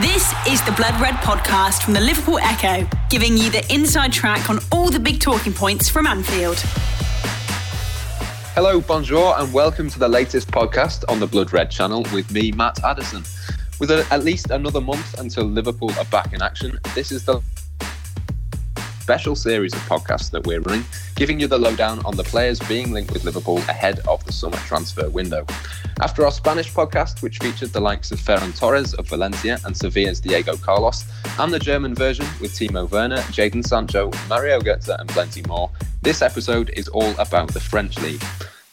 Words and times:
This 0.00 0.32
is 0.48 0.64
the 0.64 0.72
Blood 0.72 0.98
Red 1.02 1.16
podcast 1.16 1.82
from 1.82 1.92
the 1.92 2.00
Liverpool 2.00 2.38
Echo, 2.38 2.88
giving 3.10 3.36
you 3.36 3.50
the 3.50 3.62
inside 3.70 4.10
track 4.10 4.48
on 4.48 4.58
all 4.72 4.88
the 4.88 4.98
big 4.98 5.20
talking 5.20 5.52
points 5.52 5.90
from 5.90 6.06
Anfield. 6.06 6.56
Hello, 8.54 8.80
bonjour, 8.80 9.38
and 9.38 9.52
welcome 9.52 9.90
to 9.90 9.98
the 9.98 10.08
latest 10.08 10.48
podcast 10.48 11.04
on 11.10 11.20
the 11.20 11.26
Blood 11.26 11.52
Red 11.52 11.70
channel 11.70 12.06
with 12.10 12.32
me, 12.32 12.52
Matt 12.52 12.82
Addison. 12.82 13.22
With 13.78 13.90
a, 13.90 14.06
at 14.10 14.24
least 14.24 14.50
another 14.50 14.80
month 14.80 15.18
until 15.18 15.44
Liverpool 15.44 15.92
are 15.98 16.06
back 16.06 16.32
in 16.32 16.40
action, 16.40 16.78
this 16.94 17.12
is 17.12 17.26
the 17.26 17.42
special 19.12 19.36
series 19.36 19.74
of 19.74 19.80
podcasts 19.80 20.30
that 20.30 20.46
we're 20.46 20.62
running, 20.62 20.82
giving 21.16 21.38
you 21.38 21.46
the 21.46 21.58
lowdown 21.58 22.00
on 22.06 22.16
the 22.16 22.24
players 22.24 22.58
being 22.60 22.92
linked 22.92 23.12
with 23.12 23.24
Liverpool 23.24 23.58
ahead 23.68 24.00
of 24.08 24.24
the 24.24 24.32
summer 24.32 24.56
transfer 24.56 25.06
window. 25.10 25.44
After 26.00 26.24
our 26.24 26.32
Spanish 26.32 26.72
podcast, 26.72 27.20
which 27.20 27.36
featured 27.36 27.74
the 27.74 27.80
likes 27.80 28.10
of 28.10 28.18
Ferran 28.18 28.58
Torres 28.58 28.94
of 28.94 29.06
Valencia 29.10 29.58
and 29.66 29.76
Sevilla's 29.76 30.18
Diego 30.18 30.56
Carlos, 30.56 31.04
and 31.38 31.52
the 31.52 31.58
German 31.58 31.94
version 31.94 32.24
with 32.40 32.52
Timo 32.52 32.90
Werner, 32.90 33.18
Jadon 33.36 33.62
Sancho, 33.62 34.10
Mario 34.30 34.58
Götze, 34.60 34.98
and 34.98 35.10
plenty 35.10 35.42
more, 35.42 35.70
this 36.00 36.22
episode 36.22 36.70
is 36.70 36.88
all 36.88 37.14
about 37.18 37.52
the 37.52 37.60
French 37.60 37.98
League. 37.98 38.24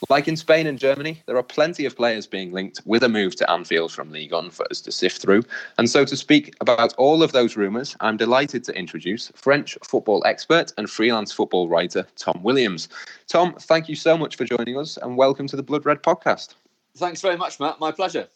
Like 0.08 0.30
in 0.30 0.38
Spain 0.38 0.66
and 0.66 0.80
Germany, 0.80 1.22
there 1.26 1.36
are 1.36 1.44
plenty 1.44 1.86
of 1.86 1.98
players 1.98 2.26
being 2.26 2.54
linked 2.54 2.82
with 2.86 3.04
a 3.04 3.10
move 3.10 3.36
to 3.36 3.52
Anfield 3.52 3.92
from 3.92 4.12
Ligue 4.12 4.32
1 4.32 4.50
for 4.52 4.66
us 4.72 4.80
to 4.82 4.94
sift 4.94 5.22
through. 5.22 5.44
And 5.78 5.90
so, 5.90 6.06
to 6.06 6.16
speak 6.16 6.56
about 6.62 6.94
all 6.94 7.22
of 7.22 7.34
those 7.34 7.58
rumours, 7.58 7.98
I'm 8.00 8.16
delighted 8.16 8.64
to 8.66 8.78
introduce 8.78 9.30
French 9.36 9.78
football 9.84 10.24
expert 10.26 10.72
and 10.78 10.90
freelance 10.90 11.34
football 11.34 11.68
writer 11.68 12.08
Tom 12.16 12.42
Williams. 12.44 12.88
Tom, 13.28 13.54
thank 13.60 13.90
you 13.90 13.96
so 13.96 14.18
much 14.18 14.38
for 14.38 14.46
joining 14.46 14.78
us 14.78 14.96
and 14.96 15.18
welcome 15.18 15.48
to 15.48 15.58
the 15.58 15.64
Blood 15.64 15.86
Red 15.86 16.02
podcast. 16.02 16.56
Thanks 16.96 17.20
very 17.20 17.36
much, 17.36 17.60
Matt. 17.60 17.80
My 17.82 17.92
pleasure. 17.92 18.30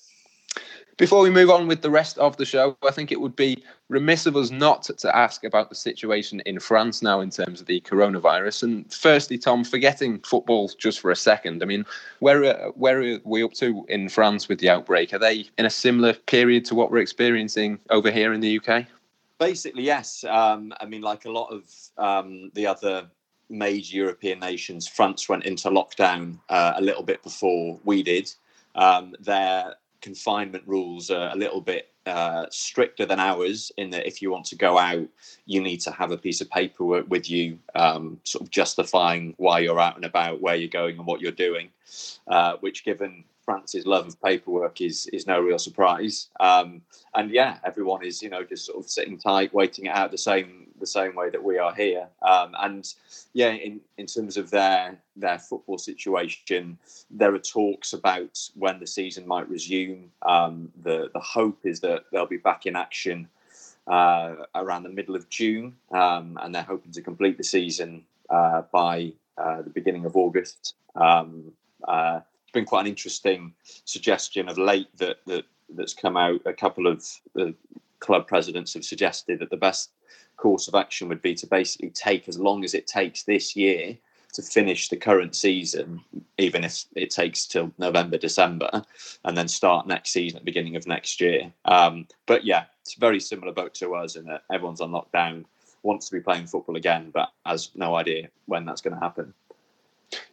Before 0.97 1.23
we 1.23 1.31
move 1.31 1.49
on 1.49 1.67
with 1.67 1.81
the 1.81 1.89
rest 1.89 2.20
of 2.20 2.38
the 2.38 2.45
show, 2.45 2.77
I 2.88 2.91
think 2.91 3.11
it 3.11 3.20
would 3.20 3.35
be 3.35 3.63
remiss 3.89 4.27
of 4.27 4.35
us 4.35 4.52
not 4.52 4.83
to 4.83 5.16
ask 5.16 5.43
about 5.43 5.69
the 5.69 5.75
situation 5.75 6.39
in 6.41 6.59
France 6.59 7.02
now 7.02 7.19
in 7.19 7.31
terms 7.31 7.59
of 7.59 7.67
the 7.67 7.81
coronavirus. 7.81 8.63
And 8.63 8.94
firstly, 8.94 9.39
Tom, 9.39 9.63
forgetting 9.63 10.19
football 10.19 10.69
just 10.77 11.00
for 11.00 11.09
a 11.09 11.16
second, 11.16 11.63
I 11.63 11.66
mean, 11.66 11.83
where 12.19 12.69
where 12.72 13.02
are 13.02 13.19
we 13.23 13.41
up 13.41 13.53
to 13.53 13.85
in 13.89 14.08
France 14.08 14.47
with 14.47 14.59
the 14.59 14.69
outbreak? 14.69 15.13
Are 15.13 15.19
they 15.19 15.47
in 15.58 15.66
a 15.66 15.69
similar 15.69 16.13
period 16.13 16.63
to 16.66 16.75
what 16.75 16.91
we're 16.91 17.00
experiencing 17.00 17.80
over 17.89 18.11
here 18.11 18.31
in 18.31 18.41
the 18.41 18.59
UK? 18.59 18.85
Basically, 19.39 19.83
yes. 19.83 20.23
Um, 20.23 20.73
I 20.80 20.85
mean, 20.85 21.02
like 21.02 21.25
a 21.25 21.31
lot 21.31 21.47
of 21.52 21.63
um, 21.97 22.52
the 22.53 22.67
other 22.67 23.09
major 23.50 23.97
European 23.97 24.39
nations, 24.39 24.88
France 24.88 25.28
went 25.28 25.45
into 25.45 25.69
lockdown 25.69 26.38
uh, 26.50 26.73
a 26.75 26.81
little 26.81 27.03
bit 27.03 27.23
before 27.23 27.80
we 27.83 28.03
did. 28.03 28.31
Um, 28.75 29.16
confinement 30.04 30.64
rules 30.68 31.09
are 31.09 31.32
a 31.32 31.36
little 31.36 31.62
bit 31.62 31.90
uh, 32.06 32.46
stricter 32.52 33.06
than 33.06 33.20
ours 33.20 33.72
in 33.78 33.90
that 33.92 34.06
if 34.06 34.22
you 34.22 34.30
want 34.30 34.46
to 34.46 34.56
go 34.56 34.78
out, 34.78 35.08
you 35.46 35.62
need 35.62 35.78
to 35.78 35.92
have 35.92 36.12
a 36.12 36.18
piece 36.18 36.42
of 36.42 36.50
paperwork 36.50 37.09
with 37.09 37.30
you, 37.30 37.58
um, 37.73 38.20
sort 38.26 38.42
of 38.42 38.52
justifying 38.52 39.34
why 39.38 39.59
you're 39.59 39.80
out 39.80 39.96
and 39.96 40.04
about, 40.04 40.42
where 40.42 40.56
you're 40.56 40.68
going, 40.68 40.98
and 40.98 41.08
what 41.08 41.22
you're 41.22 41.31
doing. 41.31 41.70
Uh, 42.28 42.58
which, 42.59 42.84
given 42.84 43.24
France's 43.45 43.86
love 43.86 44.08
of 44.08 44.22
paperwork, 44.22 44.81
is 44.81 45.08
is 45.08 45.27
no 45.27 45.39
real 45.39 45.59
surprise. 45.59 46.30
Um, 46.39 46.81
and 47.13 47.31
yeah, 47.31 47.58
everyone 47.63 48.03
is 48.03 48.22
you 48.22 48.30
know 48.30 48.44
just 48.44 48.66
sort 48.66 48.80
of 48.80 48.89
sitting 48.89 49.17
tight, 49.17 49.53
waiting 49.53 49.85
it 49.85 49.95
out 49.95 50.11
the 50.11 50.17
same 50.17 50.67
the 50.80 50.88
same 50.88 51.16
way 51.16 51.30
that 51.30 51.44
we 51.44 51.58
are 51.58 51.73
here. 51.73 52.08
Um, 52.22 52.55
and 52.59 52.94
yeah, 53.33 53.52
in, 53.52 53.80
in 53.97 54.05
terms 54.05 54.38
of 54.38 54.50
their 54.50 54.97
their 55.16 55.39
football 55.39 55.77
situation, 55.77 56.77
there 57.09 57.33
are 57.33 57.39
talks 57.39 57.94
about 57.94 58.39
when 58.55 58.80
the 58.80 58.88
season 58.88 59.27
might 59.27 59.50
resume. 59.50 60.09
Um, 60.22 60.72
the 60.83 61.09
the 61.13 61.19
hope 61.19 61.59
is 61.63 61.80
that 61.81 62.05
they'll 62.11 62.25
be 62.25 62.38
back 62.38 62.66
in 62.66 62.75
action 62.75 63.28
uh, 63.88 64.35
around 64.55 64.83
the 64.83 64.89
middle 64.89 65.16
of 65.16 65.30
June, 65.30 65.75
um, 65.91 66.38
and 66.41 66.53
they're 66.53 66.63
hoping 66.63 66.91
to 66.91 67.02
complete 67.02 67.38
the 67.38 67.44
season 67.44 68.03
uh, 68.30 68.63
by 68.72 69.13
uh, 69.38 69.61
the 69.61 69.69
beginning 69.69 70.06
of 70.06 70.16
August. 70.16 70.75
Um, 70.95 71.51
uh, 71.88 72.22
been 72.53 72.66
quite 72.66 72.81
an 72.81 72.88
interesting 72.88 73.53
suggestion 73.86 74.47
of 74.47 74.58
late 74.58 74.96
that 74.97 75.18
that 75.25 75.46
that's 75.75 75.94
come 75.94 76.18
out. 76.18 76.41
A 76.46 76.53
couple 76.53 76.88
of 76.88 77.06
the 77.34 77.53
club 78.00 78.28
presidents 78.28 78.74
have 78.74 78.86
suggested 78.86 79.40
that 79.40 79.50
the 79.50 79.58
best 79.58 79.91
course 80.38 80.68
of 80.68 80.75
action 80.75 81.08
would 81.09 81.22
be 81.22 81.34
to 81.36 81.47
basically 81.47 81.90
take 81.90 82.28
as 82.28 82.40
long 82.40 82.63
as 82.63 82.74
it 82.74 82.88
takes 82.88 83.24
this 83.24 83.56
year 83.56 83.97
to 84.34 84.42
finish 84.42 84.90
the 84.90 84.97
current 84.97 85.36
season, 85.36 86.02
even 86.40 86.63
if 86.63 86.86
it 86.96 87.12
takes 87.12 87.46
till 87.46 87.72
November, 87.78 88.18
December, 88.18 88.84
and 89.25 89.38
then 89.38 89.47
start 89.47 89.88
next 89.88 90.09
season 90.09 90.38
at 90.38 90.42
the 90.42 90.46
beginning 90.46 90.75
of 90.75 90.88
next 90.88 91.22
year. 91.22 91.53
Um, 91.66 92.08
but 92.25 92.44
yeah, 92.44 92.66
it's 92.81 92.97
a 92.97 93.00
very 93.00 93.19
similar 93.19 93.53
boat 93.53 93.75
to 93.75 93.94
us 93.94 94.16
in 94.16 94.25
that 94.25 94.44
everyone's 94.52 94.81
on 94.81 94.92
lockdown, 94.92 95.46
wants 95.84 96.09
to 96.09 96.16
be 96.16 96.22
playing 96.22 96.47
football 96.47 96.78
again, 96.78 97.12
but 97.13 97.30
has 97.46 97.69
no 97.75 97.96
idea 97.96 98.30
when 98.47 98.66
that's 98.66 98.81
going 98.81 98.96
to 98.96 99.00
happen. 99.00 99.34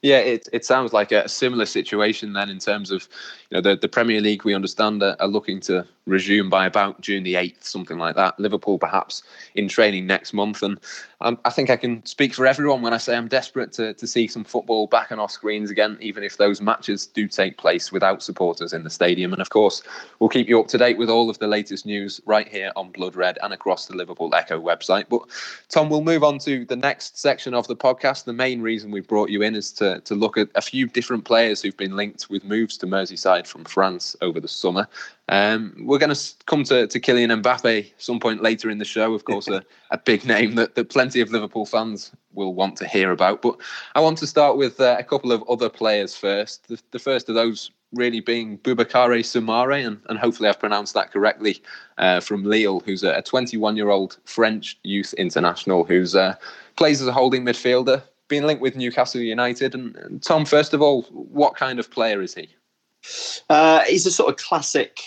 Yeah, 0.02 0.18
it 0.18 0.48
it 0.52 0.64
sounds 0.64 0.92
like 0.92 1.12
a 1.12 1.28
similar 1.28 1.66
situation 1.66 2.32
then 2.32 2.48
in 2.48 2.58
terms 2.58 2.90
of 2.90 3.08
you 3.50 3.56
know 3.56 3.60
the, 3.60 3.76
the 3.76 3.88
Premier 3.88 4.20
League 4.20 4.44
we 4.44 4.54
understand 4.54 5.02
are, 5.02 5.16
are 5.20 5.28
looking 5.28 5.60
to 5.60 5.86
resume 6.06 6.50
by 6.50 6.66
about 6.66 7.00
June 7.00 7.22
the 7.22 7.36
eighth, 7.36 7.64
something 7.64 7.98
like 7.98 8.16
that. 8.16 8.38
Liverpool 8.40 8.78
perhaps 8.78 9.22
in 9.54 9.68
training 9.68 10.06
next 10.06 10.32
month, 10.32 10.62
and 10.62 10.80
um, 11.20 11.38
I 11.44 11.50
think 11.50 11.70
I 11.70 11.76
can 11.76 12.04
speak 12.06 12.34
for 12.34 12.46
everyone 12.46 12.82
when 12.82 12.94
I 12.94 12.96
say 12.96 13.16
I'm 13.16 13.28
desperate 13.28 13.72
to 13.74 13.94
to 13.94 14.06
see 14.06 14.26
some 14.26 14.44
football 14.44 14.86
back 14.86 15.12
on 15.12 15.18
our 15.18 15.28
screens 15.28 15.70
again, 15.70 15.98
even 16.00 16.24
if 16.24 16.36
those 16.36 16.60
matches 16.60 17.06
do 17.06 17.28
take 17.28 17.58
place 17.58 17.92
without 17.92 18.22
supporters 18.22 18.72
in 18.72 18.84
the 18.84 18.90
stadium. 18.90 19.32
And 19.32 19.42
of 19.42 19.50
course, 19.50 19.82
we'll 20.18 20.30
keep 20.30 20.48
you 20.48 20.58
up 20.60 20.68
to 20.68 20.78
date 20.78 20.98
with 20.98 21.10
all 21.10 21.28
of 21.28 21.38
the 21.38 21.46
latest 21.46 21.84
news 21.86 22.20
right 22.26 22.48
here 22.48 22.72
on 22.76 22.90
Blood 22.90 23.16
Red 23.16 23.38
and 23.42 23.52
across 23.52 23.86
the 23.86 23.96
Liverpool 23.96 24.34
Echo 24.34 24.60
website. 24.60 25.08
But 25.08 25.22
Tom, 25.68 25.90
we'll 25.90 26.02
move 26.02 26.24
on 26.24 26.38
to 26.40 26.64
the 26.64 26.76
next 26.76 27.18
section 27.18 27.54
of 27.54 27.66
the 27.66 27.76
podcast. 27.76 28.24
The 28.24 28.32
main 28.32 28.62
reason 28.62 28.90
we 28.90 29.00
brought 29.00 29.30
you 29.30 29.42
in 29.42 29.54
is 29.54 29.69
to 29.72 30.00
to 30.00 30.14
look 30.14 30.36
at 30.36 30.48
a 30.54 30.62
few 30.62 30.86
different 30.86 31.24
players 31.24 31.62
who've 31.62 31.76
been 31.76 31.96
linked 31.96 32.28
with 32.30 32.44
moves 32.44 32.76
to 32.78 32.86
Merseyside 32.86 33.46
from 33.46 33.64
France 33.64 34.16
over 34.20 34.40
the 34.40 34.48
summer. 34.48 34.88
Um, 35.28 35.76
we're 35.86 35.98
going 35.98 36.14
to 36.14 36.34
come 36.46 36.64
to, 36.64 36.88
to 36.88 37.00
Kylian 37.00 37.40
Mbappe 37.40 37.92
some 37.98 38.18
point 38.18 38.42
later 38.42 38.68
in 38.68 38.78
the 38.78 38.84
show, 38.84 39.14
of 39.14 39.24
course, 39.24 39.46
a, 39.46 39.62
a 39.92 39.98
big 39.98 40.24
name 40.24 40.56
that, 40.56 40.74
that 40.74 40.88
plenty 40.88 41.20
of 41.20 41.30
Liverpool 41.30 41.66
fans 41.66 42.10
will 42.34 42.54
want 42.54 42.76
to 42.78 42.88
hear 42.88 43.12
about. 43.12 43.40
But 43.40 43.56
I 43.94 44.00
want 44.00 44.18
to 44.18 44.26
start 44.26 44.56
with 44.56 44.80
uh, 44.80 44.96
a 44.98 45.04
couple 45.04 45.30
of 45.30 45.44
other 45.48 45.68
players 45.68 46.16
first. 46.16 46.66
The, 46.68 46.80
the 46.90 46.98
first 46.98 47.28
of 47.28 47.36
those 47.36 47.70
really 47.92 48.20
being 48.20 48.58
Boubakary 48.58 49.22
Soumaré, 49.22 49.86
and, 49.86 50.00
and 50.08 50.18
hopefully 50.18 50.48
I've 50.48 50.60
pronounced 50.60 50.94
that 50.94 51.12
correctly, 51.12 51.62
uh, 51.98 52.20
from 52.20 52.44
Lille, 52.44 52.80
who's 52.80 53.02
a 53.02 53.22
21 53.22 53.76
year 53.76 53.90
old 53.90 54.18
French 54.24 54.78
youth 54.82 55.12
international 55.14 55.84
who's 55.84 56.14
uh, 56.14 56.34
plays 56.76 57.00
as 57.00 57.08
a 57.08 57.12
holding 57.12 57.44
midfielder, 57.44 58.02
being 58.30 58.44
linked 58.44 58.62
with 58.62 58.76
Newcastle 58.76 59.20
United. 59.20 59.74
And, 59.74 59.94
and 59.96 60.22
Tom, 60.22 60.46
first 60.46 60.72
of 60.72 60.80
all, 60.80 61.02
what 61.10 61.54
kind 61.54 61.78
of 61.78 61.90
player 61.90 62.22
is 62.22 62.34
he? 62.34 62.48
Uh, 63.50 63.82
he's 63.84 64.06
a 64.06 64.10
sort 64.10 64.30
of 64.30 64.36
classic 64.36 64.98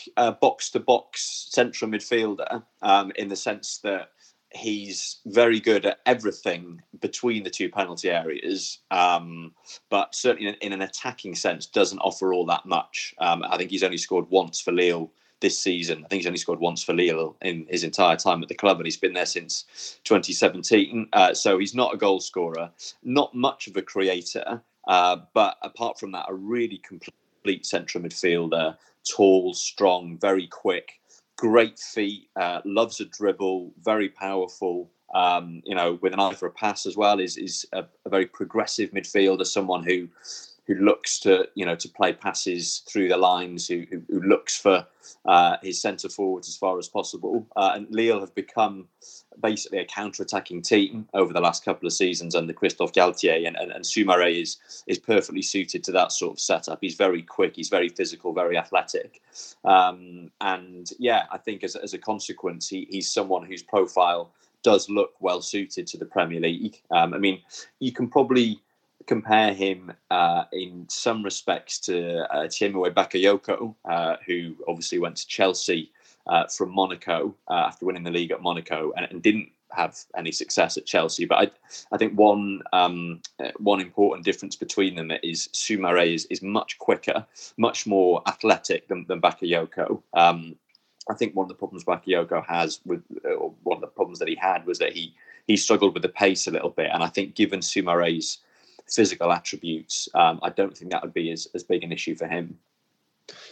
box 0.41 0.69
to 0.71 0.79
box 0.79 1.47
central 1.49 1.89
midfielder 1.89 2.63
um, 2.81 3.11
in 3.15 3.29
the 3.29 3.35
sense 3.35 3.79
that 3.79 4.09
he's 4.53 5.19
very 5.25 5.59
good 5.59 5.85
at 5.85 5.99
everything 6.05 6.81
between 6.99 7.43
the 7.43 7.49
two 7.49 7.69
penalty 7.69 8.09
areas, 8.09 8.79
um, 8.91 9.53
but 9.89 10.13
certainly 10.13 10.49
in, 10.49 10.55
in, 10.61 10.73
an 10.73 10.81
attacking 10.81 11.35
sense, 11.35 11.65
doesn't 11.65 11.99
offer 11.99 12.33
all 12.33 12.45
that 12.45 12.65
much. 12.65 13.13
Um, 13.19 13.43
I 13.43 13.57
think 13.57 13.71
he's 13.71 13.83
only 13.83 13.97
scored 13.97 14.29
once 14.29 14.61
for 14.61 14.71
Lille 14.71 15.11
this 15.43 15.59
season. 15.59 16.03
I 16.03 16.07
think 16.07 16.21
he's 16.21 16.27
only 16.27 16.39
scored 16.39 16.59
once 16.59 16.81
for 16.81 16.93
Lille 16.93 17.35
in 17.41 17.67
his 17.69 17.83
entire 17.83 18.15
time 18.15 18.41
at 18.41 18.49
the 18.49 18.55
club, 18.55 18.77
and 18.77 18.87
he's 18.87 18.97
been 18.97 19.13
there 19.13 19.27
since 19.27 19.65
2017. 20.05 21.09
Uh, 21.13 21.33
so 21.35 21.59
he's 21.59 21.75
not 21.75 21.93
a 21.93 21.97
goal 21.97 22.19
scorer, 22.19 22.71
not 23.03 23.35
much 23.35 23.67
of 23.67 23.77
a 23.77 23.81
creator, 23.81 24.63
uh, 24.87 25.17
but 25.33 25.57
apart 25.61 25.99
from 25.99 26.13
that, 26.13 26.25
a 26.29 26.33
really 26.33 26.77
complete 26.77 27.65
central 27.65 28.03
midfielder, 28.03 28.75
tall, 29.07 29.53
strong, 29.53 30.17
very 30.17 30.47
quick, 30.47 30.93
great 31.37 31.77
feet, 31.77 32.29
uh, 32.37 32.61
loves 32.63 33.01
a 33.01 33.05
dribble, 33.05 33.73
very 33.83 34.09
powerful. 34.09 34.89
Um, 35.13 35.61
you 35.65 35.75
know, 35.75 35.99
with 36.01 36.13
an 36.13 36.19
eye 36.19 36.33
for 36.33 36.47
a 36.47 36.51
pass 36.51 36.87
as 36.87 36.97
well, 36.97 37.19
is 37.19 37.37
is 37.37 37.67
a, 37.73 37.83
a 38.05 38.09
very 38.09 38.25
progressive 38.25 38.91
midfielder, 38.91 39.45
someone 39.45 39.83
who 39.83 40.07
who 40.67 40.75
looks 40.75 41.19
to 41.19 41.47
you 41.55 41.65
know 41.65 41.75
to 41.75 41.89
play 41.89 42.13
passes 42.13 42.83
through 42.89 43.09
the 43.09 43.17
lines, 43.17 43.67
who 43.67 43.85
who, 43.89 44.01
who 44.09 44.21
looks 44.21 44.57
for 44.57 44.85
uh, 45.25 45.57
his 45.61 45.81
centre 45.81 46.09
forwards 46.09 46.47
as 46.47 46.55
far 46.55 46.77
as 46.77 46.87
possible. 46.87 47.45
Uh, 47.55 47.73
and 47.75 47.87
Lille 47.89 48.19
have 48.19 48.33
become 48.35 48.87
basically 49.41 49.79
a 49.79 49.85
counter-attacking 49.85 50.61
team 50.61 51.07
over 51.13 51.33
the 51.33 51.41
last 51.41 51.65
couple 51.65 51.87
of 51.87 51.93
seasons 51.93 52.35
under 52.35 52.53
Christophe 52.53 52.93
Galtier, 52.93 53.45
and, 53.47 53.57
and, 53.57 53.71
and 53.71 53.83
Soumaré 53.83 54.41
is 54.41 54.83
is 54.87 54.99
perfectly 54.99 55.41
suited 55.41 55.83
to 55.83 55.91
that 55.91 56.11
sort 56.11 56.33
of 56.33 56.39
setup. 56.39 56.79
He's 56.81 56.95
very 56.95 57.21
quick, 57.21 57.55
he's 57.55 57.69
very 57.69 57.89
physical, 57.89 58.33
very 58.33 58.57
athletic, 58.57 59.21
um, 59.65 60.31
and 60.41 60.89
yeah, 60.99 61.23
I 61.31 61.37
think 61.37 61.63
as, 61.63 61.75
as 61.75 61.93
a 61.93 61.97
consequence, 61.97 62.69
he, 62.69 62.87
he's 62.89 63.11
someone 63.11 63.45
whose 63.45 63.63
profile 63.63 64.31
does 64.63 64.89
look 64.89 65.13
well 65.19 65.41
suited 65.41 65.85
to 65.87 65.97
the 65.97 66.05
Premier 66.05 66.39
League. 66.39 66.81
Um, 66.89 67.13
I 67.13 67.17
mean, 67.17 67.41
you 67.79 67.91
can 67.91 68.07
probably 68.07 68.61
compare 69.07 69.53
him 69.53 69.91
uh, 70.11 70.45
in 70.51 70.85
some 70.89 71.23
respects 71.23 71.79
to 71.79 72.23
uh, 72.33 72.47
Tiémoué 72.47 72.93
Bakayoko, 72.93 73.75
uh, 73.85 74.17
who 74.25 74.55
obviously 74.67 74.99
went 74.99 75.17
to 75.17 75.27
Chelsea 75.27 75.91
uh, 76.27 76.47
from 76.47 76.73
Monaco 76.73 77.35
uh, 77.49 77.65
after 77.67 77.85
winning 77.85 78.03
the 78.03 78.11
league 78.11 78.31
at 78.31 78.41
Monaco 78.41 78.93
and, 78.95 79.07
and, 79.09 79.21
didn't 79.21 79.49
have 79.71 79.97
any 80.15 80.31
success 80.31 80.77
at 80.77 80.85
Chelsea. 80.85 81.25
But 81.25 81.35
I, 81.35 81.51
I 81.95 81.97
think 81.97 82.17
one 82.17 82.61
um, 82.71 83.21
uh, 83.39 83.51
one 83.57 83.81
important 83.81 84.23
difference 84.23 84.55
between 84.55 84.95
them 84.95 85.11
is 85.21 85.49
Soumaré 85.53 86.13
is, 86.13 86.25
is 86.27 86.41
much 86.41 86.77
quicker, 86.77 87.25
much 87.57 87.85
more 87.85 88.21
athletic 88.27 88.87
than, 88.87 89.05
than 89.07 89.21
Bakayoko. 89.21 90.01
Um, 90.13 90.55
I 91.09 91.13
think 91.13 91.35
one 91.35 91.45
of 91.45 91.49
the 91.49 91.55
problems 91.55 91.83
Bakayoko 91.83 92.45
has 92.45 92.79
with, 92.85 93.03
or 93.25 93.53
one 93.63 93.77
of 93.77 93.81
the 93.81 93.87
problems 93.87 94.19
that 94.19 94.29
he 94.29 94.35
had 94.35 94.65
was 94.65 94.79
that 94.79 94.93
he 94.93 95.13
he 95.47 95.57
struggled 95.57 95.93
with 95.93 96.03
the 96.03 96.09
pace 96.09 96.47
a 96.47 96.51
little 96.51 96.69
bit. 96.69 96.89
And 96.93 97.03
I 97.03 97.07
think 97.07 97.35
given 97.35 97.59
Soumaré's 97.59 98.39
physical 98.89 99.31
attributes, 99.31 100.09
um, 100.13 100.39
I 100.43 100.49
don't 100.49 100.77
think 100.77 100.91
that 100.91 101.03
would 101.03 101.13
be 101.13 101.31
as, 101.31 101.47
as 101.53 101.63
big 101.63 101.83
an 101.83 101.91
issue 101.91 102.15
for 102.15 102.27
him. 102.27 102.57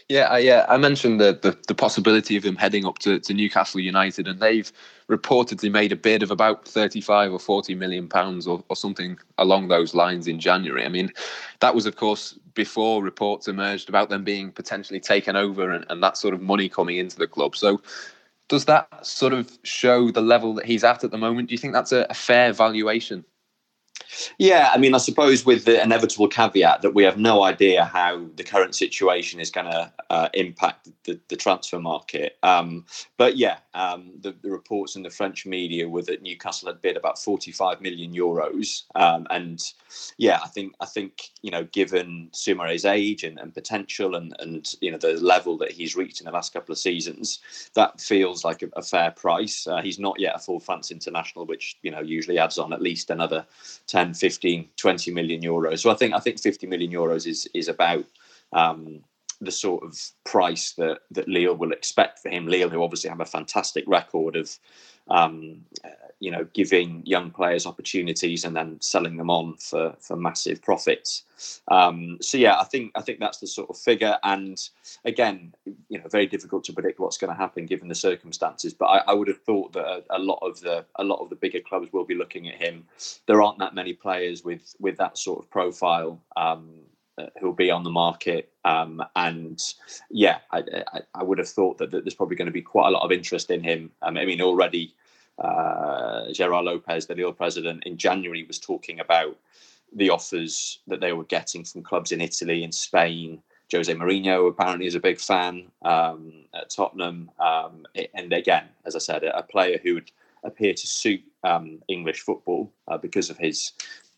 Yeah, 0.10 0.28
I, 0.28 0.39
yeah, 0.39 0.66
I 0.68 0.75
mentioned 0.75 1.22
the, 1.22 1.39
the, 1.42 1.57
the 1.69 1.74
possibility 1.74 2.36
of 2.36 2.44
him 2.44 2.57
heading 2.57 2.86
up 2.86 3.00
to, 3.00 3.19
to 3.22 3.33
Newcastle 3.33 3.80
United, 3.80 4.28
and 4.28 4.42
they've 4.42 4.69
reportedly 5.10 5.72
made 5.72 5.94
a 5.94 5.95
bid 5.95 6.22
of 6.22 6.31
about 6.31 6.68
thirty-five 6.68 7.31
or 7.31 7.39
forty 7.39 7.74
million 7.74 8.10
pounds, 8.10 8.45
or, 8.45 8.62
or 8.68 8.75
something 8.75 9.18
along 9.38 9.69
those 9.69 9.95
lines 9.95 10.28
in 10.28 10.42
January. 10.42 10.83
I 10.83 10.89
mean, 10.89 11.13
that 11.62 11.74
was, 11.74 11.86
of 11.86 11.95
course, 11.95 12.38
before 12.54 13.01
reports 13.01 13.48
emerged 13.48 13.88
about 13.88 14.10
them 14.10 14.25
being 14.25 14.51
potentially 14.51 15.00
taken 15.00 15.38
over 15.38 15.72
and, 15.72 15.86
and 15.89 16.04
that 16.04 16.18
sort 16.18 16.33
of 16.33 16.42
money 16.42 16.68
coming 16.68 16.98
into 16.98 17.18
the 17.18 17.28
club. 17.28 17.56
So, 17.56 17.81
does 18.50 18.66
that 18.66 19.07
sort 19.07 19.31
of 19.31 19.57
show 19.63 20.12
the 20.12 20.22
level 20.22 20.54
that 20.56 20.66
he's 20.66 20.83
at 20.83 21.06
at 21.06 21.12
the 21.12 21.18
moment? 21.18 21.48
Do 21.48 21.54
you 21.54 21.60
think 21.60 21.74
that's 21.74 21.94
a, 21.94 22.06
a 22.10 22.13
fair 22.13 22.51
valuation? 22.51 23.24
Yeah, 24.37 24.69
I 24.73 24.77
mean, 24.77 24.93
I 24.93 24.97
suppose 24.97 25.45
with 25.45 25.65
the 25.65 25.81
inevitable 25.81 26.27
caveat 26.27 26.81
that 26.81 26.93
we 26.93 27.03
have 27.03 27.17
no 27.17 27.43
idea 27.43 27.85
how 27.85 28.25
the 28.35 28.43
current 28.43 28.75
situation 28.75 29.39
is 29.39 29.51
going 29.51 29.67
to 29.67 29.91
uh, 30.09 30.29
impact 30.33 30.89
the, 31.03 31.19
the, 31.29 31.35
transfer 31.35 31.79
market. 31.79 32.37
Um, 32.43 32.85
but 33.17 33.37
yeah, 33.37 33.57
um, 33.73 34.11
the, 34.21 34.35
the, 34.41 34.51
reports 34.51 34.95
in 34.95 35.03
the 35.03 35.09
French 35.09 35.45
media 35.45 35.87
were 35.87 36.01
that 36.03 36.21
Newcastle 36.21 36.67
had 36.67 36.81
bid 36.81 36.97
about 36.97 37.17
45 37.17 37.81
million 37.81 38.13
euros, 38.13 38.83
um, 38.95 39.25
and 39.29 39.61
yeah, 40.17 40.39
I 40.43 40.47
think 40.47 40.73
I 40.79 40.85
think 40.85 41.29
you 41.41 41.51
know, 41.51 41.63
given 41.63 42.29
Soumaré's 42.33 42.85
age 42.85 43.23
and, 43.23 43.39
and 43.39 43.53
potential, 43.53 44.15
and 44.15 44.35
and 44.39 44.75
you 44.81 44.91
know 44.91 44.97
the 44.97 45.13
level 45.13 45.57
that 45.59 45.71
he's 45.71 45.95
reached 45.95 46.19
in 46.19 46.25
the 46.25 46.31
last 46.31 46.53
couple 46.53 46.73
of 46.73 46.77
seasons, 46.77 47.39
that 47.73 48.01
feels 48.01 48.43
like 48.43 48.61
a, 48.61 48.69
a 48.75 48.81
fair 48.81 49.11
price. 49.11 49.65
Uh, 49.65 49.81
he's 49.81 49.99
not 49.99 50.19
yet 50.19 50.35
a 50.35 50.39
full 50.39 50.59
France 50.59 50.91
international, 50.91 51.45
which 51.45 51.77
you 51.81 51.91
know 51.91 52.01
usually 52.01 52.37
adds 52.37 52.57
on 52.57 52.73
at 52.73 52.81
least 52.81 53.09
another 53.09 53.45
10, 53.87 54.00
15, 54.13 54.69
20 54.77 55.12
million 55.12 55.42
euros. 55.42 55.80
So 55.80 55.92
I 55.92 55.95
think 55.95 56.13
I 56.13 56.19
think 56.19 56.39
50 56.39 56.68
million 56.68 56.92
euros 56.92 57.27
is 57.27 57.48
is 57.53 57.68
about 57.68 58.06
um, 58.53 59.03
the 59.39 59.51
sort 59.51 59.83
of 59.83 59.98
price 60.24 60.74
that 60.74 61.00
that 61.12 61.27
Lille 61.27 61.56
will 61.56 61.71
expect 61.71 62.19
for 62.19 62.30
him. 62.30 62.48
Lille, 62.48 62.69
who 62.69 62.83
obviously 62.83 63.09
have 63.09 63.21
a 63.21 63.25
fantastic 63.25 63.83
record 63.88 64.36
of, 64.36 64.57
um, 65.11 65.65
you 66.19 66.31
know, 66.31 66.47
giving 66.53 67.01
young 67.05 67.31
players 67.31 67.65
opportunities 67.65 68.45
and 68.45 68.55
then 68.55 68.79
selling 68.79 69.17
them 69.17 69.29
on 69.29 69.57
for 69.57 69.95
for 69.99 70.15
massive 70.15 70.61
profits. 70.61 71.23
Um, 71.67 72.17
so 72.21 72.37
yeah, 72.37 72.59
I 72.59 72.63
think 72.63 72.91
I 72.95 73.01
think 73.01 73.19
that's 73.19 73.39
the 73.39 73.47
sort 73.47 73.69
of 73.69 73.77
figure. 73.77 74.17
And 74.23 74.57
again, 75.03 75.53
you 75.89 75.97
know, 75.97 76.07
very 76.09 76.27
difficult 76.27 76.63
to 76.65 76.73
predict 76.73 76.99
what's 76.99 77.17
going 77.17 77.33
to 77.33 77.37
happen 77.37 77.65
given 77.65 77.89
the 77.89 77.95
circumstances. 77.95 78.73
But 78.73 78.85
I, 78.85 78.97
I 79.07 79.13
would 79.13 79.27
have 79.27 79.41
thought 79.41 79.73
that 79.73 79.85
a, 79.85 80.03
a, 80.11 80.19
lot 80.19 80.39
of 80.43 80.61
the 80.61 80.85
a 80.95 81.03
lot 81.03 81.21
of 81.21 81.29
the 81.29 81.35
bigger 81.35 81.59
clubs 81.59 81.91
will 81.91 82.05
be 82.05 82.15
looking 82.15 82.47
at 82.47 82.61
him. 82.61 82.85
There 83.25 83.41
aren't 83.41 83.59
that 83.59 83.75
many 83.75 83.93
players 83.93 84.45
with 84.45 84.75
with 84.79 84.97
that 84.97 85.17
sort 85.17 85.39
of 85.39 85.49
profile. 85.49 86.21
Um, 86.37 86.69
uh, 87.17 87.25
who'll 87.41 87.51
be 87.51 87.69
on 87.69 87.83
the 87.83 87.89
market. 87.89 88.53
Um, 88.63 89.03
and 89.17 89.61
yeah, 90.09 90.37
I, 90.51 90.59
I, 90.93 91.01
I, 91.13 91.23
would 91.23 91.39
have 91.39 91.49
thought 91.49 91.77
that, 91.79 91.91
that, 91.91 92.05
there's 92.05 92.15
probably 92.15 92.37
going 92.37 92.45
to 92.45 92.53
be 92.53 92.61
quite 92.61 92.87
a 92.87 92.91
lot 92.91 93.03
of 93.03 93.11
interest 93.11 93.51
in 93.51 93.61
him. 93.61 93.91
Um, 94.01 94.17
I 94.17 94.23
mean, 94.23 94.41
already 94.41 94.95
uh, 95.43 96.31
Gerard 96.31 96.65
Lopez, 96.65 97.07
the 97.07 97.15
Lille 97.15 97.33
president, 97.33 97.83
in 97.85 97.97
January 97.97 98.43
was 98.43 98.59
talking 98.59 98.99
about 98.99 99.38
the 99.93 100.09
offers 100.09 100.79
that 100.88 101.01
they 101.01 101.13
were 101.13 101.25
getting 101.25 101.63
from 101.63 101.83
clubs 101.83 102.11
in 102.11 102.21
Italy 102.21 102.63
and 102.63 102.73
Spain. 102.73 103.41
Jose 103.71 103.93
Mourinho 103.93 104.49
apparently 104.49 104.85
is 104.85 104.95
a 104.95 104.99
big 104.99 105.19
fan 105.19 105.71
um, 105.83 106.33
at 106.53 106.69
Tottenham. 106.69 107.31
Um, 107.39 107.85
and 108.13 108.31
again, 108.33 108.65
as 108.85 108.95
I 108.95 108.99
said, 108.99 109.23
a 109.23 109.43
player 109.43 109.79
who 109.81 109.95
would 109.95 110.11
appear 110.43 110.73
to 110.73 110.88
suit 110.88 111.21
um, 111.44 111.79
English 111.87 112.21
football 112.21 112.71
uh, 112.87 112.97
because 112.97 113.29
of 113.29 113.37
his 113.37 113.73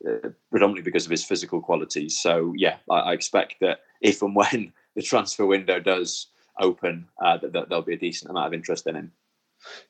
uh, 0.08 0.30
predominantly 0.50 0.84
because 0.84 1.06
of 1.06 1.12
his 1.12 1.24
physical 1.24 1.62
qualities. 1.62 2.20
So 2.20 2.54
yeah, 2.58 2.78
I, 2.90 2.96
I, 2.96 3.14
expect 3.14 3.56
that 3.62 3.82
if 4.02 4.22
and 4.22 4.36
when 4.36 4.74
the 4.96 5.02
transfer 5.02 5.46
window 5.46 5.80
does 5.80 6.28
open, 6.60 7.08
uh, 7.24 7.38
that, 7.38 7.54
that, 7.54 7.70
there'll 7.70 7.84
be 7.84 7.94
a 7.94 7.98
decent 7.98 8.30
amount 8.30 8.48
of 8.48 8.54
interest 8.54 8.86
in 8.88 8.96
him. 8.96 9.12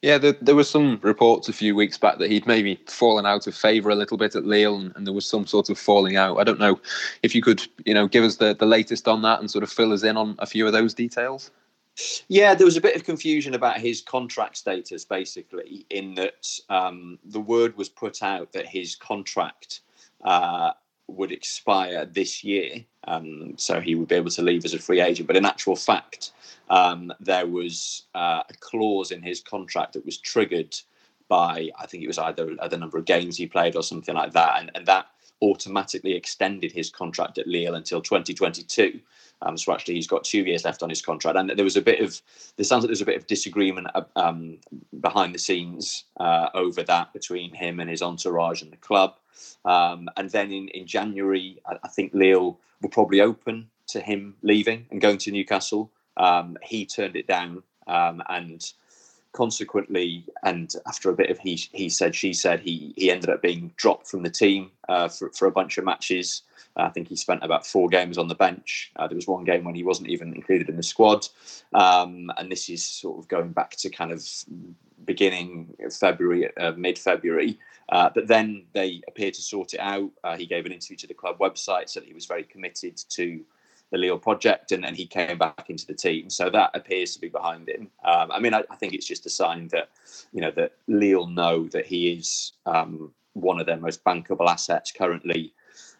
Yeah, 0.02 0.18
there, 0.18 0.36
there 0.42 0.56
was 0.56 0.70
some 0.70 1.00
reports 1.02 1.50
a 1.50 1.54
few 1.54 1.76
weeks 1.76 1.98
back 1.98 2.18
that 2.18 2.30
he'd 2.30 2.48
maybe 2.48 2.80
fallen 2.88 3.26
out 3.26 3.48
of 3.48 3.56
favour 3.56 3.90
a 3.90 3.96
little 3.96 4.18
bit 4.18 4.36
at 4.36 4.46
Lille, 4.46 4.78
and, 4.78 4.94
and, 4.96 5.08
there 5.08 5.14
was 5.14 5.26
some 5.26 5.48
sort 5.48 5.70
of 5.70 5.78
falling 5.78 6.16
out. 6.16 6.38
I 6.38 6.44
don't 6.44 6.60
know 6.60 6.80
if 7.24 7.34
you 7.34 7.42
could, 7.42 7.66
you 7.86 7.94
know, 7.94 8.08
give 8.08 8.24
us 8.24 8.38
the, 8.38 8.54
the 8.54 8.66
latest 8.66 9.08
on 9.08 9.22
that 9.24 9.40
and 9.40 9.50
sort 9.50 9.64
of 9.64 9.72
fill 9.72 9.94
us 9.94 10.04
in 10.04 10.18
on 10.18 10.36
a 10.40 10.46
few 10.46 10.66
of 10.68 10.74
those 10.74 10.94
details. 10.94 11.52
Yeah, 12.28 12.56
there 12.56 12.66
was 12.66 12.78
a 12.78 12.82
bit 12.82 12.96
of 12.96 13.04
confusion 13.04 13.54
about 13.54 13.78
his 13.78 14.02
contract 14.02 14.58
status, 14.58 15.06
basically, 15.06 15.86
in 15.90 16.16
that 16.16 16.60
um, 16.70 17.20
the 17.24 17.40
word 17.40 17.78
was 17.78 17.90
put 17.90 18.24
out 18.24 18.52
that 18.54 18.66
his 18.66 18.96
contract 18.96 19.82
uh, 20.24 20.72
would 21.08 21.32
expire 21.32 22.06
this 22.06 22.44
year. 22.44 22.84
Um, 23.08 23.54
so 23.58 23.80
he 23.80 23.96
would 23.96 24.08
be 24.08 24.16
able 24.16 24.32
to 24.32 24.42
leave 24.42 24.66
as 24.66 24.74
a 24.74 24.80
free 24.80 25.02
agent. 25.02 25.28
But 25.28 25.38
in 25.38 25.46
actual 25.46 25.76
fact, 25.76 26.32
um, 26.70 27.12
there 27.20 27.48
was 27.48 28.04
uh, 28.16 28.44
a 28.50 28.54
clause 28.60 29.12
in 29.12 29.22
his 29.22 29.42
contract 29.42 29.94
that 29.94 30.06
was 30.06 30.18
triggered 30.18 30.76
by, 31.28 31.70
I 31.80 31.88
think 31.88 32.04
it 32.04 32.08
was 32.08 32.18
either 32.20 32.56
the 32.70 32.78
number 32.78 32.98
of 32.98 33.06
games 33.06 33.38
he 33.38 33.48
played 33.48 33.76
or 33.76 33.84
something 33.84 34.16
like 34.16 34.34
that. 34.34 34.62
And, 34.62 34.72
and 34.76 34.86
that 34.86 35.08
automatically 35.44 36.14
extended 36.14 36.72
his 36.72 36.90
contract 36.90 37.38
at 37.38 37.48
Lille 37.48 37.76
until 37.76 38.02
2022. 38.02 39.00
Um, 39.42 39.58
so 39.58 39.74
actually, 39.74 39.96
he's 39.96 40.08
got 40.08 40.24
two 40.24 40.44
years 40.44 40.64
left 40.64 40.82
on 40.82 40.90
his 40.90 41.02
contract, 41.02 41.38
and 41.38 41.50
there 41.50 41.66
was 41.66 41.76
a 41.76 41.82
bit 41.82 42.00
of 42.00 42.22
there 42.56 42.64
sounds 42.64 42.84
like 42.84 42.88
there's 42.88 43.02
a 43.02 43.06
bit 43.06 43.18
of 43.18 43.28
disagreement 43.28 43.88
uh, 43.94 44.04
um, 44.16 44.58
behind 45.02 45.36
the 45.36 45.40
scenes 45.40 46.06
uh, 46.18 46.48
over 46.54 46.82
that 46.84 47.12
between 47.12 47.54
him 47.54 47.82
and 47.82 47.90
his 47.90 48.02
entourage 48.02 48.62
and 48.62 48.72
the 48.72 48.78
club. 48.78 49.16
Um, 49.66 50.08
and 50.16 50.30
then 50.30 50.52
in, 50.52 50.70
in 50.70 50.88
January, 50.88 51.60
I, 51.66 51.76
I, 51.84 51.88
think 51.90 52.14
Lille 52.14 52.58
were 52.82 52.90
probably 52.90 53.20
open 53.20 53.70
to 53.88 54.00
him 54.00 54.36
leaving 54.44 54.86
and 54.92 55.02
going 55.02 55.18
to 55.20 55.32
Newcastle. 55.32 55.92
Um, 56.16 56.58
he 56.62 56.86
turned 56.86 57.16
it 57.18 57.28
down, 57.28 57.64
um, 57.88 58.22
and 58.30 58.64
consequently, 59.34 60.26
and 60.44 60.74
after 60.88 61.10
a 61.10 61.14
bit 61.14 61.30
of 61.30 61.40
he 61.40 61.56
he 61.74 61.90
said 61.90 62.16
she 62.16 62.34
said, 62.34 62.60
he 62.62 62.94
he 62.96 63.12
ended 63.12 63.30
up 63.30 63.42
being 63.42 63.72
dropped 63.76 64.08
from 64.08 64.24
the 64.24 64.30
team 64.30 64.72
uh, 64.88 65.10
for 65.10 65.30
for 65.32 65.48
a 65.48 65.52
bunch 65.52 65.78
of 65.78 65.84
matches. 65.84 66.44
I 66.76 66.90
think 66.90 67.08
he 67.08 67.16
spent 67.16 67.44
about 67.44 67.68
four 67.68 67.88
games 67.88 68.18
on 68.18 68.28
the 68.28 68.36
bench. 68.36 68.92
Uh, 68.96 69.08
there 69.08 69.16
was 69.16 69.28
one 69.28 69.44
game 69.44 69.64
when 69.64 69.76
he 69.76 69.84
wasn't 69.84 70.10
even 70.10 70.34
included 70.34 70.70
in 70.70 70.78
the 70.78 70.84
squad, 70.84 71.28
um, 71.74 72.32
and 72.38 72.52
this 72.52 72.70
is 72.70 72.84
sort 72.84 73.20
of 73.20 73.28
going 73.28 73.52
back 73.52 73.72
to 73.72 73.90
kind 73.90 74.12
of 74.12 74.28
beginning 75.06 75.76
February, 75.92 76.56
uh, 76.58 76.72
mid 76.72 76.98
February. 76.98 77.60
Uh, 77.90 78.10
but 78.16 78.28
then 78.28 78.64
they 78.74 79.02
appeared 79.08 79.34
to 79.34 79.42
sort 79.42 79.74
it 79.74 79.80
out. 79.80 80.10
Uh, 80.24 80.38
he 80.38 80.46
gave 80.46 80.66
an 80.66 80.72
interview 80.72 80.96
to 80.96 81.06
the 81.06 81.14
club 81.14 81.38
website, 81.38 81.90
said 81.90 82.04
he 82.04 82.14
was 82.14 82.26
very 82.26 82.44
committed 82.44 82.98
to 83.10 83.44
the 83.94 84.00
Lille 84.00 84.18
project, 84.18 84.72
and, 84.72 84.84
then 84.84 84.96
he 84.96 85.06
came 85.06 85.38
back 85.38 85.70
into 85.70 85.86
the 85.86 85.94
team. 85.94 86.30
So 86.30 86.50
that 86.50 86.72
appears 86.74 87.14
to 87.14 87.22
be 87.22 87.30
behind 87.30 87.70
him. 87.70 87.90
Um, 88.04 88.32
I 88.32 88.40
mean, 88.40 88.54
I, 88.54 88.64
I, 88.70 88.76
think 88.76 88.94
it's 88.94 89.06
just 89.08 89.28
a 89.28 89.30
sign 89.30 89.70
that 89.70 89.90
you 90.34 90.42
know 90.42 90.52
that 90.52 90.74
Lille 90.88 91.28
know 91.28 91.68
that 91.70 91.86
he 91.86 92.12
is 92.12 92.54
um, 92.66 93.14
one 93.34 93.60
of 93.60 93.68
their 93.68 93.78
most 93.78 94.04
bankable 94.04 94.50
assets 94.50 94.92
currently. 94.92 95.54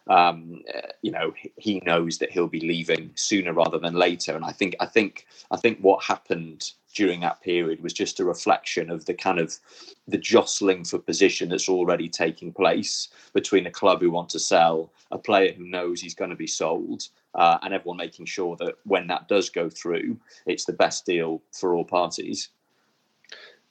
Um, 0.06 0.62
you 1.02 1.10
know, 1.10 1.32
he 1.56 1.80
knows 1.86 2.18
that 2.18 2.30
he'll 2.30 2.46
be 2.46 2.60
leaving 2.60 3.10
sooner 3.14 3.52
rather 3.52 3.78
than 3.78 3.94
later, 3.94 4.36
and 4.36 4.44
I 4.44 4.52
think 4.52 4.76
I 4.80 4.86
think 4.86 5.26
I 5.50 5.56
think 5.56 5.78
what 5.80 6.04
happened 6.04 6.72
during 6.94 7.20
that 7.20 7.42
period 7.42 7.82
was 7.82 7.92
just 7.92 8.20
a 8.20 8.24
reflection 8.24 8.90
of 8.90 9.04
the 9.04 9.14
kind 9.14 9.38
of 9.38 9.58
the 10.06 10.18
jostling 10.18 10.84
for 10.84 10.98
position 10.98 11.48
that's 11.48 11.68
already 11.68 12.08
taking 12.08 12.52
place 12.52 13.08
between 13.32 13.66
a 13.66 13.70
club 13.70 14.00
who 14.00 14.10
want 14.10 14.28
to 14.28 14.38
sell 14.38 14.92
a 15.10 15.18
player 15.18 15.52
who 15.52 15.64
knows 15.64 16.00
he's 16.00 16.14
going 16.14 16.30
to 16.30 16.36
be 16.36 16.46
sold 16.46 17.08
uh, 17.34 17.58
and 17.62 17.74
everyone 17.74 17.96
making 17.96 18.24
sure 18.24 18.56
that 18.56 18.74
when 18.84 19.06
that 19.08 19.26
does 19.28 19.50
go 19.50 19.68
through 19.68 20.16
it's 20.46 20.64
the 20.64 20.72
best 20.72 21.04
deal 21.04 21.42
for 21.52 21.74
all 21.74 21.84
parties 21.84 22.50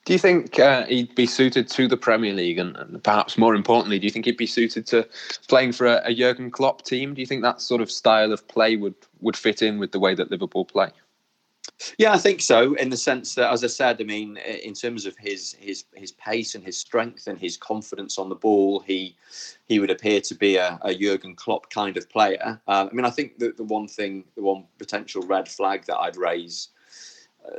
do 0.05 0.13
you 0.13 0.19
think 0.19 0.59
uh, 0.59 0.85
he'd 0.85 1.15
be 1.15 1.25
suited 1.25 1.69
to 1.69 1.87
the 1.87 1.97
Premier 1.97 2.33
League, 2.33 2.57
and, 2.57 2.75
and, 2.75 3.03
perhaps 3.03 3.37
more 3.37 3.55
importantly, 3.55 3.99
do 3.99 4.05
you 4.05 4.11
think 4.11 4.25
he'd 4.25 4.37
be 4.37 4.45
suited 4.45 4.85
to 4.87 5.07
playing 5.47 5.71
for 5.71 5.87
a, 5.87 6.01
a 6.03 6.13
Jurgen 6.13 6.51
Klopp 6.51 6.83
team? 6.83 7.13
Do 7.13 7.21
you 7.21 7.27
think 7.27 7.41
that 7.43 7.61
sort 7.61 7.81
of 7.81 7.89
style 7.89 8.31
of 8.33 8.47
play 8.47 8.75
would 8.75 8.95
would 9.21 9.37
fit 9.37 9.61
in 9.61 9.79
with 9.79 9.91
the 9.91 9.99
way 9.99 10.13
that 10.15 10.29
Liverpool 10.29 10.65
play? 10.65 10.89
Yeah, 11.97 12.13
I 12.13 12.17
think 12.17 12.41
so. 12.41 12.73
In 12.75 12.89
the 12.89 12.97
sense 12.97 13.35
that, 13.35 13.51
as 13.51 13.63
I 13.63 13.67
said, 13.67 13.99
I 13.99 14.03
mean, 14.03 14.37
in 14.37 14.73
terms 14.73 15.05
of 15.05 15.17
his 15.17 15.55
his 15.59 15.85
his 15.95 16.11
pace 16.11 16.55
and 16.55 16.63
his 16.63 16.77
strength 16.77 17.27
and 17.27 17.39
his 17.39 17.55
confidence 17.55 18.17
on 18.17 18.27
the 18.27 18.35
ball, 18.35 18.81
he 18.81 19.15
he 19.65 19.79
would 19.79 19.89
appear 19.89 20.19
to 20.21 20.35
be 20.35 20.57
a, 20.57 20.77
a 20.81 20.93
Jurgen 20.93 21.35
Klopp 21.35 21.69
kind 21.69 21.95
of 21.95 22.09
player. 22.09 22.59
Um, 22.67 22.89
I 22.91 22.93
mean, 22.93 23.05
I 23.05 23.09
think 23.09 23.39
that 23.39 23.55
the 23.55 23.63
one 23.63 23.87
thing, 23.87 24.25
the 24.35 24.43
one 24.43 24.65
potential 24.77 25.23
red 25.23 25.47
flag 25.47 25.85
that 25.85 25.97
I'd 25.97 26.17
raise 26.17 26.69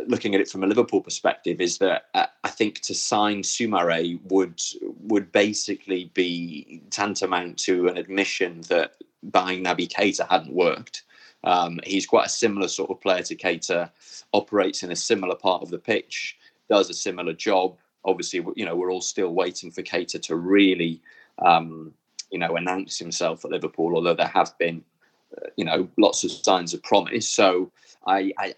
looking 0.07 0.35
at 0.35 0.41
it 0.41 0.49
from 0.49 0.64
a 0.64 0.67
Liverpool 0.67 1.00
perspective, 1.00 1.61
is 1.61 1.79
that 1.79 2.07
uh, 2.14 2.26
I 2.43 2.49
think 2.49 2.81
to 2.83 2.95
sign 2.95 3.43
Soumaré 3.43 4.21
would 4.31 4.61
would 5.00 5.33
basically 5.33 6.11
be 6.14 6.83
tantamount 6.91 7.59
to 7.61 7.88
an 7.88 7.97
admission 7.97 8.62
that 8.69 8.95
buying 9.23 9.64
Naby 9.64 9.88
Keita 9.88 10.29
hadn't 10.29 10.53
worked. 10.53 11.03
Um, 11.45 11.81
he's 11.85 12.07
quite 12.07 12.26
a 12.26 12.31
similar 12.31 12.69
sort 12.69 12.91
of 12.91 13.00
player 13.00 13.23
to 13.23 13.37
Keita, 13.37 13.91
operates 14.33 14.83
in 14.83 14.91
a 14.91 14.97
similar 14.97 15.35
part 15.35 15.62
of 15.62 15.71
the 15.71 15.79
pitch, 15.79 16.38
does 16.71 16.88
a 16.88 16.95
similar 16.95 17.35
job. 17.35 17.76
Obviously, 18.05 18.45
you 18.57 18.64
know 18.64 18.76
we're 18.76 18.93
all 18.93 19.00
still 19.00 19.35
waiting 19.35 19.71
for 19.71 19.83
Keita 19.83 20.21
to 20.23 20.37
really, 20.37 21.00
um, 21.45 21.93
you 22.31 22.38
know, 22.38 22.57
announce 22.57 22.99
himself 22.99 23.45
at 23.45 23.50
Liverpool. 23.50 23.95
Although 23.95 24.14
there 24.14 24.26
have 24.26 24.57
been, 24.59 24.83
uh, 25.37 25.49
you 25.57 25.64
know, 25.64 25.88
lots 25.99 26.25
of 26.25 26.31
signs 26.31 26.73
of 26.75 26.83
promise. 26.83 27.29
So 27.29 27.71
I, 28.07 28.33
I 28.38 28.55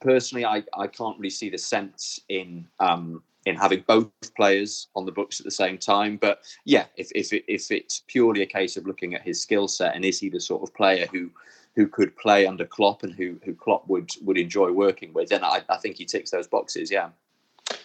personally, 0.00 0.44
I, 0.44 0.62
I 0.76 0.86
can't 0.86 1.18
really 1.18 1.30
see 1.30 1.50
the 1.50 1.58
sense 1.58 2.20
in 2.28 2.66
um, 2.80 3.22
in 3.46 3.54
having 3.54 3.84
both 3.86 4.10
players 4.34 4.88
on 4.96 5.06
the 5.06 5.12
books 5.12 5.40
at 5.40 5.44
the 5.44 5.50
same 5.50 5.78
time. 5.78 6.16
But 6.16 6.42
yeah, 6.64 6.86
if 6.96 7.10
if 7.14 7.32
it, 7.32 7.44
if 7.48 7.70
it's 7.70 8.02
purely 8.06 8.42
a 8.42 8.46
case 8.46 8.76
of 8.76 8.86
looking 8.86 9.14
at 9.14 9.22
his 9.22 9.40
skill 9.40 9.68
set 9.68 9.94
and 9.94 10.04
is 10.04 10.18
he 10.18 10.28
the 10.28 10.40
sort 10.40 10.62
of 10.62 10.74
player 10.74 11.06
who 11.12 11.30
who 11.76 11.86
could 11.86 12.16
play 12.16 12.46
under 12.46 12.64
Klopp 12.64 13.02
and 13.02 13.12
who 13.12 13.38
who 13.44 13.54
Klopp 13.54 13.86
would 13.88 14.10
would 14.22 14.38
enjoy 14.38 14.72
working 14.72 15.12
with, 15.12 15.28
then 15.28 15.44
I, 15.44 15.62
I 15.68 15.76
think 15.76 15.96
he 15.96 16.04
ticks 16.04 16.30
those 16.30 16.48
boxes. 16.48 16.90
Yeah. 16.90 17.10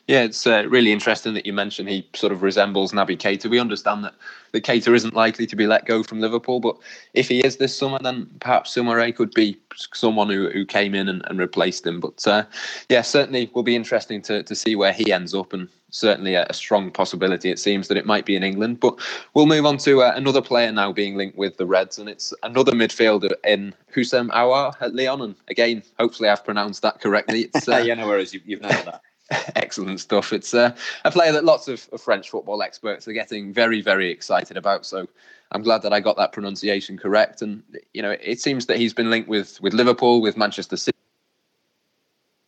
Yeah, 0.08 0.24
it's 0.24 0.48
uh, 0.48 0.66
really 0.68 0.92
interesting 0.92 1.34
that 1.36 1.46
you 1.46 1.54
mentioned 1.54 1.88
he 1.88 2.08
sort 2.14 2.34
of 2.34 2.42
resembles 2.42 2.92
Naby 2.92 3.18
Keita. 3.18 3.50
We 3.50 3.60
understand 3.60 4.04
that, 4.04 4.14
that 4.52 4.64
Keita 4.64 4.94
isn't 4.94 5.14
likely 5.14 5.46
to 5.46 5.56
be 5.56 5.68
let 5.68 5.86
go 5.86 6.04
from 6.04 6.20
Liverpool, 6.20 6.60
but 6.60 6.76
if 7.14 7.30
he 7.30 7.42
is 7.42 7.58
this 7.58 7.78
summer, 7.78 8.00
then 8.02 8.30
perhaps 8.40 8.76
Soumaré 8.76 9.16
could 9.16 9.32
be 9.34 9.58
someone 9.94 10.30
who, 10.30 10.50
who 10.50 10.66
came 10.66 10.96
in 10.96 11.08
and, 11.08 11.22
and 11.28 11.40
replaced 11.40 11.86
him. 11.86 12.00
But 12.00 12.28
uh, 12.28 12.44
yeah, 12.90 13.04
certainly 13.04 13.52
will 13.54 13.64
be 13.64 13.76
interesting 13.76 14.22
to, 14.24 14.44
to 14.44 14.56
see 14.56 14.76
where 14.76 14.92
he 14.92 15.14
ends 15.14 15.34
up, 15.34 15.54
and 15.54 15.70
certainly 15.92 16.34
a, 16.36 16.46
a, 16.50 16.54
strong 16.54 16.90
possibility 16.90 17.52
it 17.52 17.60
seems 17.60 17.88
that 17.88 17.98
it 17.98 18.06
might 18.06 18.26
be 18.26 18.36
in 18.36 18.44
England. 18.44 18.80
But 18.80 19.00
we'll 19.34 19.46
move 19.46 19.66
on 19.66 19.78
to 19.80 20.02
uh, 20.02 20.14
another 20.16 20.42
player 20.42 20.72
now 20.72 20.92
being 20.92 21.16
linked 21.16 21.38
with 21.38 21.58
the 21.58 21.66
Reds, 21.66 22.00
and 22.00 22.10
it's 22.10 22.34
another 22.44 22.72
midfielder 22.72 23.32
in 23.46 23.74
Hussein 23.94 24.30
Aouar 24.30 24.74
at 24.82 24.96
Lyon. 24.96 25.22
And 25.22 25.36
again, 25.48 25.84
hopefully 26.00 26.30
I've 26.30 26.44
pronounced 26.44 26.82
that 26.82 27.00
correctly. 27.00 27.50
It's, 27.54 27.68
uh, 27.70 27.78
yeah, 27.86 27.94
no 27.94 28.08
worries, 28.08 28.34
you, 28.34 28.42
you've 28.46 28.62
nailed 28.62 28.86
that. 28.88 29.02
Excellent 29.56 30.00
stuff. 30.00 30.34
It's 30.34 30.54
uh, 30.54 30.76
a 31.06 31.12
player 31.12 31.32
that 31.32 31.46
lots 31.46 31.68
of, 31.68 31.88
of, 31.92 32.02
French 32.02 32.30
football 32.30 32.62
experts 32.62 33.08
are 33.08 33.14
getting 33.14 33.54
very, 33.54 33.82
very 33.82 34.10
excited 34.10 34.58
about. 34.58 34.86
So 34.86 35.08
I'm 35.52 35.62
glad 35.62 35.82
that 35.84 35.94
I 35.94 36.00
got 36.00 36.18
that 36.18 36.34
pronunciation 36.34 36.98
correct. 36.98 37.42
And 37.42 37.64
you 37.94 38.02
know, 38.02 38.12
it 38.22 38.42
seems 38.42 38.66
that 38.66 38.78
he's 38.78 38.94
been 38.94 39.10
linked 39.10 39.30
with 39.30 39.62
with 39.62 39.74
Liverpool, 39.74 40.22
with 40.22 40.36
Manchester 40.36 40.76
City, 40.76 40.98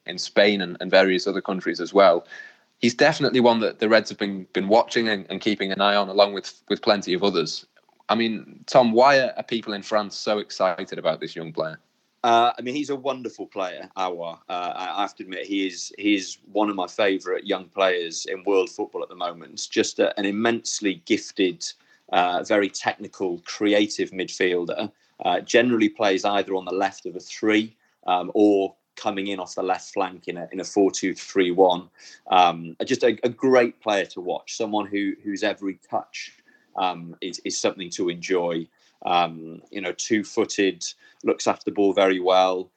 in 0.05 0.17
Spain, 0.17 0.61
and, 0.61 0.75
and 0.81 0.91
various 0.91 1.25
other 1.25 1.41
countries 1.41 1.79
as 1.79 1.93
well. 1.93 2.27
He's 2.79 2.93
definitely 2.93 3.39
one 3.39 3.61
that 3.61 3.79
the 3.79 3.87
Reds 3.87 4.09
have 4.09 4.19
been 4.19 4.45
been 4.51 4.67
watching 4.67 5.07
and, 5.07 5.25
and 5.29 5.39
keeping 5.39 5.71
an 5.71 5.79
eye 5.79 5.95
on, 5.95 6.09
along 6.09 6.33
with 6.33 6.61
with 6.67 6.81
plenty 6.81 7.13
of 7.13 7.23
others. 7.23 7.65
I 8.09 8.15
mean, 8.15 8.63
Tom, 8.67 8.91
why 8.91 9.21
are 9.21 9.43
people 9.43 9.71
in 9.71 9.83
France 9.83 10.17
so 10.17 10.39
excited 10.39 10.99
about 10.99 11.21
this 11.21 11.35
young 11.35 11.53
player? 11.53 11.79
Uh, 12.23 12.53
I 12.57 12.61
mean, 12.61 12.73
he's 12.73 12.89
a 12.89 12.95
wonderful 12.95 13.47
player. 13.47 13.89
Aouar. 13.97 14.39
Uh, 14.47 14.71
I 14.75 15.01
have 15.01 15.15
to 15.15 15.23
admit, 15.23 15.45
he 15.45 15.67
is 15.67 15.93
he 15.97 16.15
is 16.15 16.37
one 16.51 16.69
of 16.69 16.75
my 16.75 16.87
favourite 16.87 17.45
young 17.45 17.65
players 17.65 18.25
in 18.25 18.43
world 18.45 18.69
football 18.69 19.03
at 19.03 19.09
the 19.09 19.15
moment. 19.15 19.67
Just 19.69 19.99
a, 19.99 20.17
an 20.17 20.25
immensely 20.25 21.01
gifted, 21.05 21.65
uh, 22.13 22.43
very 22.43 22.69
technical, 22.69 23.41
creative 23.45 24.11
midfielder. 24.11 24.89
Uh, 25.25 25.41
generally 25.41 25.89
plays 25.89 26.23
either 26.25 26.55
on 26.55 26.65
the 26.65 26.73
left 26.73 27.05
of 27.05 27.15
a 27.15 27.19
three 27.19 27.75
um, 28.07 28.31
or 28.33 28.73
coming 28.95 29.27
in 29.27 29.39
off 29.39 29.55
the 29.55 29.63
left 29.63 29.93
flank 29.93 30.27
in 30.27 30.37
a 30.37 30.47
in 30.53 30.61
a 30.61 30.63
four 30.63 30.91
two 30.91 31.13
three 31.13 31.51
one. 31.51 31.89
Um, 32.31 32.77
just 32.85 33.03
a, 33.03 33.17
a, 33.23 33.29
great 33.29 33.81
player 33.81 34.05
to 34.05 34.21
watch. 34.21 34.55
Someone 34.55 34.87
who 34.87 35.13
whose 35.23 35.43
every 35.43 35.77
touch 35.89 36.31
um, 36.77 37.15
is 37.19 37.39
is 37.43 37.59
something 37.59 37.89
to 37.91 38.07
enjoy. 38.07 38.65
Um, 39.05 39.61
you 39.71 39.81
know, 39.81 39.91
two 39.91 40.23
footed, 40.23 40.85
looks 41.23 41.47
after 41.47 41.65
the 41.65 41.71
ball 41.71 41.93
very 41.93 42.19
well. 42.19 42.71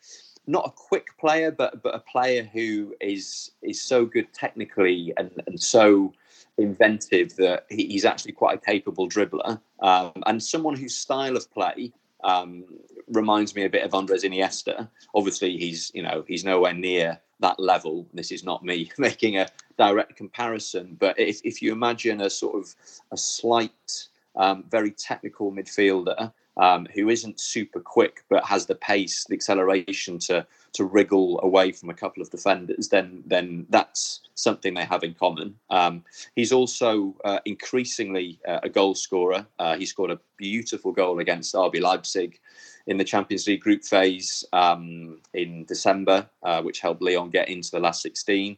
Not 0.47 0.67
a 0.67 0.71
quick 0.71 1.17
player, 1.19 1.51
but 1.51 1.83
but 1.83 1.95
a 1.95 1.99
player 1.99 2.45
who 2.45 2.95
is 3.01 3.53
is 3.63 3.83
so 3.83 4.05
good 4.05 4.33
technically 4.33 5.13
and, 5.17 5.31
and 5.47 5.61
so 5.61 6.13
inventive 6.59 7.37
that 7.37 7.67
he's 7.69 8.05
actually 8.05 8.33
quite 8.33 8.57
a 8.57 8.61
capable 8.61 9.09
dribbler 9.09 9.61
um, 9.81 10.13
and 10.25 10.43
someone 10.43 10.75
whose 10.75 10.97
style 10.97 11.37
of 11.37 11.53
play 11.53 11.93
um, 12.25 12.65
reminds 13.09 13.55
me 13.55 13.65
a 13.65 13.71
bit 13.71 13.85
of 13.85 13.95
Andres 13.95 14.25
Iniesta. 14.25 14.89
Obviously, 15.15 15.57
he's 15.57 15.91
you 15.95 16.03
know 16.03 16.25
he's 16.27 16.45
nowhere 16.45 16.73
near 16.73 17.21
that 17.41 17.61
level. 17.61 18.07
This 18.15 18.33
is 18.33 18.45
not 18.45 18.65
me 18.65 18.91
making 18.99 19.39
a 19.39 19.49
direct 19.79 20.17
comparison, 20.17 20.97
but 20.99 21.19
if, 21.19 21.41
if 21.45 21.61
you 21.61 21.73
imagine 21.73 22.21
a 22.23 22.31
sort 22.31 22.57
of 22.57 22.75
a 23.13 23.17
slight 23.17 24.09
um, 24.37 24.65
very 24.71 24.91
technical 24.91 25.53
midfielder 25.53 26.33
um, 26.57 26.87
who 26.95 27.09
isn't 27.09 27.41
super 27.41 27.81
quick 27.81 28.25
but 28.29 28.45
has 28.45 28.67
the 28.67 28.75
pace, 28.75 29.25
the 29.25 29.35
acceleration 29.35 30.19
to 30.21 30.47
to 30.73 30.85
wriggle 30.85 31.41
away 31.43 31.73
from 31.73 31.89
a 31.89 31.95
couple 31.95 32.23
of 32.23 32.31
defenders, 32.31 32.89
then 32.89 33.23
then 33.27 33.67
that's 33.71 34.21
something 34.35 34.75
they 34.75 34.85
have 34.85 35.03
in 35.03 35.15
common. 35.15 35.55
Um, 35.71 36.05
he's 36.35 36.53
also 36.53 37.15
uh, 37.25 37.41
increasingly 37.45 38.39
uh, 38.47 38.61
a 38.63 38.69
goal 38.69 38.95
scorer. 38.95 39.47
Uh, 39.59 39.77
he 39.77 39.87
scored 39.87 40.11
a 40.11 40.21
beautiful 40.37 40.93
goal 40.93 41.19
against 41.19 41.55
RB 41.55 41.81
Leipzig 41.81 42.39
in 42.87 42.99
the 42.99 43.05
Champions 43.05 43.47
League 43.47 43.63
group 43.63 43.85
phase 43.85 44.45
um, 44.53 45.21
in 45.35 45.65
December, 45.65 46.29
uh, 46.43 46.63
which 46.63 46.81
helped 46.81 47.03
Lyon 47.03 47.31
get 47.31 47.49
into 47.49 47.71
the 47.71 47.81
last 47.81 48.03
16. 48.03 48.57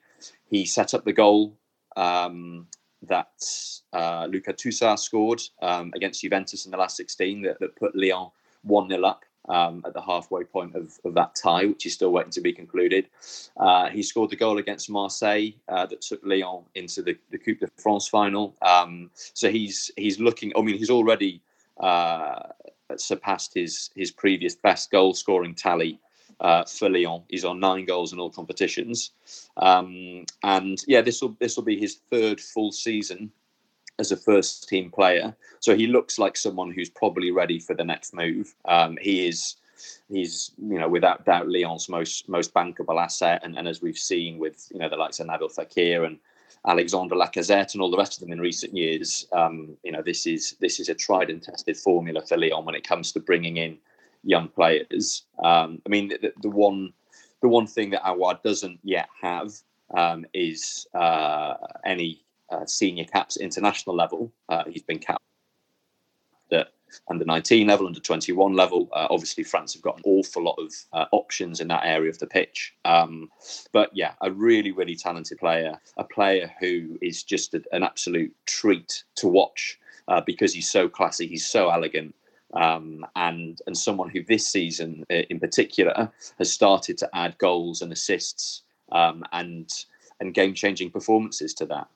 He 0.50 0.66
set 0.66 0.94
up 0.94 1.04
the 1.04 1.12
goal 1.12 1.56
um, 1.96 2.66
that 3.02 3.30
uh, 3.92 4.26
Lucas 4.28 4.54
Tousart 4.54 4.98
scored 4.98 5.40
um, 5.62 5.92
against 5.94 6.22
Juventus 6.22 6.64
in 6.64 6.70
the 6.70 6.76
last 6.76 6.96
16 6.96 7.42
that, 7.42 7.58
that 7.60 7.76
put 7.76 7.94
Lyon 7.94 8.30
1 8.62 8.88
0 8.88 9.04
up 9.04 9.24
um, 9.48 9.82
at 9.86 9.94
the 9.94 10.00
halfway 10.00 10.44
point 10.44 10.74
of, 10.74 10.98
of, 11.04 11.14
that 11.14 11.34
tie, 11.34 11.64
which 11.64 11.86
is 11.86 11.94
still 11.94 12.12
waiting 12.12 12.30
to 12.32 12.40
be 12.40 12.52
concluded. 12.52 13.08
Uh, 13.56 13.88
he 13.88 14.02
scored 14.02 14.30
the 14.30 14.36
goal 14.36 14.58
against 14.58 14.90
Marseille 14.90 15.50
uh, 15.68 15.86
that 15.86 16.02
took 16.02 16.20
Lyon 16.22 16.64
into 16.74 17.02
the, 17.02 17.16
the 17.30 17.38
Coupe 17.38 17.60
de 17.60 17.68
France 17.78 18.08
final. 18.08 18.54
Um, 18.62 19.10
so 19.14 19.50
he's 19.50 19.90
he's 19.96 20.20
looking, 20.20 20.52
I 20.56 20.60
mean, 20.60 20.76
he's 20.76 20.90
already 20.90 21.40
uh, 21.80 22.40
surpassed 22.96 23.54
his, 23.54 23.90
his 23.94 24.10
previous 24.10 24.54
best 24.54 24.90
goal 24.90 25.14
scoring 25.14 25.54
tally 25.54 25.98
uh, 26.40 26.64
for 26.64 26.88
Lyon. 26.88 27.22
He's 27.28 27.44
on 27.44 27.60
nine 27.60 27.84
goals 27.84 28.12
in 28.12 28.20
all 28.20 28.30
competitions, 28.30 29.12
um, 29.56 30.24
and 30.42 30.78
yeah, 30.86 31.00
this 31.00 31.20
will 31.20 31.36
this 31.40 31.56
will 31.56 31.64
be 31.64 31.78
his 31.78 31.96
third 32.10 32.40
full 32.40 32.72
season 32.72 33.30
as 33.98 34.12
a 34.12 34.16
first 34.16 34.68
team 34.68 34.90
player. 34.90 35.36
So 35.60 35.76
he 35.76 35.86
looks 35.86 36.18
like 36.18 36.36
someone 36.36 36.70
who's 36.70 36.88
probably 36.88 37.30
ready 37.30 37.58
for 37.58 37.74
the 37.74 37.84
next 37.84 38.14
move. 38.14 38.54
Um, 38.64 38.96
he 39.00 39.26
is 39.26 39.56
he's 40.08 40.52
you 40.58 40.78
know 40.78 40.88
without 40.88 41.24
doubt 41.24 41.48
Lyon's 41.48 41.88
most 41.88 42.28
most 42.28 42.54
bankable 42.54 43.02
asset, 43.02 43.40
and, 43.44 43.56
and 43.56 43.66
as 43.66 43.82
we've 43.82 43.98
seen 43.98 44.38
with 44.38 44.68
you 44.72 44.78
know 44.78 44.88
the 44.88 44.96
likes 44.96 45.20
of 45.20 45.26
Nabil 45.26 45.54
Fekir 45.54 46.06
and 46.06 46.18
Alexandre 46.66 47.16
Lacazette 47.16 47.74
and 47.74 47.82
all 47.82 47.90
the 47.90 47.96
rest 47.96 48.14
of 48.14 48.20
them 48.20 48.32
in 48.32 48.40
recent 48.40 48.76
years, 48.76 49.26
um, 49.32 49.76
you 49.82 49.92
know 49.92 50.02
this 50.02 50.26
is 50.26 50.56
this 50.60 50.80
is 50.80 50.88
a 50.88 50.94
tried 50.94 51.30
and 51.30 51.42
tested 51.42 51.76
formula 51.76 52.22
for 52.22 52.36
Lyon 52.36 52.64
when 52.64 52.74
it 52.74 52.86
comes 52.86 53.12
to 53.12 53.20
bringing 53.20 53.56
in 53.56 53.78
young 54.24 54.48
players. 54.48 55.24
Um, 55.42 55.80
I 55.86 55.88
mean, 55.88 56.08
the, 56.08 56.32
the, 56.40 56.50
one 56.50 56.92
the 57.40 57.48
one 57.48 57.66
thing 57.66 57.90
that 57.90 58.02
Aouar 58.02 58.42
doesn't 58.42 58.80
yet 58.82 59.08
have 59.20 59.52
um, 59.96 60.26
is 60.34 60.86
uh, 60.94 61.54
any 61.84 62.22
uh, 62.50 62.66
senior 62.66 63.04
caps 63.04 63.36
international 63.36 63.96
level. 63.96 64.32
Uh, 64.48 64.64
he's 64.68 64.82
been 64.82 64.98
capped 64.98 65.22
at 66.52 66.68
under 67.10 67.24
19 67.24 67.66
level, 67.66 67.86
under 67.86 68.00
21 68.00 68.54
level. 68.54 68.88
Uh, 68.92 69.06
obviously, 69.10 69.44
France 69.44 69.74
have 69.74 69.82
got 69.82 69.98
an 69.98 70.02
awful 70.06 70.42
lot 70.42 70.58
of 70.58 70.72
uh, 70.92 71.04
options 71.12 71.60
in 71.60 71.68
that 71.68 71.84
area 71.84 72.10
of 72.10 72.18
the 72.18 72.26
pitch. 72.26 72.74
Um, 72.84 73.30
but 73.72 73.90
yeah, 73.94 74.12
a 74.22 74.30
really, 74.30 74.72
really 74.72 74.96
talented 74.96 75.38
player, 75.38 75.78
a 75.96 76.04
player 76.04 76.52
who 76.60 76.98
is 77.02 77.22
just 77.22 77.54
a, 77.54 77.62
an 77.72 77.82
absolute 77.82 78.34
treat 78.46 79.04
to 79.16 79.28
watch. 79.28 79.78
Uh, 80.06 80.22
because 80.22 80.54
he's 80.54 80.70
so 80.70 80.88
classy, 80.88 81.26
he's 81.26 81.46
so 81.46 81.68
elegant, 81.68 82.14
um, 82.54 83.04
and 83.16 83.60
and 83.66 83.76
someone 83.76 84.08
who 84.08 84.22
this 84.22 84.46
season 84.46 85.04
uh, 85.10 85.22
in 85.30 85.38
particular 85.38 86.10
has 86.38 86.52
started 86.52 86.98
to 86.98 87.08
add 87.14 87.36
goals 87.38 87.82
and 87.82 87.92
assists 87.92 88.62
um, 88.92 89.24
and 89.32 89.84
and 90.20 90.34
game 90.34 90.54
changing 90.54 90.90
performances 90.90 91.54
to 91.54 91.66
that. 91.66 91.88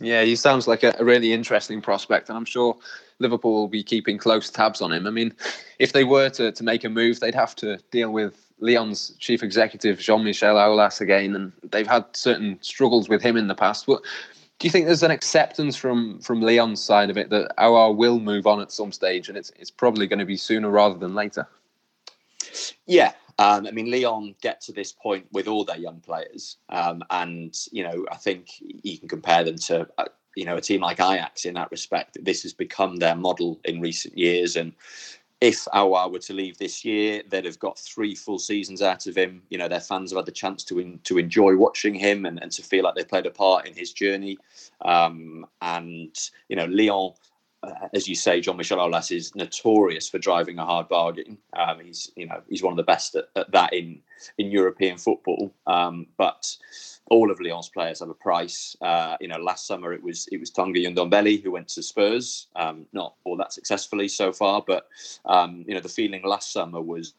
Yeah, 0.00 0.22
he 0.22 0.34
sounds 0.34 0.66
like 0.66 0.82
a, 0.82 0.96
really 1.00 1.32
interesting 1.32 1.80
prospect, 1.80 2.28
and 2.28 2.36
I'm 2.36 2.44
sure 2.44 2.76
Liverpool 3.20 3.52
will 3.52 3.68
be 3.68 3.84
keeping 3.84 4.18
close 4.18 4.50
tabs 4.50 4.80
on 4.80 4.92
him. 4.92 5.06
I 5.06 5.10
mean, 5.10 5.32
if 5.78 5.92
they 5.92 6.02
were 6.02 6.28
to, 6.30 6.50
to 6.50 6.64
make 6.64 6.82
a 6.82 6.88
move, 6.88 7.20
they'd 7.20 7.34
have 7.34 7.54
to 7.56 7.78
deal 7.92 8.10
with 8.10 8.52
Lyon's 8.58 9.14
chief 9.20 9.44
executive, 9.44 10.00
Jean 10.00 10.24
Michel 10.24 10.56
Aulas, 10.56 11.00
again, 11.00 11.36
and 11.36 11.52
they've 11.70 11.86
had 11.86 12.04
certain 12.12 12.58
struggles 12.60 13.08
with 13.08 13.22
him 13.22 13.36
in 13.36 13.46
the 13.46 13.54
past. 13.54 13.86
But 13.86 14.02
do 14.64 14.68
you 14.68 14.72
think 14.72 14.86
there's 14.86 15.02
an 15.02 15.10
acceptance 15.10 15.76
from 15.76 16.18
from 16.20 16.40
Lyon's 16.40 16.82
side 16.82 17.10
of 17.10 17.18
it 17.18 17.28
that 17.28 17.54
Aouar 17.58 17.94
will 17.94 18.18
move 18.18 18.46
on 18.46 18.62
at 18.62 18.72
some 18.72 18.92
stage, 18.92 19.28
and 19.28 19.36
it's 19.36 19.52
it's 19.58 19.70
probably 19.70 20.06
going 20.06 20.20
to 20.20 20.24
be 20.24 20.38
sooner 20.38 20.70
rather 20.70 20.98
than 20.98 21.14
later? 21.14 21.46
Yeah, 22.86 23.12
Um, 23.38 23.66
I 23.66 23.72
mean, 23.72 23.90
Lyon 23.90 24.34
get 24.40 24.62
to 24.62 24.72
this 24.72 24.90
point 24.90 25.26
with 25.32 25.48
all 25.48 25.66
their 25.66 25.76
young 25.76 26.00
players, 26.00 26.56
um, 26.70 27.02
and 27.10 27.54
you 27.72 27.82
know, 27.82 28.06
I 28.10 28.16
think 28.16 28.48
you 28.60 28.98
can 28.98 29.06
compare 29.06 29.44
them 29.44 29.58
to 29.58 29.86
uh, 29.98 30.06
you 30.34 30.46
know 30.46 30.56
a 30.56 30.62
team 30.62 30.80
like 30.80 30.98
Ajax 30.98 31.44
in 31.44 31.52
that 31.54 31.70
respect. 31.70 32.16
This 32.22 32.42
has 32.44 32.54
become 32.54 32.96
their 32.96 33.16
model 33.16 33.60
in 33.66 33.82
recent 33.82 34.16
years, 34.16 34.56
and 34.56 34.72
if 35.40 35.64
Aouar 35.66 36.10
were 36.10 36.18
to 36.20 36.32
leave 36.32 36.58
this 36.58 36.84
year, 36.84 37.22
they'd 37.28 37.44
have 37.44 37.58
got 37.58 37.78
three 37.78 38.14
full 38.14 38.38
seasons 38.38 38.82
out 38.82 39.06
of 39.06 39.16
him. 39.16 39.42
You 39.50 39.58
know, 39.58 39.68
their 39.68 39.80
fans 39.80 40.10
have 40.10 40.18
had 40.18 40.26
the 40.26 40.32
chance 40.32 40.64
to 40.64 40.78
in, 40.78 41.00
to 41.04 41.18
enjoy 41.18 41.56
watching 41.56 41.94
him 41.94 42.24
and, 42.24 42.42
and 42.42 42.50
to 42.52 42.62
feel 42.62 42.84
like 42.84 42.94
they 42.94 43.04
played 43.04 43.26
a 43.26 43.30
part 43.30 43.66
in 43.66 43.74
his 43.74 43.92
journey. 43.92 44.38
Um, 44.82 45.46
and 45.60 46.16
you 46.48 46.56
know, 46.56 46.66
Lyon 46.66 47.12
uh, 47.64 47.88
as 47.92 48.08
you 48.08 48.14
say, 48.14 48.40
Jean 48.40 48.56
Michel 48.56 48.78
Aulas 48.78 49.14
is 49.14 49.34
notorious 49.34 50.08
for 50.08 50.18
driving 50.18 50.58
a 50.58 50.64
hard 50.64 50.88
bargain. 50.88 51.38
Um, 51.54 51.80
he's 51.80 52.10
you 52.16 52.26
know 52.26 52.42
he's 52.48 52.62
one 52.62 52.72
of 52.72 52.76
the 52.76 52.82
best 52.82 53.14
at, 53.14 53.28
at 53.36 53.50
that 53.52 53.72
in 53.72 54.00
in 54.38 54.50
European 54.50 54.98
football. 54.98 55.52
Um, 55.66 56.06
but 56.16 56.56
all 57.10 57.30
of 57.30 57.40
Lyon's 57.40 57.68
players 57.68 58.00
have 58.00 58.08
a 58.08 58.14
price. 58.14 58.76
Uh, 58.80 59.16
you 59.20 59.28
know, 59.28 59.38
last 59.38 59.66
summer 59.66 59.92
it 59.92 60.02
was 60.02 60.26
it 60.32 60.38
was 60.38 60.50
Tanguy 60.50 60.86
Ndombele 60.86 61.42
who 61.42 61.50
went 61.50 61.68
to 61.68 61.82
Spurs, 61.82 62.48
um, 62.56 62.86
not 62.92 63.14
all 63.24 63.36
that 63.36 63.52
successfully 63.52 64.08
so 64.08 64.32
far. 64.32 64.62
But 64.66 64.88
um, 65.24 65.64
you 65.66 65.74
know, 65.74 65.80
the 65.80 65.88
feeling 65.88 66.22
last 66.24 66.52
summer 66.52 66.80
was 66.80 67.14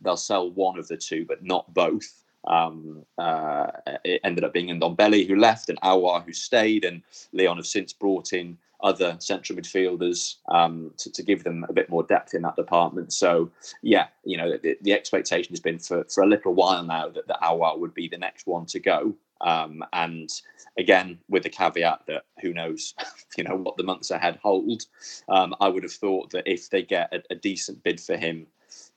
they'll 0.00 0.16
sell 0.16 0.50
one 0.50 0.78
of 0.78 0.88
the 0.88 0.96
two, 0.96 1.24
but 1.26 1.42
not 1.42 1.72
both. 1.72 2.22
Um, 2.46 3.06
uh, 3.16 3.68
it 4.04 4.20
ended 4.22 4.44
up 4.44 4.52
being 4.52 4.68
Ndombele 4.68 5.26
who 5.26 5.36
left 5.36 5.70
and 5.70 5.80
Aouar 5.80 6.24
who 6.24 6.32
stayed, 6.32 6.84
and 6.84 7.02
Lyon 7.32 7.56
have 7.56 7.66
since 7.66 7.92
brought 7.92 8.32
in 8.32 8.58
other 8.84 9.16
central 9.18 9.58
midfielders 9.58 10.36
um, 10.50 10.92
to, 10.98 11.10
to, 11.10 11.22
give 11.22 11.42
them 11.42 11.64
a 11.68 11.72
bit 11.72 11.88
more 11.88 12.02
depth 12.02 12.34
in 12.34 12.42
that 12.42 12.54
department. 12.54 13.12
So, 13.12 13.50
yeah, 13.82 14.08
you 14.24 14.36
know, 14.36 14.58
the, 14.62 14.76
the 14.82 14.92
expectation 14.92 15.52
has 15.52 15.60
been 15.60 15.78
for, 15.78 16.04
for 16.04 16.22
a 16.22 16.26
little 16.26 16.54
while 16.54 16.84
now 16.84 17.08
that 17.08 17.26
the 17.26 17.38
Aouar 17.42 17.78
would 17.78 17.94
be 17.94 18.08
the 18.08 18.18
next 18.18 18.46
one 18.46 18.66
to 18.66 18.78
go. 18.78 19.14
Um, 19.40 19.82
and 19.94 20.30
again, 20.78 21.18
with 21.28 21.44
the 21.44 21.48
caveat 21.48 22.02
that 22.06 22.26
who 22.42 22.52
knows, 22.52 22.94
you 23.38 23.44
know, 23.44 23.56
what 23.56 23.78
the 23.78 23.82
months 23.82 24.10
ahead 24.10 24.38
hold. 24.42 24.82
Um, 25.28 25.54
I 25.60 25.68
would 25.68 25.82
have 25.82 25.92
thought 25.92 26.30
that 26.30 26.46
if 26.46 26.68
they 26.68 26.82
get 26.82 27.12
a, 27.12 27.22
a 27.30 27.34
decent 27.34 27.82
bid 27.82 28.00
for 28.00 28.16
him, 28.16 28.46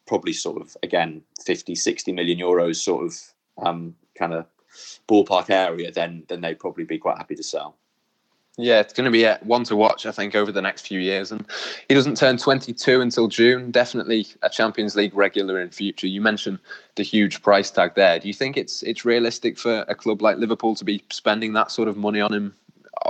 probably 0.05 0.33
sort 0.33 0.61
of 0.61 0.75
again 0.83 1.21
50, 1.45 1.75
60 1.75 2.11
million 2.11 2.39
euros, 2.39 2.75
sort 2.75 3.05
of 3.05 3.65
um, 3.65 3.95
kind 4.17 4.33
of 4.33 4.45
ballpark 5.07 5.49
area, 5.49 5.91
then 5.91 6.23
then 6.27 6.41
they'd 6.41 6.59
probably 6.59 6.83
be 6.83 6.97
quite 6.97 7.17
happy 7.17 7.35
to 7.35 7.43
sell. 7.43 7.77
Yeah, 8.59 8.79
it's 8.79 8.93
going 8.93 9.05
to 9.05 9.11
be 9.11 9.23
a 9.23 9.37
one 9.43 9.63
to 9.65 9.75
watch, 9.75 10.07
I 10.07 10.11
think, 10.11 10.33
over 10.33 10.51
the 10.51 10.63
next 10.63 10.87
few 10.87 10.99
years. 10.99 11.31
And 11.31 11.45
he 11.87 11.93
doesn't 11.93 12.17
turn 12.17 12.37
22 12.37 13.01
until 13.01 13.27
June. 13.27 13.69
Definitely 13.69 14.25
a 14.41 14.49
Champions 14.49 14.95
League 14.95 15.13
regular 15.13 15.61
in 15.61 15.69
future. 15.69 16.07
You 16.07 16.21
mentioned 16.21 16.57
the 16.95 17.03
huge 17.03 17.43
price 17.43 17.69
tag 17.69 17.93
there. 17.93 18.17
Do 18.17 18.27
you 18.27 18.33
think 18.33 18.57
it's 18.57 18.81
it's 18.81 19.05
realistic 19.05 19.59
for 19.59 19.85
a 19.87 19.93
club 19.93 20.23
like 20.23 20.37
Liverpool 20.37 20.73
to 20.73 20.83
be 20.83 21.03
spending 21.11 21.53
that 21.53 21.69
sort 21.69 21.87
of 21.87 21.97
money 21.97 22.19
on 22.19 22.33
him? 22.33 22.55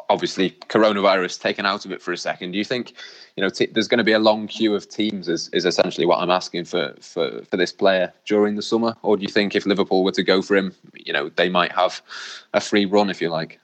Obviously, 0.10 0.52
coronavirus 0.68 1.40
taken 1.40 1.66
out 1.66 1.86
of 1.86 1.94
it 1.94 2.02
for 2.02 2.12
a 2.12 2.18
second. 2.18 2.52
Do 2.52 2.58
you 2.58 2.66
think, 2.66 2.92
you 3.38 3.42
know, 3.42 3.48
t- 3.48 3.68
there's 3.68 3.88
going 3.88 4.00
to 4.00 4.04
be 4.04 4.12
a 4.12 4.20
long 4.20 4.48
queue 4.48 4.76
of 4.76 4.90
teams? 4.90 5.30
Is, 5.30 5.48
is 5.54 5.64
essentially 5.64 6.06
what 6.06 6.20
I'm 6.20 6.30
asking 6.30 6.66
for, 6.66 6.94
for 7.00 7.42
for 7.50 7.56
this 7.56 7.72
player 7.72 8.12
during 8.26 8.58
the 8.58 8.62
summer, 8.62 8.98
or 9.02 9.16
do 9.16 9.24
you 9.24 9.30
think 9.30 9.56
if 9.56 9.66
Liverpool 9.66 10.04
were 10.04 10.12
to 10.12 10.24
go 10.24 10.42
for 10.42 10.58
him, 10.58 10.76
you 10.94 11.14
know, 11.14 11.30
they 11.30 11.48
might 11.48 11.72
have 11.72 12.02
a 12.54 12.60
free 12.60 12.84
run, 12.84 13.10
if 13.10 13.22
you 13.22 13.30
like? 13.30 13.62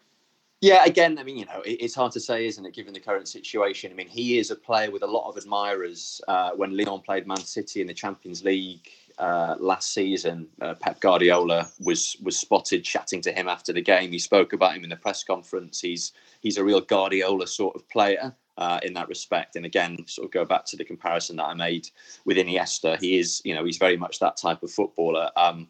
Yeah, 0.63 0.85
again, 0.85 1.19
I 1.19 1.23
mean, 1.23 1.35
you 1.37 1.45
know, 1.45 1.61
it's 1.65 1.93
hard 1.93 2.13
to 2.13 2.21
say, 2.21 2.45
isn't 2.45 2.65
it, 2.65 2.73
given 2.73 2.93
the 2.93 2.99
current 3.01 3.27
situation? 3.27 3.91
I 3.91 3.95
mean, 3.95 4.07
he 4.07 4.37
is 4.37 4.49
a 4.49 4.55
player 4.55 4.89
with 4.91 5.03
a 5.03 5.07
lot 5.07 5.27
of 5.27 5.35
admirers. 5.35 6.21
Uh, 6.25 6.51
when 6.51 6.77
Lyon 6.77 7.01
played 7.01 7.27
Man 7.27 7.35
City 7.35 7.81
in 7.81 7.87
the 7.87 7.93
Champions 7.93 8.45
League 8.45 8.87
uh, 9.17 9.57
last 9.59 9.93
season, 9.93 10.47
uh, 10.61 10.73
Pep 10.75 11.01
Guardiola 11.01 11.69
was 11.81 12.15
was 12.23 12.39
spotted 12.39 12.85
chatting 12.85 13.19
to 13.23 13.33
him 13.33 13.49
after 13.49 13.73
the 13.73 13.81
game. 13.81 14.13
He 14.13 14.19
spoke 14.19 14.53
about 14.53 14.73
him 14.73 14.85
in 14.85 14.89
the 14.89 14.95
press 14.95 15.21
conference. 15.25 15.81
He's 15.81 16.13
he's 16.39 16.57
a 16.57 16.63
real 16.63 16.79
Guardiola 16.79 17.45
sort 17.45 17.75
of 17.75 17.89
player 17.89 18.33
uh, 18.57 18.79
in 18.83 18.93
that 18.93 19.09
respect. 19.09 19.55
And 19.55 19.65
again, 19.65 19.97
sort 20.07 20.25
of 20.25 20.31
go 20.31 20.45
back 20.45 20.65
to 20.65 20.77
the 20.77 20.83
comparison 20.83 21.37
that 21.37 21.45
I 21.45 21.53
made 21.53 21.89
with 22.25 22.37
Iniesta. 22.37 22.99
He 22.99 23.17
is, 23.17 23.41
you 23.43 23.53
know, 23.53 23.65
he's 23.65 23.77
very 23.77 23.97
much 23.97 24.19
that 24.19 24.37
type 24.37 24.63
of 24.63 24.71
footballer. 24.71 25.31
Um, 25.35 25.67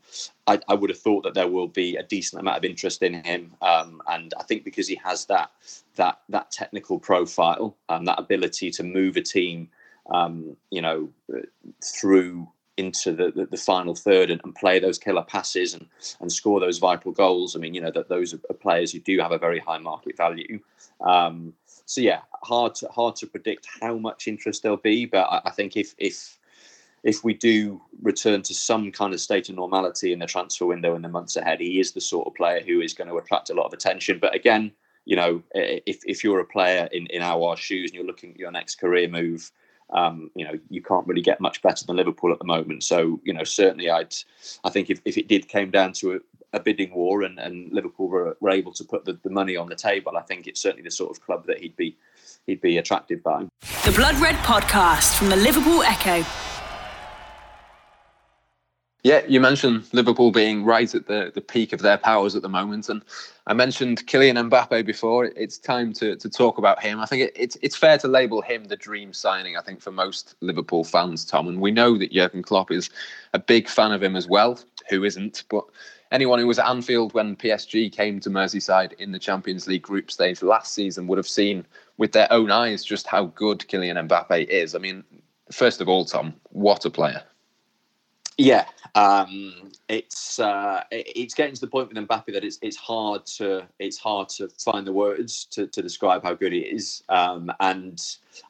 I, 0.48 0.60
I, 0.68 0.74
would 0.74 0.90
have 0.90 1.00
thought 1.00 1.24
that 1.24 1.34
there 1.34 1.48
will 1.48 1.68
be 1.68 1.96
a 1.96 2.04
decent 2.04 2.42
amount 2.42 2.58
of 2.58 2.66
interest 2.66 3.02
in 3.02 3.24
him, 3.24 3.56
um, 3.62 4.02
and 4.08 4.34
I 4.38 4.44
think 4.44 4.66
because 4.66 4.88
he 4.88 4.96
has 4.96 5.26
that 5.28 5.52
that 5.96 6.20
that 6.30 6.52
technical 6.52 7.00
profile, 7.00 7.78
and 7.88 8.06
that 8.08 8.20
ability 8.20 8.70
to 8.72 8.84
move 8.84 9.16
a 9.16 9.22
team, 9.22 9.70
um, 10.12 10.58
you 10.70 10.82
know, 10.82 11.10
through 11.82 12.50
into 12.78 13.12
the, 13.12 13.32
the, 13.32 13.46
the, 13.46 13.58
final 13.58 13.96
third 13.96 14.32
and, 14.32 14.42
and, 14.44 14.56
play 14.56 14.80
those 14.80 14.98
killer 14.98 15.22
passes 15.22 15.74
and, 15.74 15.86
and 16.20 16.32
score 16.32 16.60
those 16.60 16.80
vital 16.80 17.12
goals. 17.12 17.56
I 17.56 17.60
mean, 17.60 17.74
you 17.74 17.82
know, 17.82 17.92
that 17.92 18.10
those 18.10 18.34
are 18.34 18.54
players 18.56 18.92
who 18.92 19.00
do 19.00 19.20
have 19.20 19.32
a 19.32 19.38
very 19.38 19.60
high 19.60 19.78
market 19.78 20.18
value. 20.18 20.60
Um, 21.02 21.54
so 21.86 22.02
yeah, 22.02 22.22
hard 22.44 22.76
to 22.76 22.88
hard 22.90 23.16
to 23.18 23.28
predict 23.28 23.68
how 23.82 23.98
much 23.98 24.28
interest 24.28 24.64
there'll 24.64 24.78
be, 24.78 25.06
but 25.06 25.24
I, 25.24 25.42
I 25.46 25.50
think 25.52 25.78
if 25.78 25.94
if 25.98 26.38
if 27.04 27.24
we 27.24 27.34
do 27.34 27.82
return 28.02 28.42
to 28.44 28.54
some 28.54 28.92
kind 28.92 29.14
of 29.14 29.20
state 29.20 29.50
of 29.50 29.56
normality 29.56 30.14
in 30.14 30.20
the 30.20 30.26
transfer 30.26 30.66
window 30.66 30.96
in 30.96 31.02
the 31.02 31.10
months 31.10 31.36
ahead, 31.36 31.60
he 31.60 31.80
is 31.80 31.92
the 31.92 32.02
sort 32.02 32.28
of 32.28 32.34
player 32.34 32.62
who 32.66 32.80
is 32.80 32.94
going 32.94 33.10
to 33.10 33.18
attract 33.18 33.50
a 33.50 33.54
lot 33.54 33.66
of 33.66 33.74
attention. 33.74 34.20
But 34.20 34.34
again, 34.34 34.72
you 35.06 35.18
know, 35.18 35.44
if, 35.54 36.00
if 36.06 36.24
you're 36.24 36.40
a 36.40 36.46
player 36.46 36.88
in, 36.94 37.08
in 37.08 37.22
our 37.22 37.58
shoes 37.58 37.92
and 37.92 37.96
you're 37.96 38.08
looking 38.08 38.32
at 38.32 38.40
your 38.40 38.52
next 38.52 38.76
career 38.76 39.10
move, 39.10 39.52
um, 39.90 40.32
you 40.34 40.46
know, 40.46 40.54
you 40.70 40.82
can't 40.82 41.06
really 41.06 41.22
get 41.22 41.42
much 41.42 41.62
better 41.62 41.86
than 41.86 41.98
Liverpool 41.98 42.32
at 42.32 42.40
the 42.40 42.46
moment. 42.46 42.84
So, 42.84 43.20
you 43.24 43.34
know, 43.34 43.44
certainly 43.44 43.90
I'd, 43.90 44.16
I 44.64 44.70
think 44.70 44.90
if, 44.90 45.02
if 45.04 45.18
it 45.18 45.28
did 45.28 45.50
came 45.50 45.72
down 45.72 45.92
to 45.94 46.22
a 46.54 46.60
bidding 46.60 46.94
war 46.94 47.24
and, 47.24 47.40
and 47.40 47.72
Liverpool 47.72 48.08
were, 48.08 48.38
were 48.40 48.52
able 48.52 48.72
to 48.74 48.84
put 48.84 49.06
the, 49.06 49.20
the 49.24 49.30
money 49.30 49.58
on 49.58 49.68
the 49.68 49.76
table, 49.76 50.16
I 50.16 50.22
think 50.22 50.48
it's 50.48 50.62
certainly 50.62 50.84
the 50.84 50.92
sort 50.92 51.12
of 51.12 51.24
club 51.24 51.46
that 51.48 51.60
he'd 51.60 51.76
be 51.76 51.98
he'd 52.46 52.62
be 52.62 52.78
attracted 52.78 53.24
by. 53.24 53.48
The 53.86 53.92
Blood 53.92 54.16
Red 54.18 54.36
Podcast 54.36 55.18
from 55.18 55.30
the 55.30 55.36
Liverpool 55.36 55.82
Echo. 55.84 56.26
Yeah, 59.04 59.22
you 59.28 59.42
mentioned 59.42 59.84
Liverpool 59.92 60.32
being 60.32 60.64
right 60.64 60.94
at 60.96 61.08
the, 61.08 61.30
the 61.36 61.42
peak 61.42 61.74
of 61.74 61.82
their 61.82 61.98
powers 61.98 62.38
at 62.38 62.42
the 62.42 62.48
moment, 62.48 62.88
and 62.88 63.04
I 63.48 63.54
mentioned 63.54 64.08
Kylian 64.08 64.50
Mbappe 64.50 64.86
before. 64.86 65.26
It's 65.26 65.58
time 65.58 65.92
to, 65.94 66.16
to 66.16 66.30
talk 66.30 66.58
about 66.58 66.82
him. 66.82 67.02
I 67.02 67.06
think 67.06 67.24
it, 67.24 67.34
it's 67.36 67.58
it's 67.62 67.76
fair 67.76 67.98
to 67.98 68.08
label 68.08 68.42
him 68.42 68.64
the 68.64 68.78
dream 68.78 69.12
signing. 69.12 69.58
I 69.58 69.62
think 69.62 69.82
for 69.82 69.92
most 69.92 70.36
Liverpool 70.40 70.86
fans, 70.86 71.26
Tom, 71.26 71.50
and 71.50 71.60
we 71.60 71.70
know 71.70 71.98
that 71.98 72.14
Jurgen 72.14 72.44
Klopp 72.44 72.72
is 72.72 72.90
a 73.34 73.40
big 73.40 73.68
fan 73.68 73.92
of 73.92 74.02
him 74.02 74.16
as 74.16 74.30
well. 74.30 74.58
Who 74.90 75.04
isn't? 75.04 75.44
But 75.50 75.66
anyone 76.14 76.40
who 76.40 76.48
was 76.48 76.60
at 76.60 76.70
Anfield 76.70 77.14
when 77.14 77.36
PSG 77.36 77.92
came 77.92 78.20
to 78.22 78.30
Merseyside 78.30 78.94
in 78.94 79.12
the 79.12 79.20
Champions 79.20 79.68
League 79.68 79.82
group 79.82 80.12
stage 80.12 80.42
last 80.42 80.74
season 80.74 81.08
would 81.08 81.18
have 81.18 81.28
seen 81.28 81.66
with 81.98 82.14
their 82.14 82.32
own 82.32 82.52
eyes 82.52 82.86
just 82.86 83.08
how 83.08 83.26
good 83.26 83.60
Kylian 83.60 84.08
Mbappe 84.08 84.48
is. 84.48 84.76
I 84.76 84.80
mean, 84.80 85.04
first 85.52 85.82
of 85.82 85.90
all, 85.90 86.06
Tom, 86.06 86.36
what 86.52 86.86
a 86.86 86.90
player! 86.90 87.24
Yeah, 88.38 88.66
um, 88.96 89.72
it's 89.90 90.40
uh, 90.40 90.84
it's 90.92 91.34
getting 91.34 91.54
to 91.54 91.62
the 91.62 91.68
point 91.68 91.90
with 91.90 91.98
Mbappe 92.08 92.34
that 92.34 92.44
it's 92.44 92.58
it's 92.62 92.78
hard 92.78 93.26
to 93.38 93.68
it's 93.80 93.98
hard 93.98 94.30
to 94.30 94.50
find 94.64 94.88
the 94.88 94.94
words 94.94 95.46
to, 95.52 95.68
to 95.68 95.82
describe 95.82 96.24
how 96.24 96.34
good 96.34 96.54
he 96.54 96.60
is. 96.60 97.04
Um, 97.10 97.52
and 97.60 98.02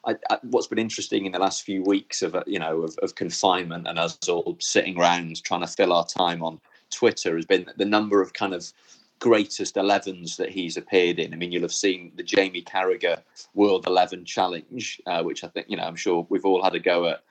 I, 0.06 0.16
I, 0.30 0.38
what's 0.42 0.66
been 0.66 0.78
interesting 0.78 1.26
in 1.26 1.32
the 1.32 1.38
last 1.38 1.64
few 1.64 1.82
weeks 1.82 2.22
of 2.22 2.36
you 2.46 2.58
know 2.58 2.82
of, 2.82 2.96
of 3.02 3.14
confinement 3.14 3.86
and 3.86 3.98
us 3.98 4.18
all 4.28 4.56
sitting 4.58 4.98
around 4.98 5.42
trying 5.44 5.60
to 5.62 5.66
fill 5.66 5.92
our 5.92 6.06
time 6.06 6.42
on 6.42 6.60
Twitter 6.94 7.36
has 7.36 7.44
been 7.44 7.66
the 7.76 7.84
number 7.84 8.22
of 8.22 8.32
kind 8.32 8.54
of 8.54 8.72
greatest 9.18 9.76
11s 9.76 10.36
that 10.36 10.50
he's 10.50 10.76
appeared 10.76 11.18
in. 11.18 11.32
I 11.32 11.36
mean, 11.36 11.52
you'll 11.52 11.62
have 11.62 11.72
seen 11.72 12.12
the 12.16 12.22
Jamie 12.22 12.62
Carragher 12.62 13.22
World 13.54 13.86
11 13.86 14.24
Challenge, 14.24 15.00
uh, 15.06 15.22
which 15.22 15.44
I 15.44 15.48
think, 15.48 15.66
you 15.68 15.76
know, 15.76 15.84
I'm 15.84 15.96
sure 15.96 16.26
we've 16.28 16.44
all 16.44 16.62
had 16.62 16.74
a 16.74 16.80
go 16.80 17.08
at, 17.08 17.22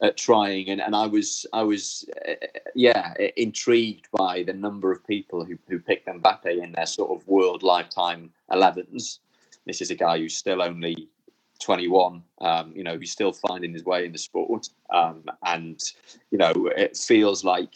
at 0.00 0.16
trying. 0.16 0.68
And, 0.68 0.80
and 0.80 0.94
I 0.94 1.06
was, 1.06 1.46
I 1.52 1.62
was, 1.62 2.08
uh, 2.28 2.34
yeah, 2.74 3.14
intrigued 3.36 4.08
by 4.12 4.42
the 4.42 4.52
number 4.52 4.92
of 4.92 5.06
people 5.06 5.44
who, 5.44 5.58
who 5.68 5.78
picked 5.78 6.06
Mbappe 6.06 6.62
in 6.62 6.72
their 6.72 6.86
sort 6.86 7.10
of 7.10 7.26
world 7.26 7.62
lifetime 7.62 8.30
11s. 8.52 9.18
This 9.66 9.80
is 9.80 9.90
a 9.90 9.96
guy 9.96 10.18
who's 10.18 10.36
still 10.36 10.62
only 10.62 11.08
21. 11.60 12.22
Um, 12.40 12.72
you 12.74 12.84
know, 12.84 12.98
he's 12.98 13.12
still 13.12 13.32
finding 13.32 13.72
his 13.72 13.84
way 13.84 14.04
in 14.06 14.12
the 14.12 14.18
sport. 14.18 14.68
Um, 14.92 15.24
and, 15.44 15.82
you 16.30 16.38
know, 16.38 16.70
it 16.76 16.96
feels 16.96 17.44
like 17.44 17.74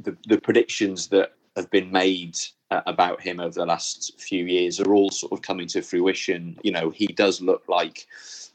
the, 0.00 0.16
the 0.26 0.40
predictions 0.40 1.08
that 1.08 1.32
have 1.56 1.70
been 1.70 1.90
made 1.90 2.36
uh, 2.70 2.82
about 2.86 3.20
him 3.20 3.40
over 3.40 3.54
the 3.54 3.66
last 3.66 4.20
few 4.20 4.44
years 4.44 4.80
are 4.80 4.92
all 4.92 5.10
sort 5.10 5.32
of 5.32 5.42
coming 5.42 5.68
to 5.68 5.82
fruition. 5.82 6.58
You 6.62 6.72
know, 6.72 6.90
he 6.90 7.06
does 7.06 7.40
look 7.40 7.68
like 7.68 8.06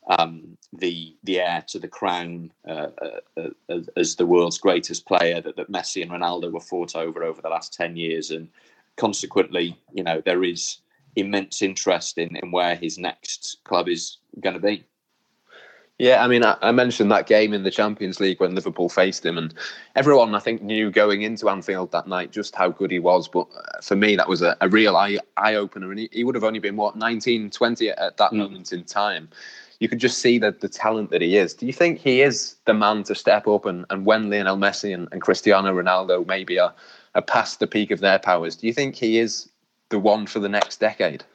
um, 0.08 0.58
the 0.74 1.16
the 1.24 1.40
heir 1.40 1.64
to 1.68 1.80
the 1.80 1.88
crown 1.88 2.52
uh, 2.68 2.88
uh, 3.38 3.50
uh, 3.70 3.80
as 3.96 4.16
the 4.16 4.26
world's 4.26 4.58
greatest 4.58 5.06
player 5.06 5.40
that, 5.42 5.56
that 5.56 5.72
Messi 5.72 6.02
and 6.02 6.12
Ronaldo 6.12 6.52
were 6.52 6.60
fought 6.60 6.96
over 6.96 7.24
over 7.24 7.42
the 7.42 7.50
last 7.50 7.74
ten 7.74 7.96
years, 7.96 8.32
and 8.32 8.50
consequently, 8.98 9.78
you 9.94 10.04
know, 10.04 10.22
there 10.26 10.44
is 10.44 10.80
immense 11.16 11.62
interest 11.62 12.18
in, 12.18 12.36
in 12.36 12.52
where 12.52 12.76
his 12.76 12.98
next 12.98 13.58
club 13.64 13.88
is 13.88 14.18
going 14.42 14.56
to 14.56 14.62
be. 14.62 14.84
Yeah, 16.00 16.24
I 16.24 16.28
mean, 16.30 16.46
I, 16.46 16.56
I, 16.62 16.72
mentioned 16.72 17.12
that 17.12 17.28
game 17.28 17.54
in 17.54 17.64
the 17.64 17.72
Champions 17.72 18.22
League 18.22 18.40
when 18.40 18.56
Liverpool 18.56 18.88
faced 18.88 19.26
him, 19.26 19.38
and 19.38 19.54
everyone 19.98 20.34
I 20.34 20.40
think 20.40 20.62
knew 20.62 20.90
going 20.90 21.24
into 21.24 21.50
Anfield 21.50 21.92
that 21.92 22.08
night 22.08 22.32
just 22.32 22.56
how 22.56 22.70
good 22.70 22.90
he 22.90 23.00
was. 23.00 23.28
But 23.28 23.48
uh, 23.54 23.82
for 23.82 23.98
me, 23.98 24.16
that 24.16 24.30
was 24.30 24.42
a, 24.42 24.56
a 24.62 24.70
real 24.70 24.96
eye 24.96 25.18
eye 25.36 25.56
opener, 25.56 25.92
and 25.92 26.00
he, 26.00 26.10
he, 26.14 26.24
would 26.24 26.36
have 26.36 26.46
only 26.46 26.60
been 26.60 26.78
what 26.78 26.96
19, 26.96 27.50
20 27.50 27.90
at, 27.90 28.16
that 28.16 28.32
mm. 28.32 28.38
moment 28.38 28.72
in 28.72 28.86
time. 28.86 29.28
You 29.82 29.90
could 29.90 30.00
just 30.00 30.20
see 30.20 30.40
that 30.40 30.62
the 30.62 30.70
talent 30.70 31.10
that 31.10 31.22
he 31.22 31.36
is. 31.36 31.54
Do 31.54 31.66
you 31.66 31.74
think 31.74 32.00
he 32.00 32.22
is 32.22 32.56
the 32.64 32.74
man 32.74 33.04
to 33.04 33.16
step 33.16 33.46
up? 33.46 33.66
And, 33.66 33.86
and 33.90 34.06
when 34.06 34.30
Lionel 34.30 34.56
Messi 34.56 34.94
and, 34.94 35.10
and 35.12 35.22
Cristiano 35.22 35.74
Ronaldo 35.74 36.26
maybe 36.26 36.60
are, 36.60 36.74
are 37.16 37.22
past 37.22 37.60
the 37.60 37.68
peak 37.68 37.92
of 37.92 38.00
their 38.00 38.20
powers, 38.20 38.56
do 38.56 38.68
you 38.68 38.74
think 38.74 38.96
he 38.96 39.20
is 39.20 39.50
the 39.90 40.00
one 40.00 40.28
for 40.28 40.40
the 40.40 40.50
next 40.50 40.80
decade? 40.80 41.26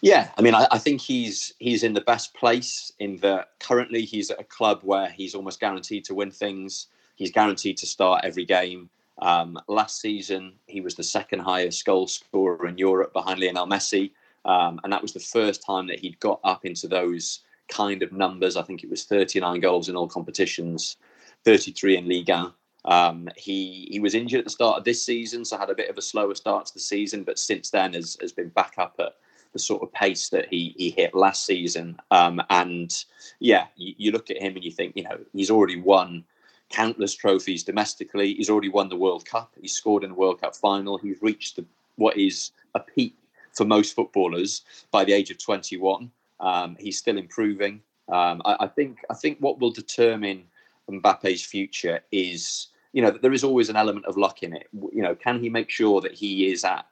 Yeah, 0.00 0.30
I 0.36 0.42
mean, 0.42 0.54
I, 0.54 0.66
I, 0.70 0.78
think 0.78 1.00
he's 1.00 1.54
he's 1.58 1.82
in 1.82 1.94
the 1.94 2.00
best 2.00 2.34
place 2.34 2.92
in 2.98 3.16
that 3.18 3.50
currently 3.60 4.02
he's 4.02 4.30
at 4.30 4.40
a 4.40 4.44
club 4.44 4.80
where 4.82 5.08
he's 5.08 5.34
almost 5.34 5.60
guaranteed 5.60 6.04
to 6.06 6.14
win 6.14 6.30
things. 6.30 6.88
He's 7.16 7.30
guaranteed 7.30 7.76
to 7.78 7.86
start 7.86 8.24
every 8.24 8.44
game. 8.44 8.90
Um, 9.20 9.58
last 9.68 10.00
season, 10.00 10.54
he 10.66 10.80
was 10.80 10.94
the 10.94 11.02
second 11.02 11.40
highest 11.40 11.84
goal 11.84 12.06
scorer 12.06 12.66
in 12.66 12.78
Europe 12.78 13.12
behind 13.12 13.40
Lionel 13.40 13.66
Messi, 13.66 14.12
um, 14.44 14.80
and 14.84 14.92
that 14.92 15.02
was 15.02 15.12
the 15.12 15.20
first 15.20 15.64
time 15.64 15.86
that 15.86 16.00
he'd 16.00 16.18
got 16.20 16.40
up 16.44 16.64
into 16.64 16.88
those 16.88 17.40
kind 17.68 18.02
of 18.02 18.12
numbers. 18.12 18.56
I 18.56 18.62
think 18.62 18.82
it 18.82 18.90
was 18.90 19.04
39 19.04 19.60
goals 19.60 19.88
in 19.88 19.96
all 19.96 20.08
competitions, 20.08 20.96
33 21.44 21.98
in 21.98 22.08
Liga. 22.08 22.54
Um, 22.84 23.28
he 23.36 23.88
he 23.90 24.00
was 24.00 24.14
injured 24.14 24.40
at 24.40 24.44
the 24.44 24.50
start 24.50 24.78
of 24.78 24.84
this 24.84 25.04
season, 25.04 25.44
so 25.44 25.56
had 25.56 25.70
a 25.70 25.74
bit 25.74 25.88
of 25.88 25.98
a 25.98 26.02
slower 26.02 26.34
start 26.34 26.66
to 26.66 26.74
the 26.74 26.80
season, 26.80 27.22
but 27.22 27.38
since 27.38 27.70
then 27.70 27.92
has, 27.92 28.16
has 28.20 28.32
been 28.32 28.48
back 28.48 28.74
up 28.76 28.96
at 28.98 29.14
the 29.52 29.58
sort 29.58 29.82
of 29.82 29.92
pace 29.92 30.28
that 30.30 30.48
he 30.48 30.74
he 30.76 30.90
hit 30.90 31.14
last 31.14 31.44
season. 31.44 31.98
Um, 32.10 32.40
and 32.50 32.92
yeah, 33.38 33.66
you, 33.76 33.94
you, 33.98 34.12
look 34.12 34.30
at 34.30 34.40
him 34.40 34.54
and 34.54 34.64
you 34.64 34.70
think, 34.70 34.96
you 34.96 35.04
know, 35.04 35.18
he's 35.32 35.50
already 35.50 35.80
won 35.80 36.24
countless 36.70 37.14
trophies 37.14 37.62
domestically. 37.62 38.34
He's 38.34 38.50
already 38.50 38.70
won 38.70 38.88
the 38.88 38.96
World 38.96 39.24
Cup. 39.24 39.52
He's 39.60 39.74
scored 39.74 40.04
in 40.04 40.10
the 40.10 40.16
World 40.16 40.40
Cup 40.40 40.56
final. 40.56 40.98
He's 40.98 41.20
reached 41.20 41.56
the, 41.56 41.64
what 41.96 42.16
is 42.16 42.52
a 42.74 42.80
peak 42.80 43.14
for 43.52 43.64
most 43.64 43.94
footballers 43.94 44.62
by 44.90 45.04
the 45.04 45.12
age 45.12 45.30
of 45.30 45.38
21. 45.38 46.10
Um, 46.40 46.76
he's 46.80 46.98
still 46.98 47.18
improving. 47.18 47.82
Um, 48.08 48.42
I, 48.44 48.56
I, 48.60 48.66
think 48.66 48.98
I 49.10 49.14
think 49.14 49.38
what 49.38 49.60
will 49.60 49.70
determine 49.70 50.44
Mbappe's 50.90 51.44
future 51.44 52.00
is 52.10 52.68
you 52.92 53.00
know 53.00 53.10
there 53.10 53.32
is 53.32 53.44
always 53.44 53.68
an 53.68 53.76
element 53.76 54.06
of 54.06 54.16
luck 54.16 54.42
in 54.42 54.54
it. 54.54 54.68
You 54.72 55.02
know, 55.02 55.14
can 55.14 55.40
he 55.40 55.48
make 55.48 55.70
sure 55.70 56.00
that 56.00 56.12
he 56.12 56.50
is 56.50 56.64
at 56.64 56.86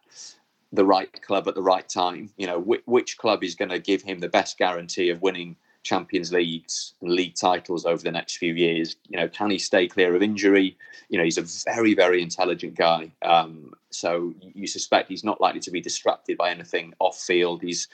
the 0.72 0.84
right 0.84 1.10
club 1.22 1.48
at 1.48 1.54
the 1.54 1.62
right 1.62 1.88
time. 1.88 2.30
You 2.36 2.46
know, 2.46 2.58
which, 2.58 2.82
which 2.86 3.18
club 3.18 3.42
is 3.44 3.54
going 3.54 3.70
to 3.70 3.78
give 3.78 4.02
him 4.02 4.20
the 4.20 4.28
best 4.28 4.58
guarantee 4.58 5.10
of 5.10 5.22
winning 5.22 5.56
Champions 5.82 6.32
Leagues 6.32 6.94
and 7.00 7.10
league 7.12 7.34
titles 7.34 7.86
over 7.86 8.02
the 8.02 8.12
next 8.12 8.36
few 8.36 8.54
years? 8.54 8.96
You 9.08 9.18
know, 9.18 9.28
can 9.28 9.50
he 9.50 9.58
stay 9.58 9.88
clear 9.88 10.14
of 10.14 10.22
injury? 10.22 10.76
You 11.08 11.18
know, 11.18 11.24
he's 11.24 11.38
a 11.38 11.70
very, 11.72 11.94
very 11.94 12.22
intelligent 12.22 12.74
guy. 12.74 13.10
Um, 13.22 13.72
so 13.90 14.34
you 14.40 14.66
suspect 14.66 15.08
he's 15.08 15.24
not 15.24 15.40
likely 15.40 15.60
to 15.60 15.70
be 15.70 15.80
distracted 15.80 16.38
by 16.38 16.50
anything 16.50 16.94
off 16.98 17.20
field. 17.20 17.62
He's 17.62 17.88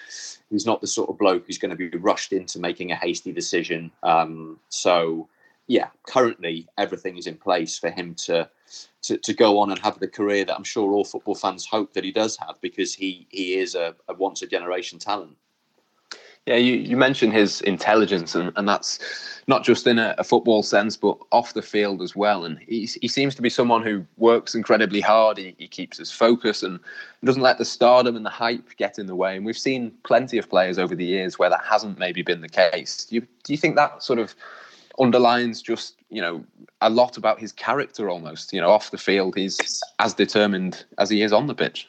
he's 0.51 0.67
not 0.67 0.81
the 0.81 0.87
sort 0.87 1.09
of 1.09 1.19
bloke 1.19 1.47
who's 1.47 1.59
going 1.59 1.77
to 1.77 1.77
be 1.77 1.89
rushed 1.97 2.33
into 2.33 2.59
making 2.59 2.93
a 2.93 2.97
hasty 2.97 3.33
decision. 3.33 3.91
Um, 4.03 4.59
so 4.69 5.29
yeah, 5.67 5.89
currently 6.07 6.69
everything 6.79 7.17
is 7.17 7.27
in 7.27 7.37
place 7.37 7.79
for 7.79 7.91
him 7.91 8.15
to 8.15 8.49
to, 9.03 9.17
to 9.19 9.33
go 9.33 9.59
on 9.59 9.71
and 9.71 9.79
have 9.81 10.01
the 10.01 10.09
career 10.09 10.45
that 10.45 10.57
I'm 10.57 10.65
sure 10.65 10.93
all 10.93 11.05
football 11.05 11.37
fans 11.37 11.65
hope 11.65 11.95
that 11.95 12.05
he 12.05 12.13
does 12.13 12.37
have 12.39 12.57
because 12.61 12.95
he 12.95 13.27
he 13.31 13.55
is 13.59 13.75
a, 13.75 13.95
a 14.09 14.15
once 14.15 14.43
a 14.43 14.47
generation 14.47 14.99
talent. 14.99 15.37
Yeah, 16.47 16.57
you, 16.57 16.77
you 16.77 16.97
mentioned 16.97 17.33
his 17.33 17.61
intelligence, 17.63 18.37
and, 18.37 18.53
and 18.55 18.69
that's 18.69 19.01
not 19.49 19.65
just 19.65 19.85
in 19.85 19.99
a, 19.99 20.15
a, 20.17 20.23
football 20.23 20.63
sense, 20.63 20.97
but 20.97 21.19
off 21.33 21.55
the 21.55 21.63
field 21.63 22.01
as 22.01 22.15
well. 22.15 22.45
And 22.45 22.61
he, 22.61 22.89
he 23.03 23.09
seems 23.09 23.35
to 23.35 23.43
be 23.43 23.51
someone 23.51 23.83
who 23.83 24.07
works 24.17 24.55
incredibly 24.55 25.01
hard. 25.01 25.39
He, 25.39 25.57
he 25.59 25.67
keeps 25.67 25.99
his 25.99 26.13
focus 26.13 26.63
and 26.63 26.79
doesn't 27.25 27.43
let 27.43 27.59
the 27.59 27.65
stardom 27.65 28.15
and 28.15 28.25
the 28.25 28.31
hype 28.31 28.77
get 28.77 28.97
in 28.97 29.07
the 29.07 29.17
way. 29.17 29.37
And 29.37 29.45
we've 29.45 29.59
seen 29.59 29.91
plenty 30.05 30.39
of 30.39 30.49
players 30.49 30.79
over 30.79 30.95
the 30.95 31.05
years 31.05 31.37
where 31.37 31.51
that 31.51 31.65
hasn't 31.65 31.99
maybe 31.99 32.23
been 32.23 32.43
the 32.43 32.49
case. 32.49 33.07
Do 33.07 33.17
you, 33.17 33.27
do 33.43 33.53
you 33.53 33.57
think 33.57 33.75
that 33.75 34.05
sort 34.05 34.21
of 34.21 34.37
underlines 34.99 35.63
just 35.63 35.97
you 36.09 36.21
know 36.21 36.45
a 36.81 36.91
lot 36.91 37.17
about 37.17 37.39
his 37.39 37.53
character 37.53 38.09
almost 38.09 38.53
you 38.53 38.61
know 38.61 38.71
off 38.71 38.91
the 38.91 38.99
field 38.99 39.35
he's 39.37 39.83
as 39.99 40.15
determined 40.15 40.85
as 40.99 41.11
he 41.11 41.23
is 41.23 41.33
on 41.33 41.47
the 41.47 41.55
pitch. 41.55 41.89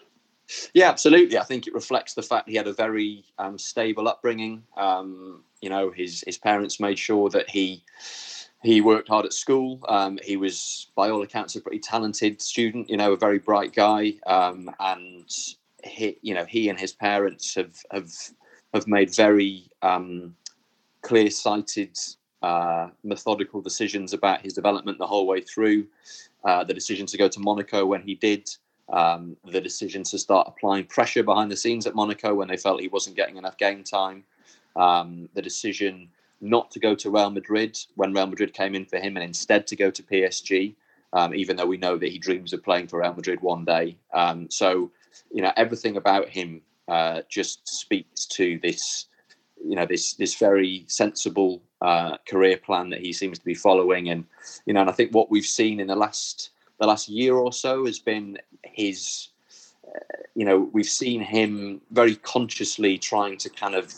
Yeah 0.74 0.89
absolutely. 0.89 1.38
I 1.38 1.43
think 1.43 1.67
it 1.67 1.74
reflects 1.74 2.13
the 2.13 2.22
fact 2.22 2.50
he 2.50 2.56
had 2.56 2.67
a 2.67 2.74
very 2.74 3.26
um, 3.38 3.58
stable 3.58 4.08
upbringing. 4.08 4.63
Um, 4.76 5.43
you 5.62 5.70
know 5.70 5.91
his 5.91 6.24
his 6.26 6.38
parents 6.38 6.80
made 6.80 7.00
sure 7.00 7.30
that 7.30 7.50
he 7.50 7.84
he 8.63 8.82
worked 8.82 9.10
hard 9.10 9.26
at 9.26 9.34
school. 9.34 9.80
Um, 9.88 10.17
he 10.24 10.36
was 10.36 10.91
by 10.96 11.10
all 11.10 11.22
accounts 11.22 11.56
a 11.56 11.62
pretty 11.62 11.80
talented 11.80 12.41
student 12.41 12.89
you 12.89 12.98
know 12.98 13.13
a 13.13 13.17
very 13.17 13.39
bright 13.39 13.74
guy. 13.74 14.13
Um, 14.26 14.70
and 14.80 15.30
he 15.84 16.17
you 16.22 16.34
know 16.34 16.46
he 16.46 16.70
and 16.70 16.80
his 16.80 16.93
parents 16.93 17.56
have 17.56 17.76
have 17.91 18.12
have 18.74 18.88
made 18.88 19.13
very 19.13 19.70
um, 19.82 20.36
clear 21.02 21.30
sighted 21.30 21.98
uh, 22.41 22.89
methodical 23.04 23.62
decisions 23.62 24.13
about 24.13 24.41
his 24.41 24.54
development 24.54 24.97
the 24.97 25.08
whole 25.08 25.28
way 25.28 25.41
through. 25.41 25.88
Uh, 26.43 26.63
the 26.63 26.73
decision 26.73 27.06
to 27.06 27.17
go 27.17 27.28
to 27.28 27.39
Monaco 27.39 27.86
when 27.86 28.02
he 28.02 28.15
did, 28.15 28.50
um, 28.89 29.36
the 29.45 29.60
decision 29.60 30.04
to 30.04 30.17
start 30.17 30.47
applying 30.47 30.86
pressure 30.86 31.23
behind 31.23 31.52
the 31.52 31.58
scenes 31.58 31.88
at 31.88 31.95
Monaco 31.95 32.36
when 32.36 32.47
they 32.47 32.58
felt 32.58 32.80
he 32.80 32.88
wasn't 32.88 33.15
getting 33.15 33.38
enough 33.38 33.58
game 33.58 33.84
time, 33.84 34.23
um, 34.76 35.28
the 35.34 35.41
decision 35.41 36.10
not 36.39 36.69
to 36.71 36.80
go 36.80 36.93
to 36.93 37.10
Real 37.10 37.32
Madrid 37.32 37.78
when 37.95 38.13
Real 38.13 38.28
Madrid 38.28 38.54
came 38.54 38.76
in 38.76 38.86
for 38.86 38.97
him 38.97 39.17
and 39.17 39.23
instead 39.23 39.65
to 39.67 39.76
go 39.76 39.89
to 39.89 40.04
PSG, 40.04 40.76
um, 41.13 41.34
even 41.34 41.58
though 41.58 41.65
we 41.65 41.78
know 41.78 41.97
that 41.97 42.12
he 42.12 42.19
dreams 42.19 42.54
of 42.54 42.63
playing 42.63 42.88
for 42.88 43.02
Real 43.02 43.13
Madrid 43.13 43.41
one 43.41 43.65
day. 43.65 43.97
Um, 44.13 44.50
so, 44.52 44.91
you 45.32 45.41
know, 45.41 45.52
everything 45.58 45.97
about 45.97 46.30
him 46.30 46.62
uh, 46.88 47.21
just 47.28 47.67
speaks 47.67 48.26
to 48.26 48.60
this 48.62 49.08
you 49.65 49.76
know 49.76 49.86
this 49.86 50.13
this 50.13 50.36
very 50.36 50.86
sensible 50.88 51.62
uh, 51.82 52.18
career 52.28 52.58
plan 52.58 52.90
that 52.90 53.02
he 53.02 53.13
seems 53.13 53.40
to 53.40 53.46
be 53.46 53.54
following, 53.54 54.10
and 54.10 54.26
you 54.66 54.74
know, 54.74 54.82
and 54.82 54.90
I 54.90 54.94
think 54.94 55.12
what 55.12 55.30
we've 55.30 55.46
seen 55.46 55.80
in 55.80 55.88
the 55.88 55.96
last 55.96 56.52
the 56.80 56.88
last 56.88 57.10
year 57.10 57.36
or 57.36 57.54
so 57.54 57.86
has 57.86 58.00
been 58.00 58.38
his. 58.63 59.30
Uh, 59.88 60.00
you 60.36 60.46
know, 60.46 60.70
we've 60.74 60.86
seen 60.86 61.22
him 61.22 61.82
very 61.92 62.16
consciously 62.18 62.98
trying 62.98 63.38
to 63.38 63.50
kind 63.50 63.74
of 63.74 63.94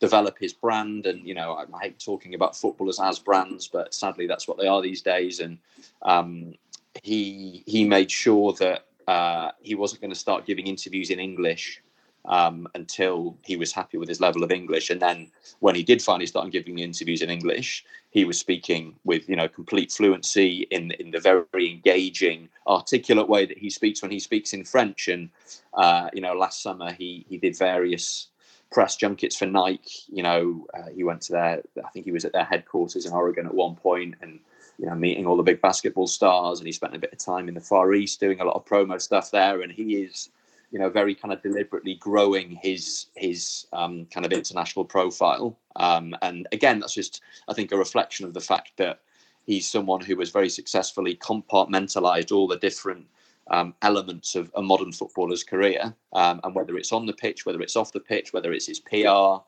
develop 0.00 0.38
his 0.38 0.52
brand, 0.52 1.06
and 1.06 1.26
you 1.26 1.34
know, 1.34 1.52
I, 1.52 1.62
I 1.62 1.82
hate 1.84 1.98
talking 1.98 2.34
about 2.34 2.56
footballers 2.56 3.00
as 3.00 3.18
brands, 3.18 3.68
but 3.68 3.94
sadly, 3.94 4.26
that's 4.26 4.46
what 4.46 4.58
they 4.58 4.66
are 4.66 4.80
these 4.80 5.02
days. 5.02 5.40
And 5.40 5.58
um, 6.02 6.54
he 7.02 7.62
he 7.66 7.84
made 7.84 8.10
sure 8.10 8.52
that 8.54 8.86
uh, 9.08 9.50
he 9.60 9.74
wasn't 9.74 10.00
going 10.00 10.12
to 10.12 10.18
start 10.18 10.46
giving 10.46 10.66
interviews 10.66 11.10
in 11.10 11.18
English 11.18 11.82
um, 12.26 12.66
until 12.74 13.36
he 13.44 13.56
was 13.56 13.72
happy 13.72 13.98
with 13.98 14.08
his 14.08 14.20
level 14.20 14.42
of 14.42 14.50
English. 14.50 14.90
And 14.90 15.00
then 15.00 15.30
when 15.60 15.74
he 15.74 15.82
did 15.82 16.02
finally 16.02 16.26
start 16.26 16.50
giving 16.50 16.74
the 16.74 16.82
interviews 16.82 17.22
in 17.22 17.30
English, 17.30 17.84
he 18.10 18.24
was 18.24 18.38
speaking 18.38 18.94
with 19.04 19.28
you 19.28 19.36
know 19.36 19.48
complete 19.48 19.92
fluency 19.92 20.66
in 20.70 20.92
in 20.92 21.10
the 21.10 21.20
very 21.20 21.70
engaging, 21.70 22.48
articulate 22.66 23.28
way 23.28 23.46
that 23.46 23.58
he 23.58 23.70
speaks 23.70 24.02
when 24.02 24.10
he 24.10 24.18
speaks 24.18 24.52
in 24.52 24.64
French. 24.64 25.08
And 25.08 25.30
uh, 25.74 26.08
you 26.12 26.20
know, 26.20 26.34
last 26.34 26.62
summer 26.62 26.92
he 26.92 27.26
he 27.28 27.38
did 27.38 27.58
various 27.58 28.28
press 28.72 28.96
junkets 28.96 29.36
for 29.36 29.46
Nike. 29.46 30.04
You 30.08 30.22
know, 30.22 30.66
uh, 30.74 30.90
he 30.94 31.04
went 31.04 31.22
to 31.22 31.32
their 31.32 31.62
I 31.84 31.88
think 31.90 32.06
he 32.06 32.12
was 32.12 32.24
at 32.24 32.32
their 32.32 32.44
headquarters 32.44 33.06
in 33.06 33.12
Oregon 33.12 33.46
at 33.46 33.54
one 33.54 33.76
point 33.76 34.14
and. 34.20 34.40
You 34.76 34.86
know, 34.86 34.96
meeting 34.96 35.24
all 35.24 35.36
the 35.36 35.44
big 35.44 35.60
basketball 35.60 36.08
stars, 36.08 36.58
and 36.58 36.66
he 36.66 36.72
spent 36.72 36.96
a 36.96 36.98
bit 36.98 37.12
of 37.12 37.18
time 37.20 37.46
in 37.46 37.54
the 37.54 37.60
Far 37.60 37.94
East 37.94 38.18
doing 38.18 38.40
a 38.40 38.44
lot 38.44 38.56
of 38.56 38.64
promo 38.64 39.00
stuff 39.00 39.30
there. 39.30 39.62
And 39.62 39.70
he 39.70 40.02
is 40.02 40.30
you 40.74 40.80
know, 40.80 40.90
very 40.90 41.14
kind 41.14 41.32
of 41.32 41.40
deliberately 41.40 41.94
growing 41.94 42.58
his 42.60 43.06
his 43.14 43.68
um, 43.72 44.06
kind 44.06 44.26
of 44.26 44.32
international 44.32 44.84
profile. 44.84 45.56
Um, 45.76 46.16
and 46.20 46.48
again, 46.50 46.80
that's 46.80 46.94
just 46.94 47.22
I 47.46 47.54
think 47.54 47.70
a 47.70 47.76
reflection 47.76 48.26
of 48.26 48.34
the 48.34 48.40
fact 48.40 48.72
that 48.78 48.98
he's 49.46 49.70
someone 49.70 50.00
who 50.00 50.18
has 50.18 50.30
very 50.30 50.48
successfully 50.48 51.14
compartmentalized 51.14 52.32
all 52.32 52.48
the 52.48 52.56
different 52.56 53.06
um, 53.52 53.72
elements 53.82 54.34
of 54.34 54.50
a 54.56 54.62
modern 54.62 54.90
footballer's 54.90 55.44
career, 55.44 55.94
um, 56.12 56.40
and 56.42 56.56
whether 56.56 56.76
it's 56.76 56.90
on 56.90 57.06
the 57.06 57.12
pitch, 57.12 57.46
whether 57.46 57.60
it's 57.60 57.76
off 57.76 57.92
the 57.92 58.00
pitch, 58.00 58.32
whether 58.32 58.52
it's 58.52 58.66
his 58.66 58.80
PR. 58.80 59.44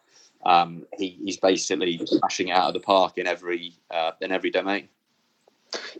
Um, 0.48 0.86
he, 0.96 1.18
he's 1.24 1.38
basically 1.38 2.00
smashing 2.06 2.48
it 2.48 2.52
out 2.52 2.68
of 2.68 2.74
the 2.74 2.86
park 2.86 3.18
in 3.18 3.26
every 3.26 3.72
uh, 3.90 4.12
in 4.20 4.30
every 4.30 4.50
domain. 4.50 4.88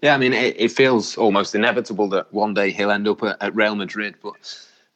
Yeah, 0.04 0.14
I 0.14 0.18
mean, 0.18 0.32
it, 0.32 0.54
it, 0.56 0.70
feels 0.70 1.16
almost 1.16 1.56
inevitable 1.56 2.08
that 2.10 2.32
one 2.32 2.54
day 2.54 2.70
he'll 2.70 2.92
end 2.92 3.08
up 3.08 3.24
at, 3.24 3.42
at 3.42 3.56
Real 3.56 3.74
Madrid, 3.74 4.14
but 4.22 4.36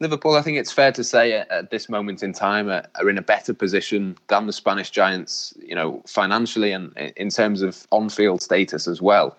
Liverpool, 0.01 0.35
I 0.35 0.43
think 0.43 0.57
it's 0.57 0.73
fair 0.73 0.93
to 0.93 1.05
say 1.05 1.35
at, 1.35 1.71
this 1.71 1.89
moment 1.89 2.23
in 2.23 2.33
time 2.33 2.71
are, 2.71 2.87
are, 2.95 3.11
in 3.11 3.19
a 3.19 3.23
better 3.23 3.53
position 3.53 4.17
than 4.29 4.47
the 4.47 4.53
Spanish 4.53 4.91
giants, 4.91 5.55
you 5.63 5.75
know, 5.75 6.03
financially 6.07 6.73
and 6.73 6.97
in 7.17 7.29
terms 7.29 7.61
of 7.61 7.87
on-field 7.91 8.41
status 8.41 8.89
as 8.89 9.03
well. 9.03 9.37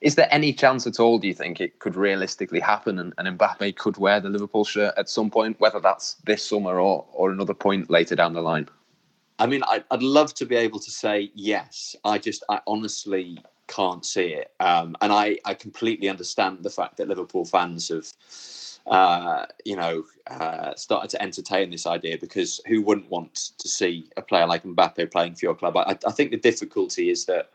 Is 0.00 0.16
there 0.16 0.28
any 0.32 0.52
chance 0.52 0.86
at 0.86 0.98
all, 0.98 1.18
do 1.18 1.28
you 1.28 1.34
think, 1.34 1.60
it 1.60 1.78
could 1.78 1.94
realistically 1.94 2.58
happen 2.58 2.98
and, 2.98 3.14
and 3.18 3.38
Mbappe 3.38 3.76
could 3.76 3.98
wear 3.98 4.18
the 4.18 4.30
Liverpool 4.30 4.64
shirt 4.64 4.94
at 4.96 5.08
some 5.08 5.30
point, 5.30 5.60
whether 5.60 5.78
that's 5.78 6.14
this 6.24 6.44
summer 6.44 6.80
or, 6.80 7.06
or 7.12 7.30
another 7.30 7.54
point 7.54 7.88
later 7.88 8.16
down 8.16 8.32
the 8.32 8.40
line? 8.40 8.68
I 9.38 9.46
mean, 9.46 9.62
I, 9.64 9.84
would 9.90 10.02
love 10.02 10.34
to 10.34 10.44
be 10.44 10.56
able 10.56 10.80
to 10.80 10.90
say 10.90 11.30
yes. 11.34 11.94
I 12.04 12.18
just, 12.18 12.42
I 12.48 12.60
honestly 12.66 13.38
can't 13.70 14.04
see 14.04 14.34
it. 14.34 14.52
Um, 14.60 14.96
and 15.00 15.12
I, 15.12 15.38
I 15.44 15.54
completely 15.54 16.08
understand 16.08 16.58
the 16.62 16.70
fact 16.70 16.96
that 16.96 17.08
Liverpool 17.08 17.44
fans 17.44 17.88
have, 17.88 18.12
uh, 18.86 19.46
you 19.64 19.76
know, 19.76 20.04
uh, 20.26 20.74
started 20.74 21.10
to 21.10 21.22
entertain 21.22 21.70
this 21.70 21.86
idea 21.86 22.18
because 22.18 22.60
who 22.66 22.82
wouldn't 22.82 23.08
want 23.10 23.34
to 23.58 23.68
see 23.68 24.10
a 24.16 24.22
player 24.22 24.46
like 24.46 24.64
Mbappe 24.64 25.10
playing 25.12 25.36
for 25.36 25.46
your 25.46 25.54
club? 25.54 25.76
I, 25.76 25.96
I 26.06 26.12
think 26.12 26.32
the 26.32 26.36
difficulty 26.36 27.10
is 27.10 27.24
that 27.26 27.50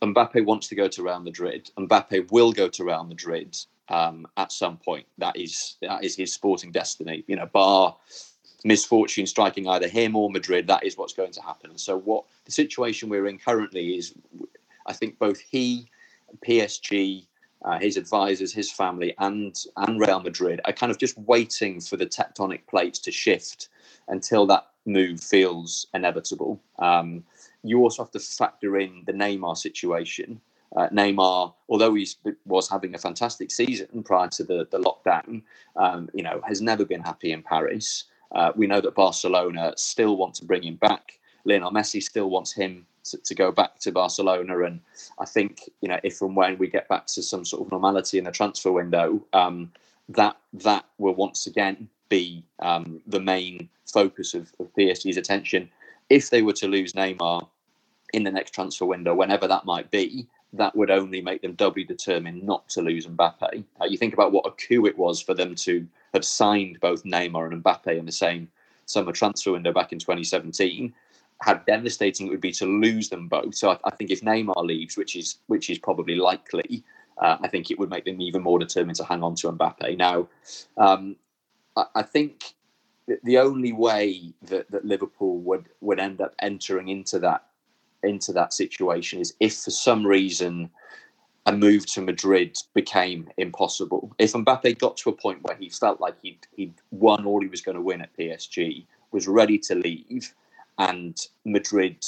Mbappe 0.00 0.44
wants 0.44 0.68
to 0.68 0.76
go 0.76 0.86
to 0.86 1.02
Real 1.02 1.20
Madrid. 1.20 1.70
Mbappe 1.76 2.30
will 2.30 2.52
go 2.52 2.68
to 2.68 2.84
Real 2.84 3.04
Madrid 3.04 3.56
um, 3.88 4.28
at 4.36 4.52
some 4.52 4.76
point. 4.76 5.06
That 5.18 5.36
is 5.36 5.76
that 5.82 6.04
is 6.04 6.14
his 6.16 6.32
sporting 6.32 6.70
destiny. 6.70 7.24
You 7.26 7.36
know, 7.36 7.46
bar 7.46 7.96
misfortune 8.64 9.26
striking 9.26 9.68
either 9.68 9.88
him 9.88 10.16
or 10.16 10.30
Madrid, 10.30 10.66
that 10.66 10.84
is 10.84 10.96
what's 10.96 11.12
going 11.12 11.32
to 11.32 11.42
happen. 11.42 11.76
So, 11.78 11.98
what 11.98 12.24
the 12.44 12.52
situation 12.52 13.08
we're 13.08 13.26
in 13.26 13.38
currently 13.38 13.96
is, 13.96 14.14
I 14.88 14.92
think 14.92 15.18
both 15.18 15.38
he, 15.38 15.86
PSG, 16.46 17.26
uh, 17.64 17.78
his 17.78 17.96
advisors, 17.96 18.52
his 18.52 18.70
family, 18.70 19.14
and 19.18 19.56
and 19.76 20.00
Real 20.00 20.20
Madrid 20.20 20.60
are 20.64 20.72
kind 20.72 20.90
of 20.90 20.98
just 20.98 21.18
waiting 21.18 21.80
for 21.80 21.96
the 21.96 22.06
tectonic 22.06 22.66
plates 22.66 22.98
to 23.00 23.12
shift 23.12 23.68
until 24.08 24.46
that 24.46 24.66
move 24.86 25.20
feels 25.20 25.86
inevitable. 25.94 26.60
Um, 26.78 27.24
you 27.62 27.78
also 27.80 28.02
have 28.02 28.12
to 28.12 28.20
factor 28.20 28.78
in 28.78 29.02
the 29.06 29.12
Neymar 29.12 29.56
situation. 29.56 30.40
Uh, 30.76 30.88
Neymar, 30.90 31.54
although 31.68 31.94
he 31.94 32.06
was 32.44 32.68
having 32.68 32.94
a 32.94 32.98
fantastic 32.98 33.50
season 33.50 34.02
prior 34.02 34.28
to 34.28 34.44
the, 34.44 34.68
the 34.70 34.78
lockdown, 34.78 35.42
um, 35.76 36.08
you 36.12 36.22
know, 36.22 36.40
has 36.46 36.60
never 36.60 36.84
been 36.84 37.00
happy 37.00 37.32
in 37.32 37.42
Paris. 37.42 38.04
Uh, 38.32 38.52
we 38.54 38.66
know 38.66 38.80
that 38.80 38.94
Barcelona 38.94 39.72
still 39.76 40.16
want 40.16 40.34
to 40.34 40.44
bring 40.44 40.62
him 40.62 40.76
back. 40.76 41.18
Lionel 41.44 41.72
Messi 41.72 42.02
still 42.02 42.28
wants 42.28 42.52
him 42.52 42.86
to, 43.10 43.18
to, 43.18 43.34
go 43.34 43.52
back 43.52 43.78
to 43.80 43.92
Barcelona, 43.92 44.64
and 44.64 44.80
I 45.18 45.24
think 45.24 45.70
you 45.80 45.88
know 45.88 46.00
if 46.02 46.20
and 46.20 46.36
when 46.36 46.58
we 46.58 46.68
get 46.68 46.88
back 46.88 47.06
to 47.08 47.22
some 47.22 47.44
sort 47.44 47.64
of 47.64 47.72
normality 47.72 48.18
in 48.18 48.24
the 48.24 48.32
transfer 48.32 48.72
window, 48.72 49.24
um, 49.32 49.72
that 50.08 50.36
that 50.54 50.84
will 50.98 51.14
once 51.14 51.46
again 51.46 51.88
be 52.08 52.42
um, 52.60 53.00
the 53.06 53.20
main 53.20 53.68
focus 53.86 54.34
of, 54.34 54.52
of 54.58 54.72
PSG's 54.74 55.16
attention. 55.16 55.68
If 56.08 56.30
they 56.30 56.42
were 56.42 56.54
to 56.54 56.68
lose 56.68 56.94
Neymar 56.94 57.46
in 58.12 58.24
the 58.24 58.30
next 58.30 58.52
transfer 58.52 58.86
window, 58.86 59.14
whenever 59.14 59.46
that 59.46 59.66
might 59.66 59.90
be, 59.90 60.26
that 60.54 60.74
would 60.74 60.90
only 60.90 61.20
make 61.20 61.42
them 61.42 61.52
doubly 61.52 61.84
determined 61.84 62.42
not 62.42 62.68
to 62.70 62.80
lose 62.80 63.06
Mbappe. 63.06 63.64
Uh, 63.80 63.84
you 63.84 63.98
think 63.98 64.14
about 64.14 64.32
what 64.32 64.46
a 64.46 64.50
coup 64.52 64.86
it 64.86 64.96
was 64.96 65.20
for 65.20 65.34
them 65.34 65.54
to 65.56 65.86
have 66.14 66.24
signed 66.24 66.80
both 66.80 67.04
Neymar 67.04 67.52
and 67.52 67.62
Mbappe 67.62 67.98
in 67.98 68.06
the 68.06 68.12
same 68.12 68.48
summer 68.86 69.12
transfer 69.12 69.52
window 69.52 69.72
back 69.72 69.92
in 69.92 69.98
2017. 69.98 70.92
How 71.40 71.54
devastating 71.54 72.26
it 72.26 72.30
would 72.30 72.40
be 72.40 72.52
to 72.52 72.66
lose 72.66 73.08
them 73.08 73.28
both. 73.28 73.54
So 73.54 73.70
I, 73.70 73.78
I 73.84 73.94
think 73.94 74.10
if 74.10 74.22
Neymar 74.22 74.64
leaves, 74.64 74.96
which 74.96 75.16
is 75.16 75.38
which 75.46 75.70
is 75.70 75.78
probably 75.78 76.16
likely, 76.16 76.82
uh, 77.18 77.36
I 77.40 77.48
think 77.48 77.70
it 77.70 77.78
would 77.78 77.90
make 77.90 78.04
them 78.04 78.20
even 78.20 78.42
more 78.42 78.58
determined 78.58 78.96
to 78.96 79.04
hang 79.04 79.22
on 79.22 79.34
to 79.36 79.52
Mbappe. 79.52 79.96
Now, 79.96 80.28
um, 80.76 81.16
I, 81.76 81.84
I, 81.96 82.02
think 82.02 82.54
the 83.22 83.38
only 83.38 83.72
way 83.72 84.32
that, 84.42 84.70
that 84.70 84.84
Liverpool 84.84 85.38
would 85.38 85.68
would 85.80 86.00
end 86.00 86.20
up 86.20 86.34
entering 86.40 86.88
into 86.88 87.18
that 87.20 87.46
into 88.02 88.32
that 88.32 88.52
situation 88.52 89.20
is 89.20 89.34
if 89.40 89.56
for 89.56 89.70
some 89.70 90.06
reason 90.06 90.70
a 91.48 91.52
move 91.52 91.86
to 91.86 92.02
Madrid 92.02 92.58
became 92.74 93.26
impossible. 93.38 94.14
If 94.18 94.34
Mbappe 94.34 94.78
got 94.78 94.98
to 94.98 95.08
a 95.08 95.14
point 95.14 95.42
where 95.42 95.56
he 95.56 95.70
felt 95.70 95.98
like 95.98 96.14
he'd, 96.20 96.46
he'd 96.54 96.74
won 96.90 97.24
all 97.24 97.40
he 97.40 97.48
was 97.48 97.62
going 97.62 97.74
to 97.74 97.80
win 97.80 98.02
at 98.02 98.14
PSG, 98.18 98.84
was 99.12 99.26
ready 99.26 99.58
to 99.60 99.74
leave, 99.74 100.34
and 100.78 101.18
Madrid 101.44 102.04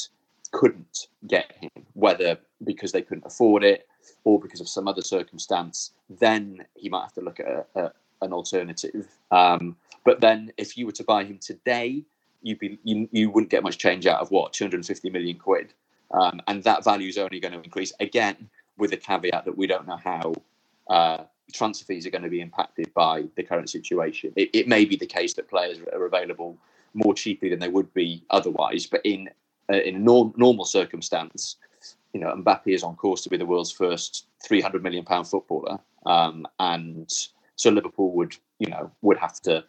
couldn't 0.52 1.08
get 1.26 1.52
him, 1.52 1.70
whether 1.94 2.38
because 2.64 2.92
they 2.92 3.02
couldn't 3.02 3.26
afford 3.26 3.64
it 3.64 3.86
or 4.24 4.40
because 4.40 4.60
of 4.60 4.68
some 4.68 4.88
other 4.88 5.02
circumstance, 5.02 5.92
then 6.08 6.64
he 6.74 6.88
might 6.88 7.02
have 7.02 7.12
to 7.14 7.20
look 7.20 7.40
at 7.40 7.46
a, 7.46 7.64
a, 7.74 7.92
an 8.22 8.32
alternative. 8.32 9.06
Um, 9.30 9.76
but 10.04 10.20
then, 10.20 10.52
if 10.56 10.76
you 10.76 10.86
were 10.86 10.92
to 10.92 11.04
buy 11.04 11.24
him 11.24 11.38
today, 11.38 12.02
you'd 12.42 12.58
be 12.58 12.78
you, 12.84 13.08
you 13.12 13.30
wouldn't 13.30 13.50
get 13.50 13.62
much 13.62 13.78
change 13.78 14.06
out 14.06 14.20
of 14.20 14.30
what 14.30 14.52
250 14.52 15.10
million 15.10 15.38
quid, 15.38 15.72
um, 16.12 16.40
and 16.46 16.64
that 16.64 16.84
value 16.84 17.08
is 17.08 17.18
only 17.18 17.40
going 17.40 17.52
to 17.52 17.62
increase 17.62 17.92
again 18.00 18.48
with 18.78 18.90
the 18.90 18.96
caveat 18.96 19.44
that 19.44 19.56
we 19.56 19.66
don't 19.66 19.86
know 19.86 19.98
how 20.02 20.32
uh, 20.88 21.24
transfer 21.52 21.84
fees 21.84 22.06
are 22.06 22.10
going 22.10 22.22
to 22.22 22.30
be 22.30 22.40
impacted 22.40 22.92
by 22.94 23.24
the 23.36 23.42
current 23.42 23.68
situation. 23.68 24.32
It, 24.36 24.50
it, 24.54 24.68
may 24.68 24.84
be 24.84 24.96
the 24.96 25.06
case 25.06 25.34
that 25.34 25.48
players 25.48 25.78
are 25.92 26.06
available 26.06 26.56
more 26.94 27.14
cheaply 27.14 27.48
than 27.48 27.58
they 27.58 27.68
would 27.68 27.92
be 27.94 28.24
otherwise, 28.30 28.86
but 28.86 29.00
in 29.04 29.28
uh, 29.72 29.76
in 29.76 30.04
normal 30.04 30.64
circumstance, 30.64 31.56
you 32.12 32.20
know, 32.20 32.34
Mbappe 32.34 32.66
is 32.66 32.82
on 32.82 32.96
course 32.96 33.22
to 33.22 33.30
be 33.30 33.36
the 33.36 33.46
world's 33.46 33.70
first 33.70 34.26
300 34.44 34.82
million 34.82 35.04
pound 35.04 35.28
footballer, 35.28 35.78
um, 36.06 36.46
and 36.58 37.10
so 37.56 37.70
Liverpool 37.70 38.12
would, 38.12 38.36
you 38.58 38.68
know, 38.68 38.90
would 39.02 39.18
have 39.18 39.40
to 39.42 39.64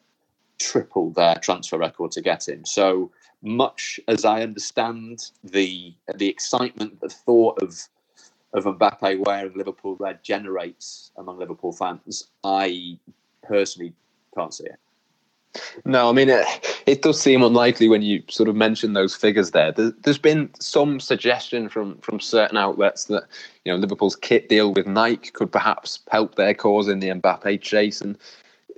triple 0.60 1.12
their 1.12 1.36
transfer 1.36 1.78
record 1.78 2.12
to 2.12 2.22
get 2.22 2.48
him. 2.48 2.66
So 2.66 3.12
much 3.42 4.00
as 4.08 4.26
I 4.26 4.42
understand 4.42 5.32
the 5.44 5.94
the 6.16 6.28
excitement, 6.28 7.00
the 7.02 7.10
thought 7.10 7.62
of 7.62 7.88
of 8.54 8.66
Mbappe 8.66 9.26
wearing 9.26 9.54
Liverpool 9.56 9.96
red 9.98 10.24
generates 10.24 11.12
among 11.18 11.40
Liverpool 11.40 11.72
fans, 11.72 12.28
I 12.44 13.00
personally 13.44 13.94
can't 14.36 14.54
see 14.54 14.66
it. 14.66 14.80
No, 15.86 16.10
I 16.10 16.14
mean 16.14 16.30
it, 16.30 16.46
it 16.86 17.02
does 17.02 17.20
seem 17.20 17.44
unlikely 17.44 17.90
when 17.90 18.02
you 18.02 18.24
sort 18.30 18.48
of 18.48 18.56
mention 18.56 18.94
those 18.94 19.16
figures 19.16 19.52
there. 19.52 19.72
there. 19.72 19.92
There's 20.04 20.18
been 20.18 20.50
some 20.60 21.00
suggestion 21.00 21.70
from 21.70 21.98
from 21.98 22.20
certain 22.20 22.58
outlets 22.58 23.06
that 23.06 23.24
you 23.66 23.72
know 23.72 23.78
Liverpool's 23.78 24.16
kit 24.16 24.50
deal 24.50 24.74
with 24.74 24.88
Nike 24.88 25.32
could 25.32 25.52
perhaps 25.52 26.00
help 26.10 26.36
their 26.36 26.54
cause 26.54 26.88
in 26.88 27.00
the 27.00 27.10
Mbappe 27.10 27.62
chase. 27.62 28.02
And 28.02 28.18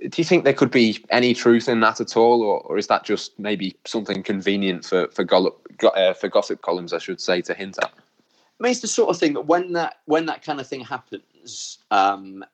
do 0.00 0.10
you 0.16 0.24
think 0.24 0.44
there 0.44 0.52
could 0.52 0.70
be 0.70 1.04
any 1.10 1.34
truth 1.34 1.68
in 1.68 1.80
that 1.80 2.00
at 2.00 2.16
all, 2.16 2.42
or, 2.42 2.60
or 2.60 2.78
is 2.78 2.88
that 2.88 3.04
just 3.04 3.38
maybe 3.38 3.76
something 3.84 4.22
convenient 4.22 4.84
for 4.84 5.08
for, 5.08 5.24
gollop, 5.24 5.66
uh, 5.82 6.14
for 6.14 6.28
gossip 6.28 6.62
columns, 6.62 6.92
I 6.92 6.98
should 6.98 7.20
say, 7.20 7.40
to 7.42 7.54
hint 7.54 7.78
at? 7.82 7.92
I 8.60 8.62
mean, 8.62 8.72
it's 8.72 8.80
the 8.80 8.88
sort 8.88 9.10
of 9.10 9.18
thing 9.18 9.34
that 9.34 9.46
when 9.46 9.72
that 9.72 9.98
when 10.06 10.26
that 10.26 10.42
kind 10.42 10.60
of 10.60 10.66
thing 10.66 10.80
happens, 10.80 11.78
um, 11.90 12.44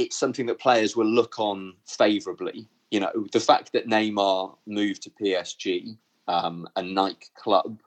it's 0.00 0.18
something 0.18 0.46
that 0.46 0.58
players 0.58 0.96
will 0.96 1.06
look 1.06 1.38
on 1.38 1.74
favourably. 1.86 2.66
You 2.90 3.00
know, 3.00 3.12
the 3.32 3.40
fact 3.40 3.72
that 3.72 3.86
Neymar 3.86 4.56
moved 4.66 5.02
to 5.02 5.10
PSG, 5.10 5.96
um, 6.26 6.66
a 6.76 6.82
Nike 6.82 7.28
club, 7.36 7.80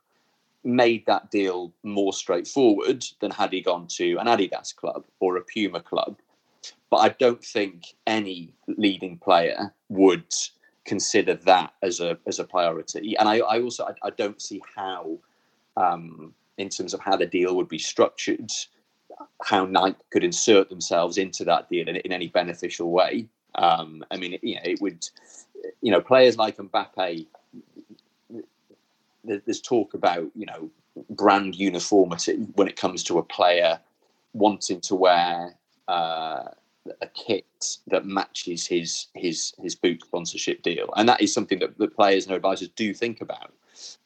made 0.64 1.06
that 1.08 1.30
deal 1.30 1.74
more 1.84 2.14
straightforward 2.14 3.04
than 3.20 3.32
had 3.32 3.52
he 3.52 3.62
gone 3.62 3.88
to 3.88 4.16
an 4.18 4.28
Adidas 4.28 4.74
club 4.76 5.04
or 5.20 5.36
a 5.38 5.42
Puma 5.42 5.82
club. 5.82 6.18
But 6.90 6.98
I 6.98 7.10
don't 7.10 7.44
think 7.44 7.96
any 8.08 8.54
leading 8.68 9.18
player 9.18 9.74
would 9.90 10.32
consider 10.86 11.34
that 11.34 11.74
as 11.82 12.00
a 12.00 12.18
as 12.28 12.40
a 12.40 12.44
priority. 12.44 13.18
And 13.18 13.28
I, 13.28 13.40
I 13.40 13.62
also 13.62 13.86
I, 13.86 14.08
I 14.08 14.10
don't 14.12 14.42
see 14.42 14.62
how 14.76 15.18
um, 15.76 16.34
in 16.58 16.70
terms 16.70 16.94
of 16.94 17.00
how 17.00 17.18
the 17.18 17.26
deal 17.26 17.56
would 17.56 17.68
be 17.68 17.80
structured, 17.80 18.52
how 19.44 19.66
Nike 19.66 19.98
could 20.12 20.24
insert 20.24 20.70
themselves 20.70 21.18
into 21.18 21.44
that 21.46 21.70
deal 21.70 21.88
in, 21.88 21.98
in 21.98 22.12
any 22.12 22.28
beneficial 22.28 22.92
way. 22.92 23.28
Um, 23.56 24.04
I 24.12 24.18
mean, 24.18 24.38
you 24.42 24.56
know, 24.56 24.62
it 24.64 24.82
would, 24.82 25.08
you 25.82 25.92
know, 25.92 26.02
players 26.02 26.38
like 26.38 26.58
Mbappe. 26.58 27.26
There's 29.24 29.62
talk 29.62 29.94
about 29.94 30.30
you 30.36 30.46
know 30.46 30.70
brand 31.10 31.56
uniformity 31.56 32.36
when 32.56 32.68
it 32.68 32.76
comes 32.76 33.04
to 33.06 33.20
a 33.20 33.24
player 33.24 33.80
wanting 34.34 34.82
to 34.82 34.96
wear 34.96 35.56
uh, 35.88 36.44
a 37.02 37.08
kit 37.14 37.78
that 37.88 38.06
matches 38.06 38.68
his 38.68 39.08
his 39.14 39.54
his 39.62 39.76
boot 39.76 40.02
sponsorship 40.04 40.62
deal, 40.62 40.90
and 40.98 41.08
that 41.08 41.22
is 41.22 41.34
something 41.34 41.60
that 41.60 41.78
the 41.78 41.88
players 41.88 42.26
and 42.26 42.36
advisors 42.36 42.70
do 42.70 42.94
think 42.94 43.22
about. 43.22 43.54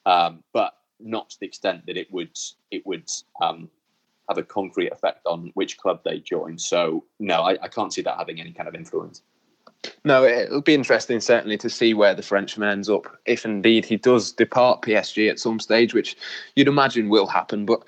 Um, 0.06 0.43
but 0.54 0.78
not 1.00 1.30
to 1.32 1.39
the 1.39 1.46
extent 1.46 1.86
that 1.86 1.98
it 1.98 2.12
would 2.12 2.38
it 2.72 2.86
would 2.86 3.10
um, 3.41 3.70
have 4.30 4.38
a 4.38 4.44
concrete 4.44 4.92
effect 4.92 5.26
on 5.26 5.52
which 5.54 5.78
club 5.78 6.02
they 6.04 6.20
join. 6.20 6.58
So 6.58 7.06
no, 7.20 7.42
I, 7.42 7.58
I 7.62 7.68
can't 7.68 7.94
see 7.94 8.02
that 8.02 8.18
having 8.18 8.40
any 8.40 8.52
kind 8.52 8.68
of 8.68 8.76
influence. 8.76 9.22
No, 10.04 10.26
it'll 10.26 10.62
be 10.62 10.74
interesting 10.74 11.20
certainly 11.20 11.58
to 11.58 11.70
see 11.70 11.94
where 11.94 12.13
the 12.13 12.24
Frenchman 12.24 12.70
ends 12.70 12.90
up, 12.90 13.20
if 13.26 13.46
indeed 13.46 13.86
he 13.86 13.98
does 13.98 14.32
depart 14.32 14.82
PSG 14.82 15.30
at 15.30 15.40
some 15.40 15.60
stage, 15.60 15.94
which 15.94 16.18
you'd 16.56 16.68
imagine 16.68 17.10
will 17.10 17.28
happen. 17.28 17.66
But 17.66 17.84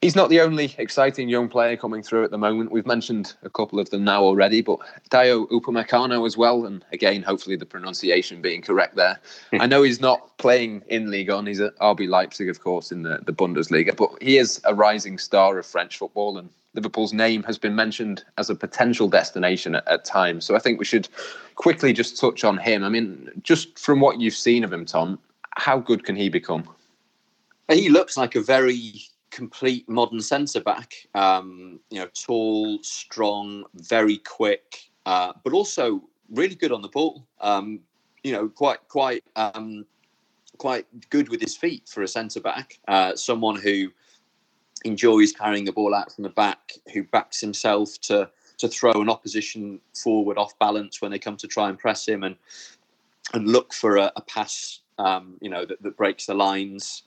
He's 0.00 0.16
not 0.16 0.30
the 0.30 0.40
only 0.40 0.74
exciting 0.78 1.28
young 1.28 1.50
player 1.50 1.76
coming 1.76 2.02
through 2.02 2.24
at 2.24 2.30
the 2.30 2.38
moment. 2.38 2.72
We've 2.72 2.86
mentioned 2.86 3.34
a 3.42 3.50
couple 3.50 3.78
of 3.78 3.90
them 3.90 4.02
now 4.02 4.22
already, 4.22 4.62
but 4.62 4.78
Dayot 5.10 5.50
Upamecano 5.50 6.26
as 6.26 6.38
well. 6.38 6.64
And 6.64 6.82
again, 6.90 7.22
hopefully 7.22 7.56
the 7.56 7.66
pronunciation 7.66 8.40
being 8.40 8.62
correct 8.62 8.96
there. 8.96 9.20
Hmm. 9.50 9.60
I 9.60 9.66
know 9.66 9.82
he's 9.82 10.00
not 10.00 10.38
playing 10.38 10.82
in 10.88 11.10
Ligue 11.10 11.28
1. 11.28 11.44
He's 11.44 11.60
at 11.60 11.76
RB 11.80 12.08
Leipzig, 12.08 12.48
of 12.48 12.60
course, 12.60 12.90
in 12.90 13.02
the, 13.02 13.20
the 13.26 13.32
Bundesliga, 13.32 13.94
but 13.94 14.10
he 14.22 14.38
is 14.38 14.58
a 14.64 14.74
rising 14.74 15.18
star 15.18 15.58
of 15.58 15.66
French 15.66 15.98
football. 15.98 16.38
And 16.38 16.48
Liverpool's 16.72 17.12
name 17.12 17.42
has 17.42 17.58
been 17.58 17.74
mentioned 17.74 18.24
as 18.38 18.48
a 18.48 18.54
potential 18.54 19.06
destination 19.06 19.74
at, 19.74 19.86
at 19.86 20.06
times. 20.06 20.46
So 20.46 20.56
I 20.56 20.60
think 20.60 20.78
we 20.78 20.86
should 20.86 21.10
quickly 21.56 21.92
just 21.92 22.18
touch 22.18 22.42
on 22.42 22.56
him. 22.56 22.84
I 22.84 22.88
mean, 22.88 23.28
just 23.42 23.78
from 23.78 24.00
what 24.00 24.18
you've 24.18 24.32
seen 24.32 24.64
of 24.64 24.72
him, 24.72 24.86
Tom, 24.86 25.18
how 25.56 25.78
good 25.78 26.04
can 26.04 26.16
he 26.16 26.30
become? 26.30 26.66
He 27.70 27.90
looks 27.90 28.16
like 28.16 28.34
a 28.34 28.40
very 28.40 29.02
complete 29.30 29.88
modern 29.88 30.20
centre 30.20 30.60
back. 30.60 30.94
Um, 31.14 31.80
you 31.90 32.00
know, 32.00 32.08
tall, 32.14 32.78
strong, 32.82 33.64
very 33.74 34.18
quick, 34.18 34.90
uh, 35.06 35.32
but 35.44 35.52
also 35.52 36.02
really 36.30 36.54
good 36.54 36.72
on 36.72 36.82
the 36.82 36.88
ball. 36.88 37.26
Um, 37.40 37.80
you 38.22 38.32
know, 38.32 38.48
quite 38.48 38.86
quite 38.88 39.24
um, 39.36 39.86
quite 40.58 40.86
good 41.10 41.28
with 41.28 41.40
his 41.40 41.56
feet 41.56 41.88
for 41.88 42.02
a 42.02 42.08
centre 42.08 42.40
back. 42.40 42.78
Uh, 42.86 43.16
someone 43.16 43.56
who 43.56 43.88
enjoys 44.84 45.32
carrying 45.32 45.64
the 45.64 45.72
ball 45.72 45.94
out 45.94 46.12
from 46.12 46.22
the 46.24 46.30
back, 46.30 46.72
who 46.92 47.04
backs 47.04 47.40
himself 47.40 48.00
to 48.02 48.30
to 48.58 48.68
throw 48.68 48.92
an 48.92 49.08
opposition 49.08 49.80
forward 49.94 50.36
off 50.36 50.58
balance 50.58 51.00
when 51.00 51.10
they 51.10 51.18
come 51.18 51.36
to 51.38 51.46
try 51.46 51.68
and 51.68 51.78
press 51.78 52.06
him, 52.06 52.22
and 52.22 52.36
and 53.32 53.48
look 53.48 53.72
for 53.72 53.96
a, 53.96 54.12
a 54.16 54.20
pass, 54.22 54.80
um, 54.98 55.36
you 55.40 55.48
know, 55.48 55.64
that, 55.64 55.80
that, 55.82 55.96
breaks 55.96 56.26
the 56.26 56.34
lines. 56.34 57.04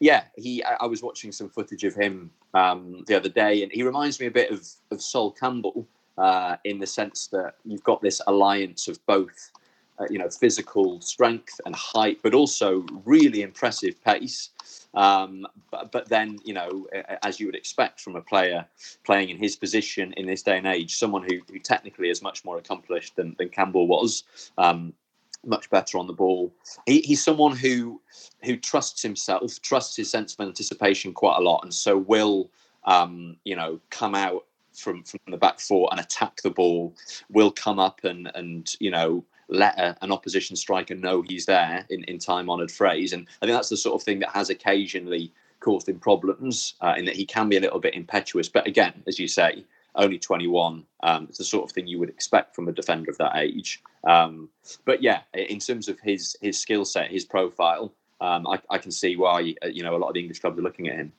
Yeah, 0.00 0.24
he. 0.36 0.64
I, 0.64 0.76
I, 0.80 0.86
was 0.86 1.02
watching 1.02 1.30
some 1.30 1.50
footage 1.50 1.84
of 1.84 1.94
him 1.94 2.30
um, 2.54 3.04
the 3.06 3.14
other 3.14 3.28
day, 3.28 3.62
and 3.62 3.70
he 3.70 3.82
reminds 3.82 4.18
me 4.18 4.26
a 4.26 4.30
bit 4.30 4.50
of 4.50 4.66
of 4.90 5.02
Sol 5.02 5.30
Campbell 5.30 5.86
uh, 6.16 6.56
in 6.64 6.78
the 6.78 6.86
sense 6.86 7.26
that 7.28 7.56
you've 7.64 7.84
got 7.84 8.00
this 8.00 8.20
alliance 8.26 8.88
of 8.88 9.04
both 9.06 9.52
uh, 10.00 10.06
you 10.08 10.18
know, 10.18 10.30
physical 10.30 11.00
strength 11.00 11.60
and 11.66 11.76
height, 11.76 12.18
but 12.22 12.32
also 12.32 12.84
really 13.04 13.42
impressive 13.42 14.02
pace. 14.02 14.50
Um, 14.94 15.46
but, 15.70 15.92
but, 15.92 16.08
then, 16.08 16.38
you 16.42 16.54
know, 16.54 16.86
as 17.22 17.38
you 17.38 17.46
would 17.46 17.54
expect 17.54 18.00
from 18.00 18.16
a 18.16 18.20
player 18.22 18.64
playing 19.04 19.28
in 19.28 19.36
his 19.36 19.56
position 19.56 20.12
in 20.14 20.26
this 20.26 20.42
day 20.42 20.56
and 20.56 20.66
age, 20.66 20.96
someone 20.96 21.22
who, 21.22 21.40
who 21.52 21.58
technically 21.58 22.08
is 22.08 22.22
much 22.22 22.44
more 22.44 22.56
accomplished 22.58 23.14
than, 23.14 23.36
than 23.38 23.50
Campbell 23.50 23.86
was, 23.86 24.24
um, 24.58 24.94
much 25.44 25.70
better 25.70 25.98
on 25.98 26.06
the 26.06 26.12
ball. 26.12 26.52
He, 26.86 27.00
he's 27.00 27.22
someone 27.22 27.56
who 27.56 28.00
who 28.44 28.56
trusts 28.56 29.02
himself, 29.02 29.60
trusts 29.62 29.96
his 29.96 30.10
sense 30.10 30.34
of 30.34 30.46
anticipation 30.46 31.12
quite 31.12 31.38
a 31.38 31.42
lot, 31.42 31.60
and 31.62 31.72
so 31.72 31.98
will, 31.98 32.50
um, 32.84 33.36
you 33.44 33.56
know, 33.56 33.80
come 33.90 34.14
out 34.14 34.46
from 34.74 35.02
from 35.04 35.20
the 35.28 35.36
back 35.36 35.60
four 35.60 35.88
and 35.90 36.00
attack 36.00 36.40
the 36.42 36.50
ball. 36.50 36.94
Will 37.30 37.50
come 37.50 37.78
up 37.78 38.04
and 38.04 38.30
and 38.34 38.74
you 38.80 38.90
know 38.90 39.24
let 39.48 39.78
a, 39.78 39.96
an 40.02 40.12
opposition 40.12 40.56
striker 40.56 40.94
know 40.94 41.22
he's 41.22 41.46
there 41.46 41.84
in, 41.90 42.04
in 42.04 42.18
time 42.18 42.48
honoured 42.48 42.70
phrase. 42.70 43.12
And 43.12 43.26
I 43.42 43.46
think 43.46 43.56
that's 43.56 43.68
the 43.68 43.76
sort 43.76 44.00
of 44.00 44.04
thing 44.04 44.20
that 44.20 44.30
has 44.30 44.48
occasionally 44.48 45.32
caused 45.58 45.88
him 45.88 45.98
problems 45.98 46.74
uh, 46.80 46.94
in 46.96 47.04
that 47.04 47.16
he 47.16 47.26
can 47.26 47.48
be 47.48 47.56
a 47.56 47.60
little 47.60 47.80
bit 47.80 47.94
impetuous. 47.94 48.48
But 48.48 48.66
again, 48.66 49.02
as 49.06 49.18
you 49.18 49.28
say, 49.28 49.64
only 49.94 50.18
21. 50.18 50.84
Um, 51.02 51.26
it's 51.28 51.38
the 51.38 51.44
sort 51.44 51.64
of 51.64 51.72
thing 51.72 51.86
you 51.86 51.98
would 51.98 52.08
expect 52.08 52.54
from 52.54 52.68
a 52.68 52.72
defender 52.72 53.10
of 53.10 53.18
that 53.18 53.36
age. 53.36 53.82
Um, 54.04 54.48
but 54.84 55.02
yeah, 55.02 55.20
in 55.34 55.58
terms 55.58 55.88
of 55.88 55.98
his 56.00 56.36
his 56.40 56.58
skill 56.58 56.84
set, 56.84 57.10
his 57.10 57.24
profile, 57.24 57.92
um, 58.20 58.46
I, 58.46 58.60
I, 58.70 58.78
can 58.78 58.90
see 58.90 59.16
why 59.16 59.54
uh, 59.64 59.68
you 59.68 59.82
know 59.82 59.96
a 59.96 59.98
lot 59.98 60.08
of 60.08 60.14
the 60.14 60.20
English 60.20 60.40
clubs 60.40 60.58
are 60.58 60.62
looking 60.62 60.88
at 60.88 60.96
him. 60.96 61.12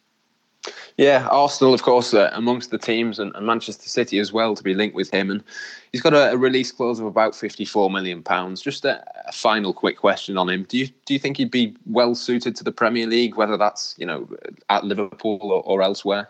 Yeah, 0.97 1.27
Arsenal, 1.31 1.73
of 1.73 1.81
course, 1.81 2.13
uh, 2.13 2.29
amongst 2.33 2.69
the 2.69 2.77
teams, 2.77 3.17
and, 3.17 3.35
and, 3.35 3.47
Manchester 3.47 3.89
City 3.89 4.19
as 4.19 4.31
well 4.31 4.55
to 4.55 4.61
be 4.61 4.75
linked 4.75 4.95
with 4.95 5.09
him. 5.09 5.31
And 5.31 5.43
he's 5.91 6.01
got 6.01 6.13
a, 6.13 6.31
a 6.31 6.37
release 6.37 6.71
clause 6.71 6.99
of 6.99 7.07
about 7.07 7.35
fifty-four 7.35 7.89
million 7.89 8.21
pounds. 8.21 8.61
Just 8.61 8.85
a, 8.85 9.03
a, 9.27 9.31
final 9.31 9.73
quick 9.73 9.97
question 9.97 10.37
on 10.37 10.49
him: 10.49 10.65
Do 10.69 10.77
you 10.77 10.87
do 11.05 11.13
you 11.13 11.19
think 11.19 11.37
he'd 11.37 11.51
be 11.51 11.75
well 11.85 12.13
suited 12.13 12.55
to 12.57 12.63
the 12.63 12.71
Premier 12.71 13.07
League, 13.07 13.35
whether 13.35 13.57
that's 13.57 13.95
you 13.97 14.05
know 14.05 14.29
at 14.69 14.83
Liverpool 14.83 15.39
or, 15.41 15.63
or 15.63 15.81
elsewhere? 15.81 16.29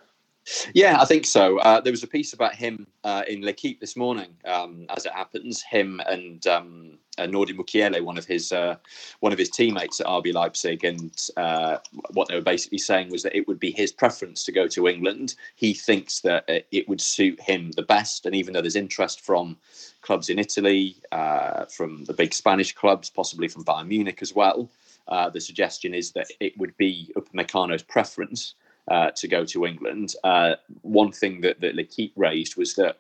Yeah, 0.74 1.00
I 1.00 1.06
think 1.06 1.26
so. 1.26 1.60
Uh, 1.60 1.82
there 1.82 1.94
was 1.94 2.04
a 2.04 2.08
piece 2.08 2.34
about 2.34 2.56
him 2.56 2.88
uh, 3.04 3.24
in 3.28 3.46
L'Equipe 3.46 3.80
this 3.80 3.96
morning, 3.96 4.36
um, 4.46 4.86
as 4.90 5.06
it 5.06 5.12
happens. 5.12 5.62
Him 5.62 6.02
and 6.08 6.46
um, 6.48 6.98
uh, 7.18 7.24
Nordi 7.24 7.56
Mukiele, 7.56 8.02
one 8.02 8.18
of 8.18 8.26
his 8.26 8.52
uh, 8.52 8.76
one 9.20 9.32
of 9.32 9.38
his 9.38 9.50
teammates 9.50 10.00
at 10.00 10.08
RB 10.08 10.34
Leipzig, 10.34 10.84
and 10.84 11.30
uh, 11.38 11.78
what 12.14 12.28
they 12.28 12.36
were 12.36 12.42
basically 12.42 12.80
saying 12.80 13.12
was 13.12 13.22
that 13.24 13.36
it 13.36 13.48
would 13.48 13.60
be 13.60 13.72
his 13.72 13.92
preference 13.92 14.44
to 14.46 14.52
go 14.52 14.68
to 14.68 14.88
England. 14.88 15.36
He 15.56 15.74
thinks 15.74 16.22
that 16.22 16.46
it 16.48 16.90
would 16.90 17.02
suit 17.02 17.40
him 17.40 17.72
the 17.72 17.84
best, 17.84 18.26
and 18.26 18.36
even 18.36 18.54
though 18.54 18.62
there's 18.62 18.76
interest 18.76 19.22
from 19.22 19.58
clubs 20.02 20.30
in 20.30 20.40
Italy, 20.40 20.96
uh, 21.12 21.66
from 21.66 22.04
the 22.06 22.14
big 22.14 22.34
Spanish 22.34 22.74
clubs, 22.74 23.10
possibly 23.10 23.48
from 23.48 23.64
Bayern 23.64 23.88
Munich 23.88 24.20
as 24.22 24.34
well, 24.34 24.70
the 25.08 25.42
suggestion 25.42 25.94
is 25.94 26.12
that 26.14 26.28
it 26.40 26.58
would 26.58 26.76
be 26.78 27.12
Upamecano's 27.16 27.84
preference 27.84 28.56
uh, 28.90 29.12
to 29.12 29.28
go 29.28 29.46
to 29.46 29.66
England. 29.66 30.16
Uh, 30.24 30.56
one 30.82 31.12
thing 31.12 31.42
that, 31.42 31.62
that 31.62 31.76
L'Equipe 31.76 32.14
raised 32.16 32.58
was 32.58 32.76
that 32.76 32.98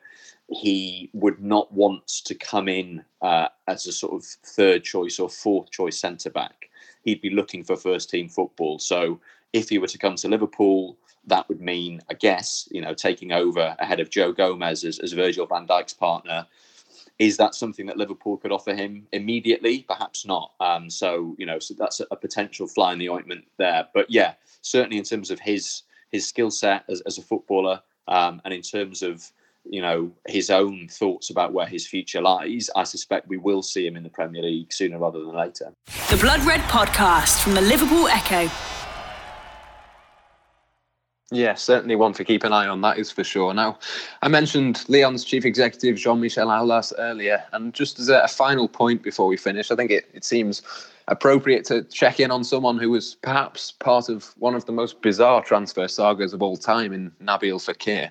he 0.49 1.09
would 1.13 1.41
not 1.41 1.71
want 1.71 2.07
to 2.07 2.35
come 2.35 2.67
in 2.67 3.03
uh, 3.21 3.47
as 3.67 3.87
a 3.87 3.91
sort 3.91 4.13
of 4.13 4.25
third 4.25 4.83
choice 4.83 5.19
or 5.19 5.29
fourth 5.29 5.71
choice 5.71 5.97
centre 5.97 6.29
back. 6.29 6.69
He'd 7.03 7.21
be 7.21 7.29
looking 7.29 7.63
for 7.63 7.75
first 7.75 8.09
team 8.09 8.27
football. 8.29 8.77
So 8.79 9.19
if 9.53 9.69
he 9.69 9.77
were 9.77 9.87
to 9.87 9.97
come 9.97 10.15
to 10.15 10.27
Liverpool, 10.27 10.97
that 11.27 11.47
would 11.47 11.61
mean, 11.61 12.01
I 12.09 12.15
guess, 12.15 12.67
you 12.71 12.81
know, 12.81 12.93
taking 12.93 13.31
over 13.31 13.75
ahead 13.79 13.99
of 13.99 14.09
Joe 14.09 14.31
Gomez 14.31 14.83
as, 14.83 14.99
as 14.99 15.13
Virgil 15.13 15.45
van 15.45 15.67
Dijk's 15.67 15.93
partner. 15.93 16.45
Is 17.21 17.37
that 17.37 17.53
something 17.53 17.85
that 17.85 17.97
Liverpool 17.97 18.37
could 18.37 18.51
offer 18.51 18.73
him 18.73 19.05
immediately? 19.11 19.85
Perhaps 19.87 20.25
not. 20.25 20.53
Um, 20.59 20.89
so 20.89 21.35
you 21.37 21.45
know, 21.45 21.59
so 21.59 21.75
that's 21.77 21.99
a, 21.99 22.15
potential 22.15 22.65
fly 22.65 22.93
in 22.93 22.97
the 22.97 23.09
ointment 23.09 23.45
there. 23.59 23.87
But 23.93 24.09
yeah, 24.09 24.33
certainly 24.63 24.97
in 24.97 25.03
terms 25.03 25.29
of 25.29 25.39
his 25.39 25.83
his 26.09 26.27
skill 26.27 26.49
set 26.49 26.83
as, 26.89 27.01
as 27.01 27.19
a 27.19 27.21
footballer, 27.21 27.79
um, 28.07 28.41
and 28.43 28.55
in 28.55 28.63
terms 28.63 29.03
of 29.03 29.31
you 29.65 29.83
know 29.83 30.11
his 30.27 30.49
own 30.49 30.87
thoughts 30.87 31.29
about 31.29 31.53
where 31.53 31.67
his 31.67 31.85
future 31.85 32.21
lies, 32.21 32.71
I 32.75 32.85
suspect 32.85 33.27
we 33.27 33.37
will 33.37 33.61
see 33.61 33.85
him 33.85 33.95
in 33.95 34.01
the 34.01 34.09
Premier 34.09 34.41
League 34.41 34.73
sooner 34.73 34.97
rather 34.97 35.19
than 35.19 35.35
later. 35.35 35.75
The 36.09 36.17
Blood 36.17 36.43
Red 36.43 36.61
Podcast 36.61 37.43
from 37.43 37.53
the 37.53 37.61
Liverpool 37.61 38.07
Echo. 38.07 38.49
Yeah, 41.33 41.55
certainly 41.55 41.95
one 41.95 42.11
to 42.13 42.25
keep 42.25 42.43
an 42.43 42.51
eye 42.51 42.67
on, 42.67 42.81
that 42.81 42.97
is 42.97 43.09
for 43.09 43.23
sure. 43.23 43.53
Now, 43.53 43.79
I 44.21 44.27
mentioned 44.27 44.83
Lyon's 44.89 45.23
chief 45.23 45.45
executive, 45.45 45.95
Jean 45.95 46.19
Michel 46.19 46.49
Aulas, 46.49 46.91
earlier, 46.97 47.41
and 47.53 47.73
just 47.73 47.99
as 47.99 48.09
a, 48.09 48.27
final 48.27 48.67
point 48.67 49.01
before 49.01 49.27
we 49.27 49.37
finish, 49.37 49.71
I 49.71 49.77
think 49.77 49.91
it, 49.91 50.09
it 50.13 50.25
seems 50.25 50.61
appropriate 51.07 51.63
to 51.65 51.83
check 51.83 52.19
in 52.19 52.31
on 52.31 52.43
someone 52.43 52.77
who 52.77 52.89
was 52.89 53.15
perhaps 53.15 53.71
part 53.71 54.09
of 54.09 54.33
one 54.39 54.55
of 54.55 54.65
the 54.65 54.73
most 54.73 55.01
bizarre 55.01 55.41
transfer 55.41 55.87
sagas 55.87 56.33
of 56.33 56.41
all 56.41 56.57
time 56.57 56.91
in 56.91 57.11
Nabil 57.23 57.61
Fekir. 57.61 58.09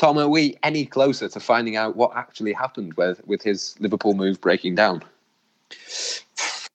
Tom, 0.00 0.18
are 0.18 0.28
we 0.28 0.56
any 0.62 0.86
closer 0.86 1.28
to 1.28 1.40
finding 1.40 1.76
out 1.76 1.94
what 1.94 2.16
actually 2.16 2.54
happened 2.54 2.94
with, 2.94 3.20
with 3.26 3.42
his 3.42 3.76
Liverpool 3.80 4.14
move 4.14 4.40
breaking 4.40 4.74
down? 4.74 5.02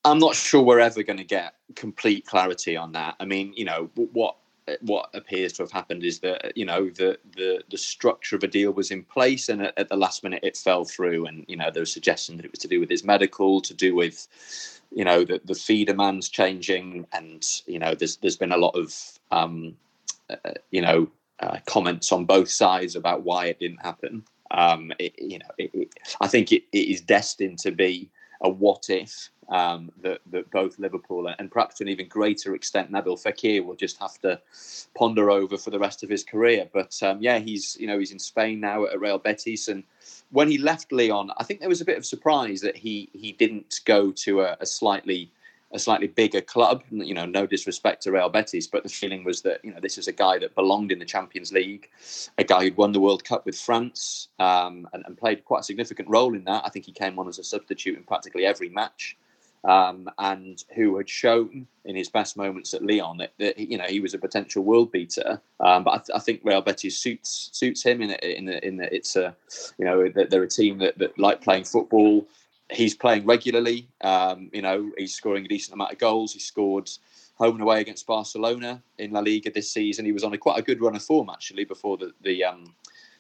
I'm 0.05 0.19
not 0.19 0.35
sure 0.35 0.61
we're 0.61 0.79
ever 0.79 1.03
going 1.03 1.17
to 1.17 1.23
get 1.23 1.55
complete 1.75 2.25
clarity 2.25 2.75
on 2.75 2.91
that. 2.93 3.15
I 3.19 3.25
mean, 3.25 3.53
you 3.55 3.65
know, 3.65 3.89
what 3.95 4.35
what 4.81 5.09
appears 5.13 5.53
to 5.53 5.63
have 5.63 5.71
happened 5.71 6.03
is 6.03 6.19
that 6.19 6.55
you 6.55 6.65
know 6.65 6.89
the 6.89 7.17
the 7.35 7.63
the 7.69 7.77
structure 7.77 8.35
of 8.35 8.43
a 8.43 8.47
deal 8.47 8.71
was 8.71 8.91
in 8.91 9.03
place, 9.03 9.49
and 9.49 9.61
at, 9.63 9.77
at 9.77 9.89
the 9.89 9.97
last 9.97 10.23
minute 10.23 10.41
it 10.43 10.57
fell 10.57 10.85
through. 10.85 11.25
And 11.25 11.45
you 11.47 11.55
know, 11.55 11.71
there 11.71 11.81
was 11.81 11.91
suggestion 11.91 12.37
that 12.37 12.45
it 12.45 12.51
was 12.51 12.59
to 12.59 12.67
do 12.67 12.79
with 12.79 12.89
his 12.89 13.03
medical, 13.03 13.61
to 13.61 13.73
do 13.73 13.95
with 13.95 14.27
you 14.91 15.05
know 15.05 15.23
the 15.23 15.41
the 15.45 15.55
fee 15.55 15.85
demands 15.85 16.29
changing, 16.29 17.05
and 17.13 17.45
you 17.65 17.79
know 17.79 17.95
there's 17.95 18.17
there's 18.17 18.37
been 18.37 18.51
a 18.51 18.57
lot 18.57 18.75
of 18.75 18.93
um, 19.31 19.75
uh, 20.29 20.53
you 20.71 20.81
know 20.81 21.09
uh, 21.39 21.57
comments 21.65 22.11
on 22.11 22.25
both 22.25 22.49
sides 22.49 22.95
about 22.95 23.23
why 23.23 23.47
it 23.47 23.59
didn't 23.59 23.81
happen. 23.81 24.23
Um, 24.51 24.91
it, 24.99 25.13
you 25.17 25.39
know, 25.39 25.49
it, 25.57 25.71
it, 25.73 25.93
I 26.19 26.27
think 26.27 26.51
it 26.51 26.63
is 26.73 27.01
destined 27.01 27.59
to 27.59 27.71
be 27.71 28.09
a 28.41 28.49
what 28.49 28.89
if 28.89 29.29
um, 29.49 29.91
that, 30.01 30.21
that 30.31 30.49
both 30.51 30.79
Liverpool 30.79 31.27
and 31.37 31.51
perhaps 31.51 31.75
to 31.75 31.83
an 31.83 31.89
even 31.89 32.07
greater 32.07 32.55
extent 32.55 32.91
Nabil 32.91 33.21
Fekir 33.21 33.63
will 33.65 33.75
just 33.75 33.99
have 33.99 34.17
to 34.21 34.39
ponder 34.95 35.29
over 35.29 35.57
for 35.57 35.71
the 35.71 35.79
rest 35.79 36.03
of 36.03 36.09
his 36.09 36.23
career. 36.23 36.67
But 36.71 36.97
um, 37.03 37.21
yeah, 37.21 37.39
he's 37.39 37.77
you 37.79 37.87
know 37.87 37.99
he's 37.99 38.11
in 38.11 38.19
Spain 38.19 38.59
now 38.59 38.85
at 38.85 38.99
Real 38.99 39.19
Betis, 39.19 39.67
and 39.67 39.83
when 40.31 40.49
he 40.49 40.57
left 40.57 40.91
Lyon, 40.91 41.31
I 41.37 41.43
think 41.43 41.59
there 41.59 41.69
was 41.69 41.81
a 41.81 41.85
bit 41.85 41.97
of 41.97 42.05
surprise 42.05 42.61
that 42.61 42.77
he 42.77 43.09
he 43.13 43.33
didn't 43.33 43.81
go 43.85 44.11
to 44.11 44.41
a, 44.41 44.57
a 44.59 44.65
slightly 44.65 45.31
a 45.73 45.79
slightly 45.79 46.07
bigger 46.07 46.41
club. 46.41 46.83
You 46.89 47.13
know, 47.13 47.25
no 47.25 47.45
disrespect 47.45 48.03
to 48.03 48.11
Real 48.11 48.29
Betis, 48.29 48.67
but 48.67 48.83
the 48.83 48.89
feeling 48.89 49.23
was 49.23 49.41
that 49.41 49.63
you 49.63 49.73
know 49.73 49.79
this 49.79 49.97
is 49.97 50.07
a 50.07 50.11
guy 50.11 50.39
that 50.39 50.55
belonged 50.55 50.91
in 50.91 50.99
the 50.99 51.05
Champions 51.05 51.51
League, 51.51 51.89
a 52.37 52.43
guy 52.43 52.63
who'd 52.63 52.77
won 52.77 52.91
the 52.91 52.99
World 52.99 53.23
Cup 53.23 53.45
with 53.45 53.59
France 53.59 54.29
um, 54.39 54.87
and, 54.93 55.03
and, 55.05 55.17
played 55.17 55.45
quite 55.45 55.61
a 55.61 55.63
significant 55.63 56.09
role 56.09 56.35
in 56.35 56.43
that. 56.45 56.63
I 56.65 56.69
think 56.69 56.85
he 56.85 56.91
came 56.91 57.19
on 57.19 57.27
as 57.27 57.39
a 57.39 57.43
substitute 57.43 57.97
in 57.97 58.03
practically 58.03 58.45
every 58.45 58.69
match 58.69 59.17
um, 59.63 60.09
and 60.17 60.63
who 60.75 60.97
had 60.97 61.09
shown 61.09 61.67
in 61.85 61.95
his 61.95 62.09
best 62.09 62.35
moments 62.35 62.73
at 62.73 62.83
Lyon 62.83 63.17
that, 63.17 63.33
that 63.37 63.57
you 63.59 63.77
know 63.77 63.85
he 63.87 63.99
was 63.99 64.13
a 64.13 64.17
potential 64.17 64.63
world 64.63 64.91
beater. 64.91 65.41
Um, 65.59 65.83
but 65.83 65.91
I, 65.91 65.97
th- 65.97 66.15
I, 66.15 66.19
think 66.19 66.41
Real 66.43 66.61
Betis 66.61 66.97
suits 66.97 67.49
suits 67.53 67.83
him 67.83 68.01
in 68.01 68.11
in 68.11 68.49
in 68.49 68.77
that 68.77 68.93
it's 68.93 69.15
a 69.15 69.35
you 69.77 69.85
know 69.85 70.09
they're 70.09 70.43
a 70.43 70.47
team 70.47 70.79
that, 70.79 70.97
that 70.97 71.17
like 71.19 71.41
playing 71.41 71.65
football. 71.65 72.25
He's 72.71 72.95
playing 72.95 73.25
regularly. 73.25 73.89
Um, 74.01 74.49
you 74.53 74.61
know 74.61 74.91
he's 74.97 75.13
scoring 75.13 75.45
a 75.45 75.47
decent 75.47 75.73
amount 75.73 75.91
of 75.91 75.97
goals. 75.97 76.33
He 76.33 76.39
scored 76.39 76.89
home 77.35 77.55
and 77.55 77.61
away 77.61 77.81
against 77.81 78.05
Barcelona 78.05 78.81
in 78.99 79.11
La 79.11 79.19
Liga 79.19 79.51
this 79.51 79.71
season. 79.71 80.05
He 80.05 80.11
was 80.11 80.23
on 80.23 80.33
a 80.33 80.37
quite 80.37 80.59
a 80.59 80.61
good 80.61 80.81
run 80.81 80.95
of 80.95 81.03
form 81.03 81.29
actually 81.29 81.65
before 81.65 81.97
the 81.97 82.11
the 82.21 82.43
um, 82.43 82.73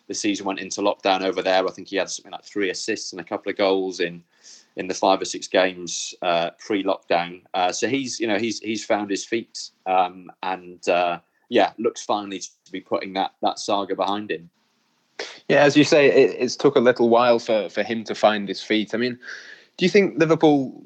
the 0.07 0.13
season 0.13 0.45
went 0.45 0.59
into 0.59 0.81
lockdown 0.81 1.21
over 1.21 1.41
there. 1.41 1.65
I 1.67 1.71
think 1.71 1.87
he 1.87 1.95
had 1.95 2.09
something 2.09 2.31
like 2.31 2.43
three 2.43 2.69
assists 2.69 3.13
and 3.13 3.21
a 3.21 3.23
couple 3.23 3.49
of 3.49 3.57
goals 3.57 3.99
in 3.99 4.23
in 4.75 4.87
the 4.87 4.93
five 4.93 5.21
or 5.21 5.25
six 5.25 5.47
games 5.47 6.13
uh, 6.21 6.51
pre-lockdown. 6.59 7.41
Uh, 7.53 7.71
so 7.71 7.87
he's 7.87 8.19
you 8.19 8.27
know 8.27 8.37
he's 8.37 8.59
he's 8.59 8.85
found 8.85 9.09
his 9.09 9.25
feet 9.25 9.71
um, 9.85 10.31
and 10.43 10.87
uh, 10.89 11.19
yeah 11.49 11.71
looks 11.77 12.03
finally 12.03 12.39
to 12.39 12.71
be 12.71 12.81
putting 12.81 13.13
that 13.13 13.31
that 13.41 13.59
saga 13.59 13.95
behind 13.95 14.31
him. 14.31 14.49
Yeah, 15.47 15.63
as 15.63 15.75
you 15.75 15.83
say, 15.83 16.07
it, 16.07 16.35
it's 16.39 16.55
took 16.55 16.75
a 16.75 16.79
little 16.79 17.09
while 17.09 17.39
for 17.39 17.69
for 17.69 17.83
him 17.83 18.03
to 18.05 18.15
find 18.15 18.47
his 18.47 18.61
feet. 18.61 18.93
I 18.93 18.97
mean, 18.97 19.17
do 19.77 19.85
you 19.85 19.89
think 19.89 20.17
Liverpool 20.17 20.83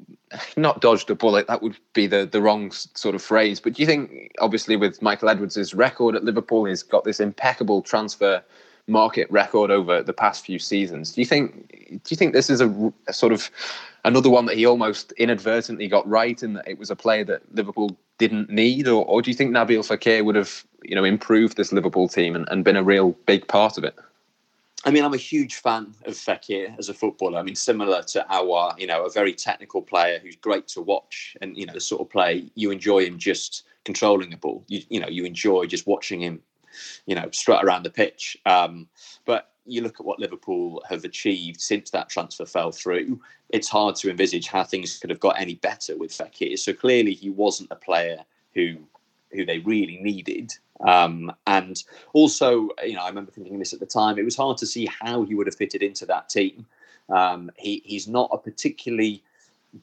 not 0.56 0.80
dodged 0.80 1.10
a 1.10 1.14
bullet? 1.14 1.46
That 1.46 1.62
would 1.62 1.76
be 1.92 2.06
the 2.06 2.26
the 2.26 2.40
wrong 2.40 2.70
sort 2.70 3.14
of 3.14 3.22
phrase. 3.22 3.60
But 3.60 3.74
do 3.74 3.82
you 3.82 3.86
think, 3.86 4.32
obviously, 4.40 4.76
with 4.76 5.02
Michael 5.02 5.28
Edwards' 5.28 5.74
record 5.74 6.16
at 6.16 6.24
Liverpool, 6.24 6.64
he's 6.64 6.82
got 6.82 7.04
this 7.04 7.20
impeccable 7.20 7.82
transfer 7.82 8.42
market 8.88 9.30
record 9.30 9.70
over 9.70 10.02
the 10.02 10.12
past 10.12 10.44
few 10.44 10.58
seasons. 10.58 11.12
Do 11.12 11.20
you 11.20 11.26
think 11.26 11.68
do 11.90 12.08
you 12.08 12.16
think 12.16 12.32
this 12.32 12.50
is 12.50 12.60
a, 12.60 12.92
a, 13.08 13.12
sort 13.12 13.32
of 13.32 13.50
another 14.04 14.30
one 14.30 14.46
that 14.46 14.56
he 14.56 14.66
almost 14.66 15.12
inadvertently 15.12 15.88
got 15.88 16.08
right 16.08 16.40
and 16.42 16.56
that 16.56 16.68
it 16.68 16.78
was 16.78 16.90
a 16.90 16.96
player 16.96 17.24
that 17.24 17.42
Liverpool 17.54 17.96
didn't 18.18 18.48
need, 18.48 18.88
or, 18.88 19.04
or 19.04 19.22
do 19.22 19.30
you 19.30 19.36
think 19.36 19.50
Nabil 19.50 19.80
Fekir 19.80 20.24
would 20.24 20.36
have 20.36 20.64
you 20.82 20.94
know 20.94 21.04
improved 21.04 21.56
this 21.56 21.72
Liverpool 21.72 22.08
team 22.08 22.36
and, 22.36 22.46
and 22.50 22.64
been 22.64 22.76
a 22.76 22.84
real 22.84 23.12
big 23.26 23.46
part 23.48 23.76
of 23.76 23.84
it? 23.84 23.96
I 24.84 24.90
mean, 24.90 25.04
I'm 25.04 25.14
a 25.14 25.18
huge 25.18 25.56
fan 25.56 25.94
of 26.04 26.14
Fekir 26.14 26.78
as 26.78 26.88
a 26.88 26.94
footballer. 26.94 27.38
I 27.38 27.42
mean, 27.42 27.56
similar 27.56 28.02
to 28.02 28.26
Aouar, 28.30 28.78
you 28.78 28.86
know, 28.86 29.04
a 29.04 29.10
very 29.10 29.32
technical 29.32 29.82
player 29.82 30.20
who's 30.20 30.36
great 30.36 30.68
to 30.68 30.80
watch, 30.82 31.36
and 31.40 31.56
you 31.56 31.66
know, 31.66 31.72
the 31.72 31.80
sort 31.80 32.02
of 32.02 32.10
play 32.10 32.50
you 32.54 32.70
enjoy 32.70 33.04
him 33.04 33.18
just 33.18 33.64
controlling 33.84 34.30
the 34.30 34.36
ball. 34.36 34.64
You, 34.68 34.82
you 34.88 35.00
know, 35.00 35.08
you 35.08 35.24
enjoy 35.24 35.66
just 35.66 35.86
watching 35.86 36.20
him 36.20 36.42
you 37.06 37.14
know, 37.14 37.28
strut 37.32 37.64
around 37.64 37.84
the 37.84 37.90
pitch. 37.90 38.36
Um, 38.46 38.88
but 39.24 39.52
you 39.64 39.82
look 39.82 39.98
at 39.98 40.06
what 40.06 40.20
Liverpool 40.20 40.82
have 40.88 41.04
achieved 41.04 41.60
since 41.60 41.90
that 41.90 42.08
transfer 42.08 42.46
fell 42.46 42.70
through. 42.70 43.20
It's 43.50 43.68
hard 43.68 43.96
to 43.96 44.10
envisage 44.10 44.46
how 44.46 44.64
things 44.64 44.98
could 44.98 45.10
have 45.10 45.20
got 45.20 45.40
any 45.40 45.54
better 45.56 45.96
with 45.96 46.12
Fekir. 46.12 46.58
So 46.58 46.72
clearly, 46.72 47.14
he 47.14 47.30
wasn't 47.30 47.70
a 47.70 47.76
player 47.76 48.24
who 48.54 48.76
who 49.32 49.44
they 49.44 49.58
really 49.58 49.98
needed. 50.00 50.52
Um, 50.80 51.32
and 51.46 51.82
also, 52.12 52.68
you 52.84 52.94
know, 52.94 53.02
I 53.02 53.08
remember 53.08 53.30
thinking 53.30 53.58
this 53.58 53.72
at 53.72 53.80
the 53.80 53.86
time. 53.86 54.18
It 54.18 54.24
was 54.24 54.36
hard 54.36 54.58
to 54.58 54.66
see 54.66 54.88
how 55.00 55.24
he 55.24 55.34
would 55.34 55.46
have 55.46 55.56
fitted 55.56 55.82
into 55.82 56.06
that 56.06 56.28
team. 56.28 56.66
Um, 57.08 57.50
he, 57.56 57.82
he's 57.84 58.08
not 58.08 58.30
a 58.32 58.38
particularly 58.38 59.22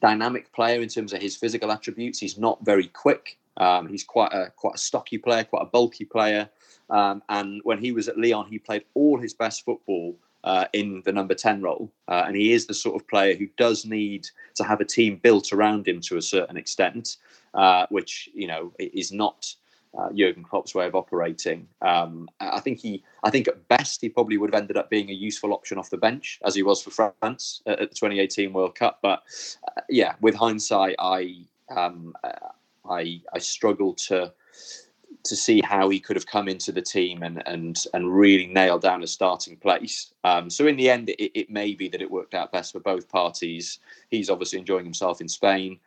dynamic 0.00 0.52
player 0.52 0.80
in 0.80 0.88
terms 0.88 1.12
of 1.12 1.20
his 1.20 1.36
physical 1.36 1.72
attributes. 1.72 2.18
He's 2.18 2.38
not 2.38 2.64
very 2.64 2.88
quick. 2.88 3.38
Um, 3.56 3.88
he's 3.88 4.04
quite 4.04 4.32
a 4.32 4.52
quite 4.56 4.74
a 4.74 4.78
stocky 4.78 5.18
player, 5.18 5.44
quite 5.44 5.62
a 5.62 5.66
bulky 5.66 6.04
player. 6.04 6.48
Um, 6.90 7.22
and 7.28 7.60
when 7.64 7.78
he 7.78 7.92
was 7.92 8.08
at 8.08 8.18
Lyon, 8.18 8.46
he 8.46 8.58
played 8.58 8.84
all 8.94 9.18
his 9.18 9.32
best 9.32 9.64
football 9.64 10.16
uh, 10.44 10.66
in 10.72 11.02
the 11.04 11.12
number 11.12 11.34
10 11.34 11.62
role. 11.62 11.90
Uh, 12.08 12.24
and 12.26 12.36
he 12.36 12.52
is 12.52 12.66
the 12.66 12.74
sort 12.74 13.00
of 13.00 13.08
player 13.08 13.34
who 13.34 13.48
does 13.56 13.84
need 13.84 14.28
to 14.54 14.64
have 14.64 14.80
a 14.80 14.84
team 14.84 15.16
built 15.22 15.52
around 15.52 15.88
him 15.88 16.00
to 16.02 16.18
a 16.18 16.22
certain 16.22 16.56
extent, 16.56 17.16
uh, 17.54 17.86
which, 17.88 18.28
you 18.34 18.46
know, 18.46 18.72
is 18.78 19.10
not 19.10 19.54
uh, 19.98 20.10
Jurgen 20.12 20.44
Klopp's 20.44 20.74
way 20.74 20.86
of 20.86 20.94
operating. 20.94 21.68
Um, 21.82 22.28
I 22.40 22.60
think 22.60 22.80
he, 22.80 23.02
I 23.22 23.30
think 23.30 23.48
at 23.48 23.68
best 23.68 24.00
he 24.00 24.08
probably 24.08 24.36
would 24.36 24.52
have 24.52 24.60
ended 24.60 24.76
up 24.76 24.90
being 24.90 25.10
a 25.10 25.14
useful 25.14 25.52
option 25.52 25.78
off 25.78 25.90
the 25.90 25.96
bench 25.96 26.40
as 26.44 26.54
he 26.54 26.62
was 26.62 26.82
for 26.82 26.90
France 26.90 27.62
at 27.66 27.78
the 27.78 27.86
2018 27.86 28.52
World 28.52 28.74
Cup. 28.74 28.98
But 29.02 29.22
uh, 29.68 29.80
yeah, 29.88 30.14
with 30.20 30.34
hindsight, 30.34 30.96
I, 30.98 31.44
um, 31.74 32.14
uh, 32.24 32.48
I, 32.88 33.20
I 33.32 33.38
struggle 33.38 33.94
to 33.94 34.32
to 35.22 35.36
see 35.36 35.62
how 35.62 35.88
he 35.88 35.98
could 35.98 36.16
have 36.16 36.26
come 36.26 36.48
into 36.48 36.70
the 36.70 36.82
team 36.82 37.22
and 37.22 37.42
and 37.46 37.84
and 37.94 38.14
really 38.14 38.46
nailed 38.46 38.82
down 38.82 39.02
a 39.02 39.06
starting 39.06 39.56
place. 39.56 40.12
Um, 40.22 40.50
so 40.50 40.66
in 40.66 40.76
the 40.76 40.90
end, 40.90 41.08
it, 41.10 41.30
it, 41.38 41.50
may 41.50 41.74
be 41.74 41.88
that 41.88 42.02
it 42.02 42.10
worked 42.10 42.34
out 42.34 42.52
best 42.52 42.72
for 42.72 42.80
both 42.80 43.08
parties. 43.08 43.78
He's 44.10 44.28
obviously 44.28 44.58
enjoying 44.58 44.84
himself 44.84 45.20
in 45.20 45.28
Spain. 45.28 45.80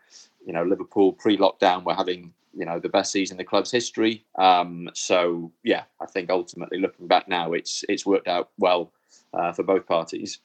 You 0.48 0.54
know, 0.54 0.64
Liverpool 0.64 1.14
pre-lockdown 1.14 1.84
were 1.84 1.94
having 1.94 2.34
you 2.56 2.66
know 2.66 2.80
the 2.80 2.90
best 2.90 3.12
season 3.12 3.36
in 3.36 3.38
the 3.38 3.44
club's 3.44 3.70
history. 3.70 4.26
Um, 4.36 4.90
so 4.94 5.52
yeah, 5.64 5.84
I 6.02 6.08
think 6.08 6.32
ultimately 6.32 6.80
looking 6.80 7.06
back 7.06 7.28
now, 7.28 7.54
it's 7.54 7.86
it's 7.88 8.06
worked 8.06 8.28
out 8.28 8.50
well 8.58 8.92
uh, 9.34 9.52
for 9.52 9.62
both 9.62 9.86
parties. 9.86 10.40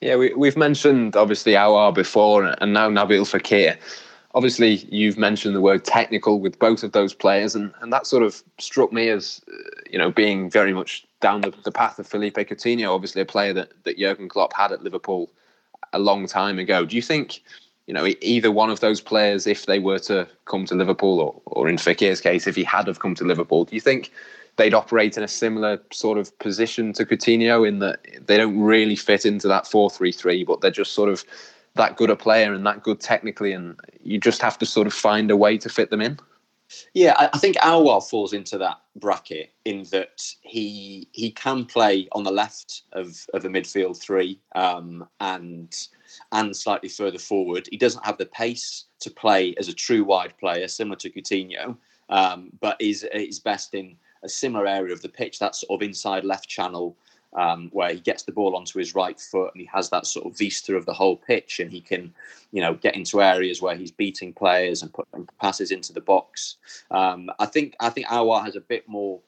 Yeah, 0.00 0.16
we, 0.16 0.34
we've 0.34 0.56
mentioned 0.56 1.14
obviously 1.14 1.52
Aouar 1.52 1.94
before, 1.94 2.44
and 2.44 2.72
now 2.72 2.90
Nabil 2.90 3.22
Fekir 3.22 3.78
obviously 4.34 4.76
you've 4.90 5.18
mentioned 5.18 5.54
the 5.54 5.60
word 5.60 5.84
technical 5.84 6.40
with 6.40 6.58
both 6.58 6.82
of 6.82 6.92
those 6.92 7.12
players 7.12 7.54
and, 7.54 7.72
and 7.80 7.92
that 7.92 8.06
sort 8.06 8.22
of 8.22 8.42
struck 8.58 8.92
me 8.92 9.08
as 9.08 9.40
uh, 9.52 9.80
you 9.90 9.98
know 9.98 10.10
being 10.10 10.50
very 10.50 10.72
much 10.72 11.04
down 11.20 11.40
the, 11.40 11.52
the 11.64 11.72
path 11.72 11.98
of 11.98 12.06
Philippe 12.06 12.44
Coutinho 12.44 12.94
obviously 12.94 13.22
a 13.22 13.26
player 13.26 13.52
that, 13.52 13.70
that 13.84 13.98
Jurgen 13.98 14.28
Klopp 14.28 14.54
had 14.54 14.72
at 14.72 14.82
Liverpool 14.82 15.30
a 15.92 15.98
long 15.98 16.26
time 16.26 16.58
ago 16.58 16.84
do 16.84 16.96
you 16.96 17.02
think 17.02 17.42
you 17.92 17.98
know 17.98 18.14
either 18.22 18.50
one 18.50 18.70
of 18.70 18.80
those 18.80 19.02
players 19.02 19.46
if 19.46 19.66
they 19.66 19.78
were 19.78 19.98
to 19.98 20.26
come 20.46 20.64
to 20.64 20.74
Liverpool 20.74 21.20
or, 21.20 21.42
or 21.44 21.68
in 21.68 21.76
Fekir's 21.76 22.22
case 22.22 22.46
if 22.46 22.56
he 22.56 22.64
had 22.64 22.86
have 22.86 23.00
come 23.00 23.14
to 23.16 23.24
Liverpool 23.24 23.64
do 23.64 23.74
you 23.74 23.82
think 23.82 24.10
they'd 24.56 24.72
operate 24.72 25.18
in 25.18 25.22
a 25.22 25.28
similar 25.28 25.78
sort 25.92 26.16
of 26.16 26.38
position 26.38 26.94
to 26.94 27.04
Coutinho 27.04 27.68
in 27.68 27.80
that 27.80 28.00
they 28.26 28.38
don't 28.38 28.58
really 28.58 28.96
fit 28.96 29.26
into 29.26 29.46
that 29.48 29.64
4-3-3 29.64 30.46
but 30.46 30.62
they're 30.62 30.70
just 30.70 30.92
sort 30.92 31.10
of 31.10 31.22
that 31.74 31.96
good 31.96 32.10
a 32.10 32.16
player 32.16 32.52
and 32.52 32.66
that 32.66 32.82
good 32.82 33.00
technically, 33.00 33.52
and 33.52 33.78
you 34.02 34.18
just 34.18 34.42
have 34.42 34.58
to 34.58 34.66
sort 34.66 34.86
of 34.86 34.92
find 34.92 35.30
a 35.30 35.36
way 35.36 35.56
to 35.58 35.68
fit 35.68 35.90
them 35.90 36.00
in. 36.00 36.18
Yeah, 36.94 37.14
I 37.32 37.38
think 37.38 37.56
Aouar 37.56 38.08
falls 38.08 38.32
into 38.32 38.56
that 38.58 38.80
bracket 38.96 39.52
in 39.66 39.84
that 39.90 40.22
he 40.40 41.06
he 41.12 41.30
can 41.30 41.66
play 41.66 42.08
on 42.12 42.24
the 42.24 42.30
left 42.30 42.82
of, 42.92 43.26
of 43.34 43.44
a 43.44 43.48
midfield 43.48 44.00
three 44.00 44.40
um, 44.54 45.06
and 45.20 45.74
and 46.32 46.56
slightly 46.56 46.88
further 46.88 47.18
forward. 47.18 47.68
He 47.70 47.76
doesn't 47.76 48.04
have 48.04 48.18
the 48.18 48.26
pace 48.26 48.84
to 49.00 49.10
play 49.10 49.54
as 49.58 49.68
a 49.68 49.74
true 49.74 50.04
wide 50.04 50.36
player, 50.38 50.68
similar 50.68 50.96
to 50.96 51.10
Coutinho, 51.10 51.76
um, 52.08 52.50
but 52.60 52.76
is 52.80 53.04
is 53.14 53.38
best 53.38 53.74
in 53.74 53.96
a 54.22 54.28
similar 54.28 54.66
area 54.66 54.92
of 54.92 55.02
the 55.02 55.08
pitch, 55.08 55.38
that 55.38 55.56
sort 55.56 55.80
of 55.80 55.86
inside 55.86 56.24
left 56.24 56.48
channel 56.48 56.96
um, 57.34 57.70
where 57.72 57.92
he 57.92 58.00
gets 58.00 58.22
the 58.24 58.32
ball 58.32 58.54
onto 58.54 58.78
his 58.78 58.94
right 58.94 59.18
foot 59.18 59.52
and 59.54 59.60
he 59.60 59.68
has 59.72 59.88
that 59.90 60.06
sort 60.06 60.26
of 60.26 60.36
vista 60.36 60.74
of 60.74 60.86
the 60.86 60.92
whole 60.92 61.16
pitch 61.16 61.60
and 61.60 61.70
he 61.70 61.80
can, 61.80 62.12
you 62.52 62.60
know, 62.60 62.74
get 62.74 62.94
into 62.94 63.22
areas 63.22 63.62
where 63.62 63.76
he's 63.76 63.90
beating 63.90 64.32
players 64.32 64.82
and 64.82 64.92
putting 64.92 65.28
passes 65.40 65.70
into 65.70 65.92
the 65.92 66.00
box. 66.00 66.56
Um, 66.90 67.30
I 67.38 67.46
think 67.46 67.74
I 67.80 67.88
think 67.88 68.06
Aouar 68.08 68.44
has 68.44 68.56
a 68.56 68.60
bit 68.60 68.86
more 68.88 69.20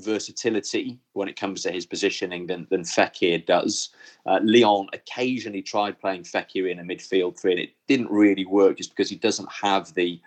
versatility 0.00 0.98
when 1.12 1.28
it 1.28 1.38
comes 1.38 1.62
to 1.62 1.70
his 1.70 1.86
positioning 1.86 2.46
than, 2.46 2.66
than 2.70 2.82
Fekir 2.82 3.44
does. 3.44 3.90
Uh, 4.26 4.40
Lyon 4.42 4.88
occasionally 4.92 5.62
tried 5.62 6.00
playing 6.00 6.24
Fekir 6.24 6.70
in 6.70 6.78
a 6.78 6.82
midfield 6.82 7.38
three, 7.38 7.52
and 7.52 7.60
it 7.60 7.70
didn't 7.88 8.10
really 8.10 8.44
work 8.44 8.76
just 8.76 8.90
because 8.90 9.08
he 9.08 9.16
doesn't 9.16 9.50
have 9.50 9.94
the 9.94 10.20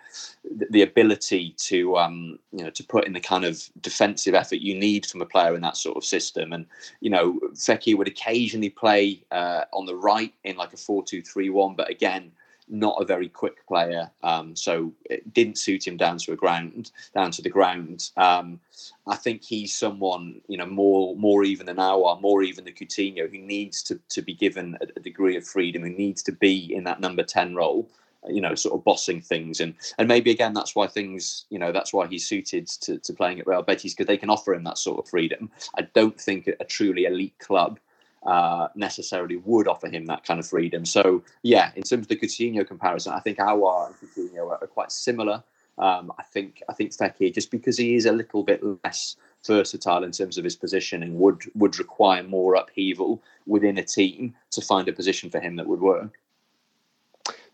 the 0.70 0.82
ability 0.82 1.54
to 1.58 1.96
um, 1.96 2.38
you 2.52 2.64
know 2.64 2.70
to 2.70 2.84
put 2.84 3.06
in 3.06 3.12
the 3.12 3.20
kind 3.20 3.44
of 3.44 3.62
defensive 3.80 4.34
effort 4.34 4.56
you 4.56 4.74
need 4.74 5.06
from 5.06 5.22
a 5.22 5.26
player 5.26 5.54
in 5.54 5.62
that 5.62 5.76
sort 5.76 5.96
of 5.96 6.04
system. 6.04 6.52
And 6.52 6.66
you 7.00 7.10
know, 7.10 7.38
Fekir 7.54 7.96
would 7.96 8.08
occasionally 8.08 8.70
play 8.70 9.22
uh, 9.30 9.64
on 9.72 9.86
the 9.86 9.96
right 9.96 10.32
in 10.44 10.56
like 10.56 10.72
a 10.72 10.76
four-two-three-one, 10.76 11.74
but 11.76 11.90
again 11.90 12.32
not 12.68 13.00
a 13.00 13.04
very 13.04 13.28
quick 13.28 13.66
player, 13.66 14.10
um, 14.22 14.56
so 14.56 14.92
it 15.04 15.32
didn't 15.34 15.58
suit 15.58 15.86
him 15.86 15.96
down 15.96 16.18
to 16.18 16.32
a 16.32 16.36
ground, 16.36 16.90
down 17.14 17.30
to 17.32 17.42
the 17.42 17.50
ground. 17.50 18.10
Um, 18.16 18.60
I 19.06 19.16
think 19.16 19.42
he's 19.42 19.74
someone, 19.74 20.40
you 20.48 20.56
know, 20.56 20.66
more 20.66 21.14
more 21.16 21.44
even 21.44 21.66
than 21.66 21.76
Aouar, 21.76 22.20
more 22.20 22.42
even 22.42 22.64
than 22.64 22.74
Coutinho, 22.74 23.30
who 23.30 23.38
needs 23.38 23.82
to 23.84 24.00
to 24.10 24.22
be 24.22 24.34
given 24.34 24.78
a, 24.80 24.86
a, 24.96 25.00
degree 25.00 25.36
of 25.36 25.46
freedom, 25.46 25.82
who 25.82 25.90
needs 25.90 26.22
to 26.24 26.32
be 26.32 26.74
in 26.74 26.84
that 26.84 27.00
number 27.00 27.22
ten 27.22 27.54
role, 27.54 27.88
you 28.28 28.40
know, 28.40 28.54
sort 28.54 28.74
of 28.74 28.84
bossing 28.84 29.20
things, 29.20 29.60
and 29.60 29.74
and 29.98 30.08
maybe 30.08 30.30
again 30.30 30.54
that's 30.54 30.74
why 30.74 30.86
things, 30.86 31.44
you 31.50 31.58
know, 31.58 31.72
that's 31.72 31.92
why 31.92 32.06
he's 32.06 32.26
suited 32.26 32.66
to, 32.66 32.98
to 32.98 33.12
playing 33.12 33.40
at 33.40 33.46
Real 33.46 33.62
Betis 33.62 33.92
because 33.92 34.06
they 34.06 34.16
can 34.16 34.30
offer 34.30 34.54
him 34.54 34.64
that 34.64 34.78
sort 34.78 34.98
of 34.98 35.08
freedom. 35.08 35.50
I 35.76 35.82
don't 35.82 36.18
think 36.18 36.48
a 36.48 36.64
truly 36.64 37.04
elite 37.04 37.38
club 37.38 37.78
uh, 38.24 38.68
necessarily 38.74 39.36
would 39.36 39.68
offer 39.68 39.88
him 39.88 40.06
that 40.06 40.24
kind 40.24 40.40
of 40.40 40.46
freedom. 40.46 40.84
So 40.84 41.22
yeah, 41.42 41.72
in 41.76 41.82
terms 41.82 42.04
of 42.04 42.08
the 42.08 42.16
Coutinho 42.16 42.66
comparison, 42.66 43.12
I 43.12 43.20
think 43.20 43.38
Aouar 43.38 43.88
and 43.88 43.94
Coutinho 43.96 44.50
are, 44.50 44.58
are 44.62 44.66
quite 44.66 44.92
similar. 44.92 45.42
Um, 45.76 46.12
I 46.18 46.22
think 46.22 46.62
I 46.68 46.72
think 46.72 46.92
Fekir, 46.92 47.34
just 47.34 47.50
because 47.50 47.76
he 47.76 47.96
is 47.96 48.06
a 48.06 48.12
little 48.12 48.44
bit 48.44 48.62
less 48.84 49.16
versatile 49.44 50.04
in 50.04 50.12
terms 50.12 50.38
of 50.38 50.44
his 50.44 50.56
positioning, 50.56 51.18
would 51.18 51.42
would 51.54 51.78
require 51.78 52.22
more 52.22 52.54
upheaval 52.54 53.22
within 53.46 53.76
a 53.78 53.82
team 53.82 54.34
to 54.52 54.60
find 54.60 54.88
a 54.88 54.92
position 54.92 55.30
for 55.30 55.40
him 55.40 55.56
that 55.56 55.66
would 55.66 55.80
work. 55.80 56.18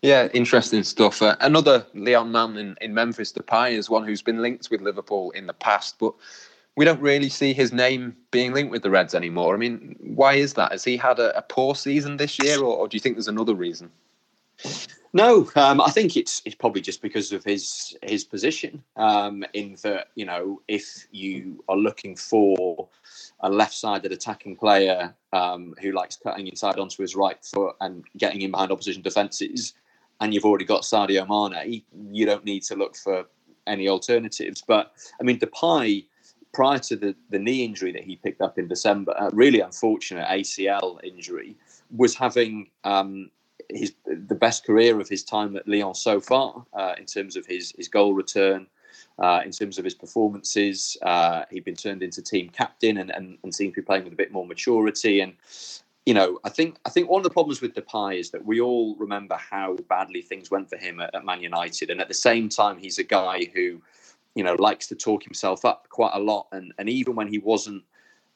Yeah, 0.01 0.29
interesting 0.33 0.83
stuff. 0.83 1.21
Uh, 1.21 1.35
another 1.41 1.85
Lyon 1.93 2.31
man 2.31 2.57
in, 2.57 2.75
in 2.81 2.93
Memphis 2.93 3.31
Depay 3.31 3.73
is 3.73 3.87
one 3.89 4.03
who's 4.03 4.23
been 4.23 4.41
linked 4.41 4.71
with 4.71 4.81
Liverpool 4.81 5.29
in 5.31 5.45
the 5.45 5.53
past, 5.53 5.99
but 5.99 6.15
we 6.81 6.85
don't 6.85 6.99
really 6.99 7.29
see 7.29 7.53
his 7.53 7.71
name 7.71 8.15
being 8.31 8.53
linked 8.53 8.71
with 8.71 8.81
the 8.81 8.89
Reds 8.89 9.13
anymore. 9.13 9.53
I 9.53 9.57
mean, 9.59 9.95
why 9.99 10.33
is 10.33 10.55
that? 10.55 10.71
Has 10.71 10.83
he 10.83 10.97
had 10.97 11.19
a, 11.19 11.37
a 11.37 11.43
poor 11.43 11.75
season 11.75 12.17
this 12.17 12.39
year, 12.39 12.57
or, 12.57 12.75
or, 12.75 12.87
do 12.87 12.95
you 12.95 12.99
think 12.99 13.17
there's 13.17 13.27
another 13.27 13.53
reason? 13.53 13.91
No, 15.13 15.47
um, 15.55 15.79
I 15.79 15.91
think 15.91 16.17
it's 16.17 16.41
it's 16.43 16.55
probably 16.55 16.81
just 16.81 17.03
because 17.03 17.31
of 17.33 17.43
his 17.43 17.95
his 18.01 18.23
position. 18.23 18.81
Um, 18.95 19.45
in 19.53 19.77
that, 19.83 20.07
you 20.15 20.25
know, 20.25 20.59
if 20.67 21.05
you 21.11 21.63
are 21.69 21.77
looking 21.77 22.15
for 22.15 22.89
a 23.41 23.49
left-sided 23.51 24.11
attacking 24.11 24.55
player 24.55 25.13
um, 25.33 25.75
who 25.83 25.91
likes 25.91 26.15
cutting 26.15 26.47
inside 26.47 26.79
onto 26.79 27.03
his 27.03 27.15
right 27.15 27.37
foot 27.45 27.75
and 27.81 28.05
getting 28.17 28.41
in 28.41 28.49
behind 28.49 28.71
opposition 28.71 29.03
defences, 29.03 29.75
and 30.19 30.33
you've 30.33 30.45
already 30.45 30.65
got 30.65 30.81
Sadio 30.81 31.27
Mane, 31.29 31.83
you 32.11 32.25
don't 32.25 32.43
need 32.43 32.63
to 32.63 32.75
look 32.75 32.95
for 32.95 33.27
any 33.67 33.87
alternatives. 33.87 34.63
But 34.65 34.93
I 35.19 35.23
mean, 35.23 35.37
Depay, 35.37 36.05
prior 36.53 36.79
to 36.79 36.95
the, 36.95 37.15
the 37.29 37.39
knee 37.39 37.63
injury 37.63 37.91
that 37.91 38.03
he 38.03 38.15
picked 38.17 38.41
up 38.41 38.57
in 38.57 38.67
December, 38.67 39.13
a 39.17 39.29
really 39.33 39.59
unfortunate 39.59 40.27
ACL 40.27 41.03
injury, 41.03 41.55
was 41.95 42.15
having 42.15 42.69
um, 42.83 43.29
his 43.69 43.93
the 44.05 44.35
best 44.35 44.65
career 44.65 44.99
of 44.99 45.07
his 45.07 45.23
time 45.23 45.55
at 45.55 45.67
Lyon 45.67 45.93
so 45.93 46.19
far 46.19 46.65
uh, 46.73 46.93
in 46.97 47.05
terms 47.05 47.35
of 47.35 47.45
his 47.45 47.73
his 47.77 47.87
goal 47.87 48.13
return. 48.13 48.67
Uh, 49.19 49.41
in 49.45 49.51
terms 49.51 49.77
of 49.77 49.85
his 49.85 49.93
performances, 49.93 50.97
uh, 51.03 51.43
he'd 51.51 51.63
been 51.63 51.75
turned 51.75 52.01
into 52.01 52.21
team 52.21 52.49
captain 52.49 52.97
and, 52.97 53.11
and, 53.11 53.37
and 53.43 53.53
seemed 53.53 53.73
to 53.73 53.81
be 53.81 53.85
playing 53.85 54.03
with 54.03 54.13
a 54.13 54.15
bit 54.15 54.31
more 54.31 54.47
maturity. 54.47 55.21
And 55.21 55.33
you 56.05 56.13
know, 56.13 56.39
I 56.43 56.49
think 56.49 56.77
I 56.85 56.89
think 56.89 57.09
one 57.09 57.19
of 57.19 57.23
the 57.23 57.29
problems 57.29 57.61
with 57.61 57.73
Depay 57.75 58.19
is 58.19 58.31
that 58.31 58.45
we 58.45 58.59
all 58.59 58.95
remember 58.95 59.35
how 59.35 59.75
badly 59.87 60.21
things 60.21 60.49
went 60.49 60.69
for 60.69 60.77
him 60.77 60.99
at, 60.99 61.13
at 61.13 61.25
Man 61.25 61.41
United, 61.41 61.89
and 61.89 62.01
at 62.01 62.07
the 62.07 62.13
same 62.13 62.49
time, 62.49 62.77
he's 62.77 62.97
a 62.97 63.03
guy 63.03 63.45
who, 63.53 63.81
you 64.35 64.43
know, 64.43 64.55
likes 64.55 64.87
to 64.87 64.95
talk 64.95 65.23
himself 65.23 65.65
up 65.65 65.87
quite 65.89 66.11
a 66.13 66.19
lot. 66.19 66.47
And 66.51 66.73
and 66.77 66.89
even 66.89 67.15
when 67.15 67.27
he 67.27 67.39
wasn't 67.39 67.83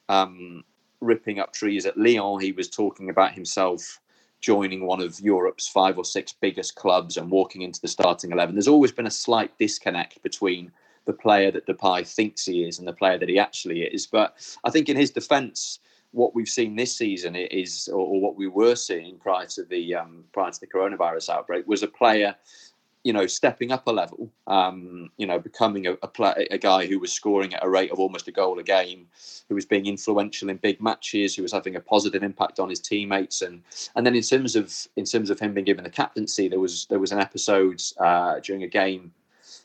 um, 0.08 0.64
ripping 1.00 1.38
up 1.38 1.52
trees 1.52 1.86
at 1.86 1.96
Lyon, 1.96 2.40
he 2.40 2.52
was 2.52 2.68
talking 2.68 3.10
about 3.10 3.32
himself 3.32 4.00
joining 4.40 4.86
one 4.86 5.00
of 5.00 5.18
Europe's 5.20 5.66
five 5.66 5.96
or 5.98 6.04
six 6.04 6.32
biggest 6.32 6.74
clubs 6.74 7.16
and 7.16 7.30
walking 7.30 7.62
into 7.62 7.80
the 7.80 7.88
starting 7.88 8.32
eleven. 8.32 8.54
There's 8.54 8.68
always 8.68 8.92
been 8.92 9.06
a 9.06 9.10
slight 9.10 9.56
disconnect 9.58 10.22
between 10.22 10.70
the 11.06 11.12
player 11.12 11.50
that 11.52 11.66
Depay 11.66 12.06
thinks 12.06 12.44
he 12.44 12.64
is 12.64 12.78
and 12.78 12.86
the 12.86 12.92
player 12.92 13.16
that 13.16 13.28
he 13.28 13.38
actually 13.38 13.82
is. 13.82 14.06
But 14.06 14.36
I 14.64 14.70
think 14.70 14.88
in 14.88 14.96
his 14.96 15.12
defence 15.12 15.78
what 16.16 16.34
we've 16.34 16.48
seen 16.48 16.76
this 16.76 16.96
season 16.96 17.36
is, 17.36 17.88
or 17.88 18.20
what 18.20 18.36
we 18.36 18.48
were 18.48 18.74
seeing 18.74 19.18
prior 19.18 19.46
to 19.46 19.64
the 19.64 19.94
um, 19.94 20.24
prior 20.32 20.50
to 20.50 20.60
the 20.60 20.66
coronavirus 20.66 21.28
outbreak, 21.28 21.66
was 21.68 21.82
a 21.82 21.88
player, 21.88 22.34
you 23.06 23.12
know, 23.12 23.28
stepping 23.28 23.70
up 23.70 23.86
a 23.86 23.92
level. 23.92 24.32
Um, 24.48 25.10
you 25.16 25.28
know, 25.28 25.38
becoming 25.38 25.86
a, 25.86 25.92
a, 26.02 26.08
play, 26.08 26.48
a 26.50 26.58
guy 26.58 26.86
who 26.86 26.98
was 26.98 27.12
scoring 27.12 27.54
at 27.54 27.62
a 27.64 27.68
rate 27.68 27.92
of 27.92 28.00
almost 28.00 28.26
a 28.26 28.32
goal 28.32 28.58
a 28.58 28.64
game, 28.64 29.06
who 29.48 29.54
was 29.54 29.64
being 29.64 29.86
influential 29.86 30.50
in 30.50 30.56
big 30.56 30.82
matches, 30.82 31.36
who 31.36 31.42
was 31.42 31.52
having 31.52 31.76
a 31.76 31.80
positive 31.80 32.24
impact 32.24 32.58
on 32.58 32.68
his 32.68 32.80
teammates, 32.80 33.42
and 33.42 33.62
and 33.94 34.04
then 34.04 34.16
in 34.16 34.22
terms 34.22 34.56
of 34.56 34.74
in 34.96 35.04
terms 35.04 35.30
of 35.30 35.38
him 35.38 35.54
being 35.54 35.64
given 35.64 35.84
the 35.84 35.90
captaincy, 35.90 36.48
there 36.48 36.58
was 36.58 36.86
there 36.86 36.98
was 36.98 37.12
an 37.12 37.20
episode 37.20 37.80
uh, 38.00 38.40
during 38.40 38.64
a 38.64 38.68
game 38.68 39.12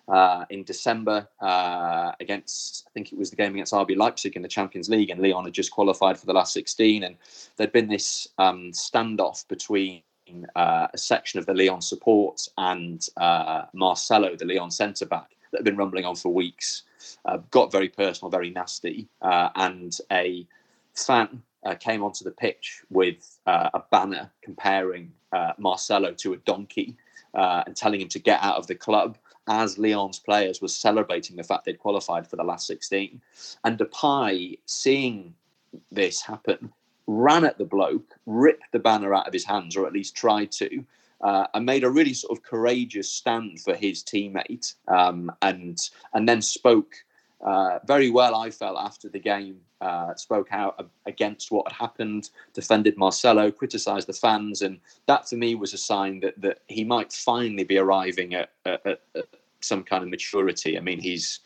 uh, 0.08 0.46
in 0.52 0.64
December 0.64 1.28
uh, 1.40 2.12
against, 2.20 2.86
I 2.88 2.92
think 2.94 3.12
it 3.12 3.18
was 3.18 3.32
the 3.32 3.38
game 3.38 3.54
against 3.54 3.74
RB 3.74 3.98
Leipzig 3.98 4.36
in 4.36 4.44
the 4.44 4.48
Champions 4.48 4.88
League, 4.88 5.10
and 5.10 5.20
Lyon 5.20 5.46
had 5.46 5.54
just 5.54 5.72
qualified 5.72 6.20
for 6.20 6.28
the 6.28 6.34
last 6.34 6.54
16. 6.54 7.04
And 7.04 7.16
there'd 7.58 7.72
been 7.72 7.88
this 7.88 8.28
um, 8.38 8.72
standoff 8.72 9.48
between 9.48 10.04
uh, 10.56 10.88
a 10.94 10.98
section 10.98 11.40
of 11.40 11.46
the 11.46 11.54
Lyon 11.54 11.82
support 11.82 12.48
and 12.58 13.08
uh, 13.18 13.64
Marcelo, 13.74 14.36
the 14.36 14.46
Lyon 14.46 14.72
centre 14.72 15.06
back, 15.06 15.36
that 15.52 15.60
had 15.60 15.66
been 15.66 15.78
rumbling 15.78 16.06
on 16.06 16.16
for 16.16 16.34
weeks. 16.34 16.84
Uh, 17.26 17.38
got 17.50 17.72
very 17.72 17.90
personal, 17.90 18.30
very 18.30 18.50
nasty, 18.50 19.08
uh, 19.22 19.50
and 19.56 19.98
a 20.12 20.46
fan 20.96 21.42
came 21.80 22.04
onto 22.04 22.24
the 22.24 22.32
pitch 22.32 22.82
with 22.90 23.40
a 23.46 23.82
banner 23.92 24.32
comparing 24.42 25.12
Marcelo 25.60 26.12
to 26.12 26.34
a 26.34 26.38
donkey 26.38 26.96
and 27.34 27.76
telling 27.76 28.02
him 28.02 28.08
to 28.08 28.20
get 28.20 28.42
out 28.42 28.58
of 28.58 28.66
the 28.68 28.76
club 28.76 29.18
as 29.48 29.78
Lyon's 29.78 30.20
players 30.20 30.62
were 30.62 30.68
celebrating 30.68 31.36
the 31.36 31.44
fact 31.44 31.66
they'd 31.66 31.80
qualified 31.80 32.28
for 32.28 32.36
the 32.36 32.44
last 32.44 32.68
16. 32.68 33.22
And 33.64 33.78
Depay, 33.78 34.60
seeing 34.66 35.34
this 35.92 36.22
happen, 36.22 36.72
ran 37.12 37.44
at 37.44 37.58
the 37.58 37.66
bloke, 37.66 38.16
ripped 38.26 38.72
the 38.72 38.80
banner 38.80 39.14
out 39.14 39.28
of 39.28 39.34
his 39.34 39.46
hands, 39.46 39.76
or 39.76 39.86
at 39.86 39.94
least 39.94 40.16
tried 40.16 40.52
to, 40.52 40.84
uh, 41.22 41.48
and 41.54 41.66
made 41.66 41.84
a 41.84 41.90
really 41.90 42.14
sort 42.14 42.38
of 42.38 42.44
courageous 42.44 43.12
stand 43.12 43.60
for 43.60 43.76
his 43.76 44.04
teammate, 44.04 44.76
um, 44.88 45.32
and 45.42 45.90
and 46.14 46.28
then 46.28 46.42
spoke 46.42 46.96
uh, 47.42 47.80
very 47.86 48.10
well. 48.10 48.36
I 48.36 48.50
felt 48.50 48.78
after 48.80 49.10
the 49.10 49.20
game, 49.20 49.60
uh, 49.82 50.16
spoke 50.16 50.48
out 50.52 50.90
against 51.06 51.52
what 51.52 51.72
had 51.72 51.78
happened, 51.78 52.30
defended 52.54 52.98
Marcelo, 52.98 53.52
criticised 53.52 54.08
the 54.08 54.14
fans, 54.14 54.62
and 54.62 54.80
that 55.08 55.28
for 55.28 55.36
me 55.36 55.56
was 55.56 55.74
a 55.74 55.78
sign 55.78 56.22
that 56.22 56.40
that 56.42 56.60
he 56.68 56.84
might 56.84 57.12
finally 57.12 57.66
be 57.66 57.78
arriving 57.78 58.36
at, 58.36 58.52
at, 58.66 58.86
at 58.86 59.28
some 59.60 59.84
kind 59.84 60.04
of 60.04 60.10
maturity. 60.10 60.78
I 60.78 60.82
mean, 60.82 61.00
he's 61.00 61.40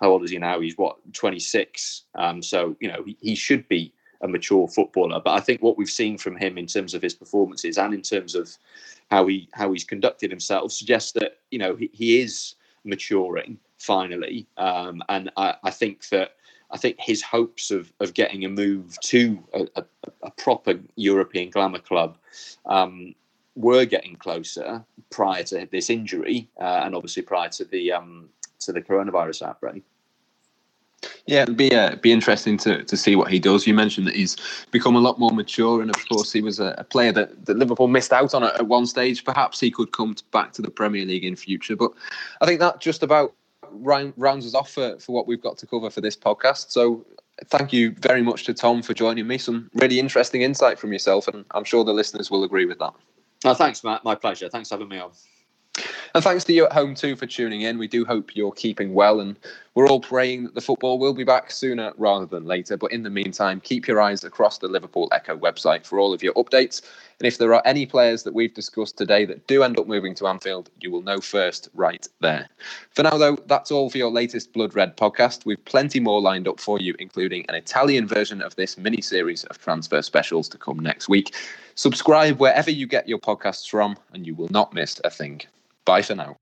how 0.00 0.10
old 0.10 0.24
is 0.24 0.30
he 0.30 0.38
now? 0.38 0.60
He's 0.60 0.76
what 0.76 0.96
26. 1.12 2.02
Um, 2.16 2.42
so 2.42 2.76
you 2.80 2.88
know 2.88 3.04
he, 3.06 3.16
he 3.20 3.34
should 3.36 3.68
be 3.68 3.92
a 4.22 4.28
mature 4.28 4.68
footballer. 4.68 5.20
But 5.20 5.32
I 5.32 5.40
think 5.40 5.62
what 5.62 5.76
we've 5.76 5.90
seen 5.90 6.16
from 6.16 6.36
him 6.36 6.56
in 6.56 6.66
terms 6.66 6.94
of 6.94 7.02
his 7.02 7.14
performances 7.14 7.78
and 7.78 7.92
in 7.92 8.02
terms 8.02 8.34
of 8.34 8.56
how 9.10 9.26
he 9.26 9.48
how 9.52 9.72
he's 9.72 9.84
conducted 9.84 10.30
himself 10.30 10.72
suggests 10.72 11.12
that 11.12 11.38
you 11.50 11.58
know 11.58 11.76
he, 11.76 11.90
he 11.92 12.20
is 12.20 12.54
maturing 12.84 13.58
finally. 13.78 14.46
Um, 14.56 15.02
and 15.08 15.30
I, 15.36 15.54
I, 15.64 15.70
think 15.70 16.08
that 16.10 16.36
I 16.70 16.76
think 16.76 16.96
his 17.00 17.22
hopes 17.22 17.70
of 17.70 17.92
of 18.00 18.14
getting 18.14 18.44
a 18.44 18.48
move 18.48 18.98
to 19.00 19.42
a, 19.52 19.66
a, 19.76 19.84
a 20.22 20.30
proper 20.30 20.78
European 20.96 21.50
glamour 21.50 21.80
club 21.80 22.16
um, 22.66 23.14
were 23.56 23.84
getting 23.84 24.16
closer 24.16 24.84
prior 25.10 25.42
to 25.44 25.68
this 25.70 25.90
injury, 25.90 26.48
uh, 26.60 26.82
and 26.84 26.94
obviously 26.94 27.22
prior 27.22 27.50
to 27.50 27.64
the 27.64 27.92
um, 27.92 28.28
to 28.60 28.72
the 28.72 28.80
coronavirus 28.80 29.42
outbreak. 29.42 29.82
Yeah, 31.26 31.42
it'd 31.42 31.56
be 31.56 31.74
uh, 31.74 31.96
be 31.96 32.12
interesting 32.12 32.56
to, 32.58 32.84
to 32.84 32.96
see 32.96 33.16
what 33.16 33.30
he 33.30 33.38
does. 33.38 33.66
You 33.66 33.74
mentioned 33.74 34.06
that 34.06 34.14
he's 34.14 34.36
become 34.70 34.96
a 34.96 35.00
lot 35.00 35.18
more 35.18 35.30
mature, 35.30 35.80
and 35.80 35.90
of 35.90 36.08
course, 36.08 36.32
he 36.32 36.40
was 36.40 36.60
a, 36.60 36.74
a 36.78 36.84
player 36.84 37.12
that, 37.12 37.46
that 37.46 37.56
Liverpool 37.56 37.88
missed 37.88 38.12
out 38.12 38.34
on 38.34 38.44
at, 38.44 38.54
at 38.54 38.66
one 38.66 38.86
stage. 38.86 39.24
Perhaps 39.24 39.60
he 39.60 39.70
could 39.70 39.92
come 39.92 40.14
to, 40.14 40.24
back 40.30 40.52
to 40.52 40.62
the 40.62 40.70
Premier 40.70 41.04
League 41.04 41.24
in 41.24 41.36
future. 41.36 41.76
But 41.76 41.92
I 42.40 42.46
think 42.46 42.60
that 42.60 42.80
just 42.80 43.02
about 43.02 43.34
round, 43.70 44.14
rounds 44.16 44.46
us 44.46 44.54
off 44.54 44.70
for, 44.70 44.98
for 44.98 45.12
what 45.12 45.26
we've 45.26 45.42
got 45.42 45.58
to 45.58 45.66
cover 45.66 45.90
for 45.90 46.00
this 46.00 46.16
podcast. 46.16 46.70
So 46.70 47.04
thank 47.46 47.72
you 47.72 47.92
very 48.00 48.22
much 48.22 48.44
to 48.44 48.54
Tom 48.54 48.82
for 48.82 48.94
joining 48.94 49.26
me. 49.26 49.38
Some 49.38 49.70
really 49.74 49.98
interesting 49.98 50.42
insight 50.42 50.78
from 50.78 50.92
yourself, 50.92 51.28
and 51.28 51.44
I'm 51.52 51.64
sure 51.64 51.84
the 51.84 51.92
listeners 51.92 52.30
will 52.30 52.44
agree 52.44 52.66
with 52.66 52.78
that. 52.78 52.92
Oh, 53.44 53.54
thanks, 53.54 53.82
Matt. 53.82 54.04
My 54.04 54.14
pleasure. 54.14 54.48
Thanks 54.48 54.68
for 54.68 54.76
having 54.76 54.88
me 54.88 54.98
on. 54.98 55.10
And 56.14 56.22
thanks 56.22 56.44
to 56.44 56.52
you 56.52 56.66
at 56.66 56.72
home 56.72 56.94
too 56.94 57.16
for 57.16 57.26
tuning 57.26 57.62
in. 57.62 57.78
We 57.78 57.88
do 57.88 58.04
hope 58.04 58.36
you're 58.36 58.52
keeping 58.52 58.92
well, 58.92 59.20
and 59.20 59.38
we're 59.74 59.88
all 59.88 60.00
praying 60.00 60.44
that 60.44 60.54
the 60.54 60.60
football 60.60 60.98
will 60.98 61.14
be 61.14 61.24
back 61.24 61.50
sooner 61.50 61.92
rather 61.96 62.26
than 62.26 62.44
later. 62.44 62.76
But 62.76 62.92
in 62.92 63.02
the 63.02 63.10
meantime, 63.10 63.60
keep 63.60 63.88
your 63.88 64.00
eyes 64.02 64.22
across 64.22 64.58
the 64.58 64.68
Liverpool 64.68 65.08
Echo 65.12 65.36
website 65.36 65.86
for 65.86 65.98
all 65.98 66.12
of 66.12 66.22
your 66.22 66.34
updates. 66.34 66.82
And 67.18 67.26
if 67.26 67.38
there 67.38 67.54
are 67.54 67.62
any 67.64 67.86
players 67.86 68.22
that 68.24 68.34
we've 68.34 68.52
discussed 68.52 68.98
today 68.98 69.24
that 69.24 69.46
do 69.46 69.62
end 69.62 69.78
up 69.78 69.86
moving 69.86 70.14
to 70.16 70.26
Anfield, 70.26 70.68
you 70.80 70.90
will 70.90 71.00
know 71.00 71.20
first 71.20 71.70
right 71.72 72.06
there. 72.20 72.48
For 72.90 73.02
now, 73.02 73.16
though, 73.16 73.36
that's 73.46 73.70
all 73.70 73.88
for 73.88 73.96
your 73.96 74.10
latest 74.10 74.52
Blood 74.52 74.74
Red 74.74 74.96
podcast. 74.96 75.46
We've 75.46 75.64
plenty 75.64 76.00
more 76.00 76.20
lined 76.20 76.48
up 76.48 76.60
for 76.60 76.78
you, 76.78 76.94
including 76.98 77.46
an 77.48 77.54
Italian 77.54 78.06
version 78.06 78.42
of 78.42 78.54
this 78.56 78.76
mini 78.76 79.00
series 79.00 79.44
of 79.44 79.58
transfer 79.58 80.02
specials 80.02 80.48
to 80.50 80.58
come 80.58 80.80
next 80.80 81.08
week. 81.08 81.34
Subscribe 81.76 82.38
wherever 82.38 82.70
you 82.70 82.86
get 82.86 83.08
your 83.08 83.18
podcasts 83.18 83.68
from, 83.68 83.96
and 84.12 84.26
you 84.26 84.34
will 84.34 84.48
not 84.50 84.74
miss 84.74 85.00
a 85.04 85.10
thing. 85.10 85.40
Bye 85.86 86.02
for 86.02 86.14
now. 86.14 86.41